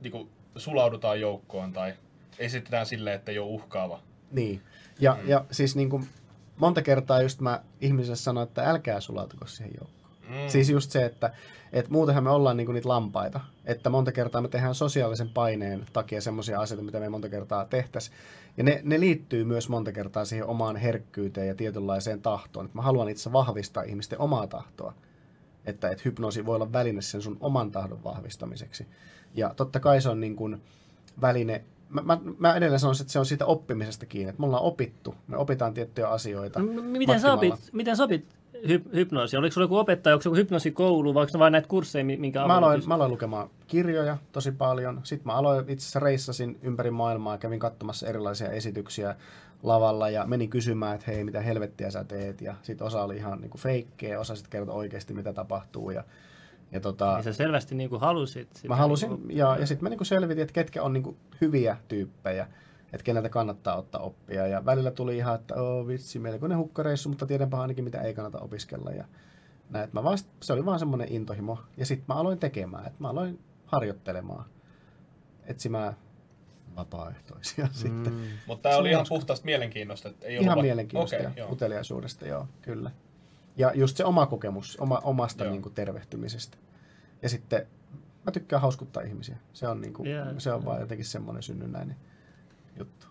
[0.02, 1.94] niinku sulaudutaan joukkoon tai
[2.40, 4.00] esitetään silleen, että ei ole uhkaava.
[4.32, 4.62] Niin.
[5.00, 5.30] Ja, Mm.
[5.30, 6.06] ja siis niin kun,
[6.58, 9.97] monta kertaa just mä ihmiselle sanoin, että älkää sulautuko siihen joukkoon.
[10.30, 10.48] Mm.
[10.48, 11.34] Siis just se, että,
[11.74, 13.40] että muutenhan me ollaan niinku niitä lampaita.
[13.66, 18.16] Että monta kertaa me tehdään sosiaalisen paineen takia semmoisia asioita, mitä me monta kertaa tehtäisiin.
[18.58, 22.66] Ja ne, ne liittyy myös monta kertaa siihen omaan herkkyyteen ja tietynlaiseen tahtoon.
[22.66, 24.94] Että mä haluan itse vahvistaa ihmisten omaa tahtoa.
[25.66, 28.88] Että, että hypnoosi voi olla väline sen sun oman tahdon vahvistamiseksi.
[29.36, 30.62] Ja totta kai se on niin kuin
[31.22, 34.30] väline, mä, mä, mä edelleen sanoisin, että se on siitä oppimisesta kiinni.
[34.30, 36.60] Että me ollaan opittu, me opitaan tiettyjä asioita.
[36.60, 39.40] M- Miten sä opit, miten sä opit hy- hypnoosia?
[39.40, 42.48] Oliko sulla joku opettaja, onko se joku hypnoosikoulu vai onko vain näitä kursseja, mi- minkä
[42.48, 45.00] Mä aloin, mä aloin lukemaan kirjoja tosi paljon.
[45.04, 49.16] Sitten mä aloin itse asiassa reissasin ympäri maailmaa ja kävin katsomassa erilaisia esityksiä
[49.64, 52.42] lavalla ja menin kysymään, että hei, mitä helvettiä sä teet.
[52.42, 55.92] Ja sitten osa oli ihan niinku feikkejä, osa sitten kertoi oikeasti, mitä tapahtuu.
[55.92, 56.04] Ja,
[56.72, 58.68] ja tota, Niin sä selvästi niin kuin halusit sitä.
[58.68, 62.48] mä halusin, niinku- ja, ja sitten mä niinku selvitin, että ketkä on niinku hyviä tyyppejä,
[62.94, 64.48] että keneltä kannattaa ottaa oppia.
[64.48, 68.40] Ja välillä tuli ihan, että oh, vitsi, melkoinen hukkareissu, mutta tiedänpä ainakin, mitä ei kannata
[68.40, 68.92] opiskella.
[68.92, 69.06] Ja
[69.70, 71.60] näin, että mä vaan, se oli vaan semmoinen intohimo.
[71.78, 74.46] Ja sitten mä aloin tekemään, että mä aloin harjoittelemaan,
[75.46, 75.94] etsimään
[76.76, 77.74] vapaaehtoisia mm.
[77.74, 78.14] sitten.
[78.48, 79.16] Mutta tämä oli ihan hauska.
[79.16, 80.10] puhtaasta mielenkiinnosta.
[80.10, 81.52] Että ei ollut Ihan va- mielenkiinnosta Okei, ja joo.
[81.52, 82.92] uteliaisuudesta, joo, kyllä.
[83.58, 85.52] Ja just se oma kokemus, oma, omasta Joo.
[85.52, 86.58] niin kuin, tervehtymisestä.
[87.22, 87.68] Ja sitten
[88.26, 89.38] mä tykkään hauskuttaa ihmisiä.
[89.54, 90.66] Se on, niin kuin, Joo, se on joo.
[90.66, 91.96] vaan jotenkin semmoinen synnynnäinen
[92.80, 93.08] juttu.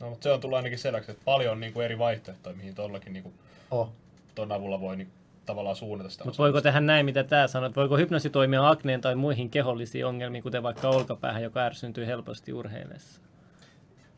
[0.00, 3.12] No, mutta se on tullut ainakin selväksi, että paljon on niinku eri vaihtoehtoja, mihin todellakin
[3.12, 3.32] niinku,
[3.70, 3.92] Oh.
[4.34, 5.14] ton avulla voi niinku,
[5.46, 7.66] tavallaan suunnata sitä Mutta voiko tehdä näin, mitä tämä sanoo?
[7.66, 12.52] että Voiko hypnoosi toimia akneen tai muihin kehollisiin ongelmiin, kuten vaikka olkapäähän, joka ärsyntyy helposti
[12.52, 13.20] urheillessa?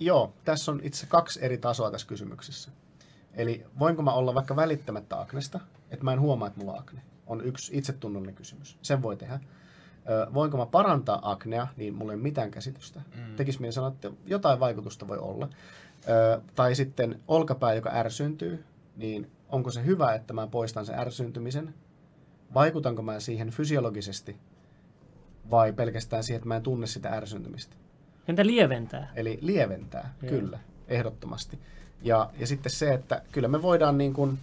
[0.01, 2.71] Joo, tässä on itse kaksi eri tasoa tässä kysymyksessä.
[3.35, 5.61] Eli voinko mä olla vaikka välittämättä aknesta,
[5.91, 7.01] että mä en huomaa, että mulla on akne?
[7.27, 8.79] On yksi itsetunnollinen kysymys.
[8.83, 9.41] Sen voi tehdä.
[10.09, 13.01] Ö, voinko mä parantaa aknea, niin mulla ei ole mitään käsitystä.
[13.17, 13.37] Mm.
[13.37, 15.49] Tekis mieli sanoa, että jotain vaikutusta voi olla.
[16.09, 18.65] Ö, tai sitten olkapää, joka ärsyyntyy,
[18.97, 21.75] niin onko se hyvä, että mä poistan sen ärsyntymisen?
[22.55, 24.37] Vaikutanko mä siihen fysiologisesti
[25.51, 27.77] vai pelkästään siihen, että mä en tunne sitä ärsyntymistä?
[28.29, 29.13] Entä lieventää?
[29.17, 30.31] Eli lieventää, Joo.
[30.31, 30.59] kyllä,
[30.89, 31.59] ehdottomasti.
[32.03, 34.39] Ja, ja sitten se, että kyllä me voidaan niin kuin,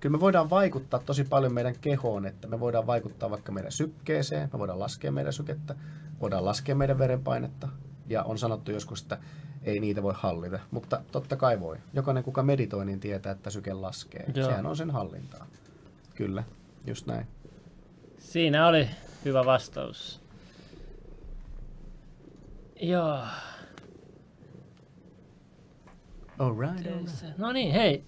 [0.00, 4.50] kyllä me voidaan vaikuttaa tosi paljon meidän kehoon, että me voidaan vaikuttaa vaikka meidän sykkeeseen,
[4.52, 5.74] me voidaan laskea meidän sykettä,
[6.20, 7.68] voidaan laskea meidän verenpainetta,
[8.06, 9.18] ja on sanottu joskus, että
[9.62, 11.76] ei niitä voi hallita, mutta totta kai voi.
[11.92, 14.24] Jokainen, kuka meditoi, niin tietää, että syke laskee.
[14.34, 14.48] Joo.
[14.48, 15.46] Sehän on sen hallintaa.
[16.14, 16.44] Kyllä,
[16.86, 17.26] just näin.
[18.18, 18.88] Siinä oli
[19.24, 20.20] hyvä vastaus.
[22.80, 23.18] Joo.
[26.38, 27.38] All right, all right.
[27.38, 28.04] No niin, hei.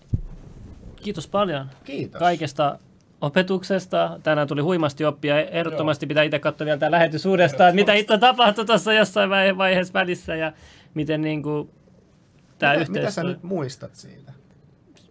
[1.03, 2.19] Kiitos paljon Kiitos.
[2.19, 2.79] kaikesta
[3.21, 4.21] opetuksesta.
[4.23, 5.41] Tänään tuli huimasti oppia.
[5.41, 9.93] Ehdottomasti pitää itse katsoa vielä tämä lähetys uudestaan, mitä itse tapahtui tuossa jossain vai- vaiheessa
[9.93, 10.53] välissä ja
[10.95, 11.71] miten niin kuin,
[12.59, 13.25] tämä mitä, mitä sä yhteistyö...
[13.25, 14.33] nyt muistat siitä?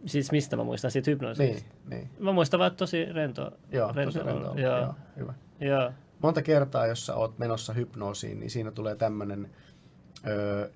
[0.05, 1.43] Siis mistä mä muistan siitä hypnoosista?
[1.43, 2.09] Niin, niin.
[2.19, 3.51] Mä muistan vaan, että tosi rento.
[3.71, 4.27] Joo, tosi olo.
[4.27, 4.53] rento.
[4.59, 5.33] Joo, Joo, hyvä.
[5.59, 5.91] joo.
[6.19, 9.49] monta kertaa, jos sä oot menossa hypnoosiin, niin siinä tulee tämmöinen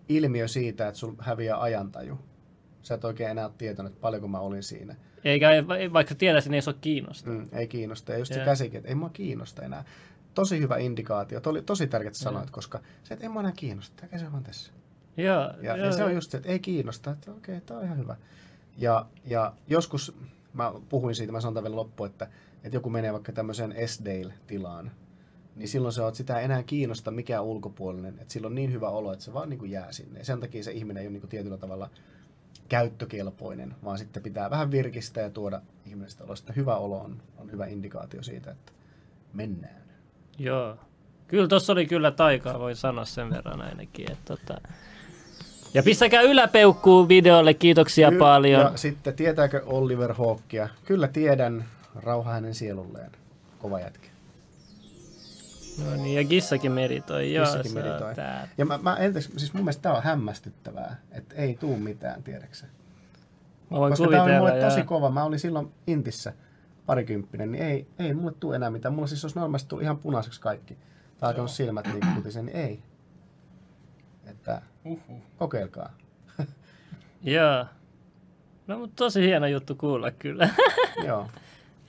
[0.10, 2.20] ilmiö siitä, että sul häviää ajantaju.
[2.84, 4.96] Sä et oikein enää ole tietoinen, että paljonko mä olin siinä.
[5.24, 5.50] Eikä,
[5.94, 7.30] vaikka tietäisin, niin ei se ole kiinnosta.
[7.30, 8.12] Mm, ei kiinnosta.
[8.12, 8.46] Ja just se Joo.
[8.46, 9.84] käsikin, että ei mua kiinnosta enää.
[10.34, 11.40] Tosi hyvä indikaatio.
[11.42, 13.96] Toi oli tosi tärkeää, sanoit, koska se, että ei mua enää kiinnosta.
[13.96, 14.72] Tämä käsi on vaan tässä.
[15.18, 17.80] Joo, Ja, joo, ja se on just se, että ei kiinnosta, että okei, okay, tämä
[17.80, 18.16] on ihan hyvä.
[18.78, 20.16] Ja, ja joskus,
[20.54, 22.28] mä puhuin siitä, mä sanon tämän vielä loppuun, että,
[22.64, 24.92] että joku menee vaikka tämmöiseen S-Dale-tilaan,
[25.56, 28.74] niin silloin se on, että sitä ei enää kiinnosta mikään ulkopuolinen, että sillä on niin
[28.74, 30.20] hyvä olo, että se vaan niin kuin jää sinne.
[30.20, 31.90] Ja sen takia se ihminen ei ole niin kuin tietyllä tavalla
[32.72, 36.54] käyttökelpoinen, vaan sitten pitää vähän virkistää ja tuoda ihmisestä olosta.
[36.54, 38.72] Hyvä olo on, on hyvä indikaatio siitä, että
[39.34, 39.82] mennään.
[40.40, 40.78] Joo.
[41.28, 44.12] Kyllä tuossa oli kyllä taikaa, voi sanoa sen verran ainakin.
[44.12, 44.62] Että tota...
[45.74, 48.62] Ja pistäkää yläpeukkuu videolle, kiitoksia Ky- paljon.
[48.62, 50.70] Ja sitten tietääkö Oliver Hawkia?
[50.86, 51.66] Kyllä tiedän,
[51.96, 53.12] rauha hänen sielulleen.
[53.60, 54.08] Kova jätkä.
[55.78, 57.34] No niin, ja Kissakin meditoi.
[57.34, 58.48] Joo, Kissakin on tää.
[58.58, 62.66] Ja mä, mä entäs, siis mun mielestä tää on hämmästyttävää, että ei tuu mitään, tiedäksä.
[63.70, 65.10] Mä voin Koska tää oli mulle tosi kova.
[65.10, 66.34] Mä olin silloin Intissä
[66.86, 68.94] parikymppinen, niin ei, ei mulle tuu enää mitään.
[68.94, 70.78] Mulla siis olisi normaalisti tullut ihan punaiseksi kaikki.
[71.18, 72.84] Tai alkanut silmät niin kutisen, niin ei.
[74.26, 75.22] Että Uhuh.
[75.38, 75.94] kokeilkaa.
[77.24, 77.66] Joo.
[78.68, 80.50] No, mutta tosi hieno juttu kuulla kyllä.
[81.08, 81.28] Joo.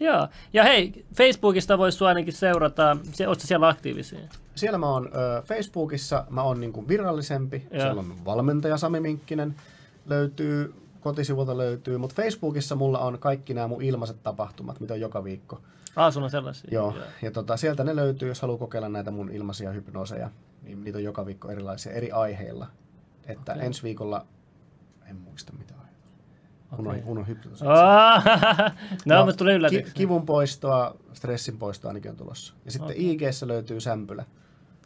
[0.01, 0.29] Joo.
[0.53, 2.97] Ja hei, Facebookista voisi sua ainakin seurata.
[3.13, 4.19] Se, ootko siellä aktiivisia?
[4.55, 7.67] Siellä mä oon ö, Facebookissa, mä oon niinku virallisempi.
[7.71, 7.81] Joo.
[7.81, 9.55] Siellä on valmentaja Sami Minkkinen
[10.07, 15.25] löytyy, kotisivulta löytyy, mutta Facebookissa mulla on kaikki nämä mun ilmaiset tapahtumat, mitä on joka
[15.25, 15.61] viikko.
[15.97, 16.69] Ah, sulla on sellaisia.
[16.73, 20.31] Joo, ja tota, sieltä ne löytyy, jos haluaa kokeilla näitä mun ilmaisia hypnooseja,
[20.63, 22.67] niin niitä on joka viikko erilaisia, eri aiheilla.
[23.27, 23.67] Että Okei.
[23.67, 24.27] ensi viikolla,
[25.11, 25.75] en muista mitä
[27.05, 27.65] mun on hypnoosi.
[27.69, 28.25] Ah,
[29.07, 32.55] no, mutta tuli ki- kivun poistoa, stressin poistoa ainakin on tulossa.
[32.65, 33.11] Ja sitten Okei.
[33.11, 34.25] IGssä löytyy sämpylä.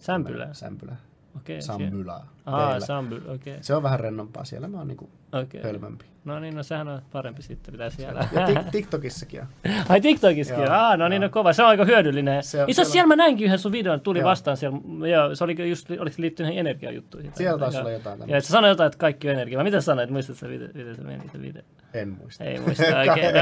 [0.01, 0.49] Sämpylä.
[0.53, 0.97] Sämpylä.
[1.37, 1.63] Okei.
[1.63, 2.15] Sambylä.
[2.15, 2.81] Ah, Teillä.
[2.87, 3.57] Sambylä, okei.
[3.61, 4.45] Se on vähän rennompaa.
[4.45, 5.63] Siellä mä oon niinku Okei.
[5.63, 6.05] hölmömpi.
[6.25, 8.29] No niin, no sehän on parempi sitten, mitä siellä.
[8.33, 9.47] Ja tik- TikTokissakin on.
[9.89, 10.65] Ai TikTokissakin?
[10.65, 11.53] Joo, Ah, no niin, no kova.
[11.53, 12.43] Se on aika hyödyllinen.
[12.43, 14.29] Se- Se, Itse siellä- asiassa siellä mä näinkin yhden sun videon, tuli Joo.
[14.31, 14.79] vastaan siellä.
[15.09, 17.33] Joo, se oli just, oliko se liittynyt energiajuttuihin?
[17.35, 18.37] Siellä taisi olla jotain tämmöistä.
[18.37, 19.65] että sä sanoit jotain, että kaikki on energiaa.
[19.65, 20.11] Mitä sä sanoit?
[20.11, 21.63] Muistatko sä, miten, miten se meni se video?
[21.95, 22.45] En muista.
[22.45, 23.35] Ei muista oikein.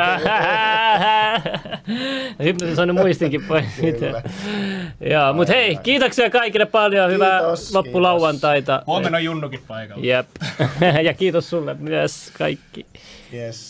[2.44, 3.64] Hypnotisoinut muistinkin pois.
[5.00, 7.10] Joo, mutta hei, kiitoksia kaikille paljon.
[7.10, 7.40] Hyvää
[7.74, 8.82] loppulauantaita.
[8.94, 10.04] Huomenna on Junnukin paikalla.
[10.06, 10.26] Jep.
[11.04, 12.86] ja kiitos sulle myös kaikki.
[13.32, 13.62] Yes.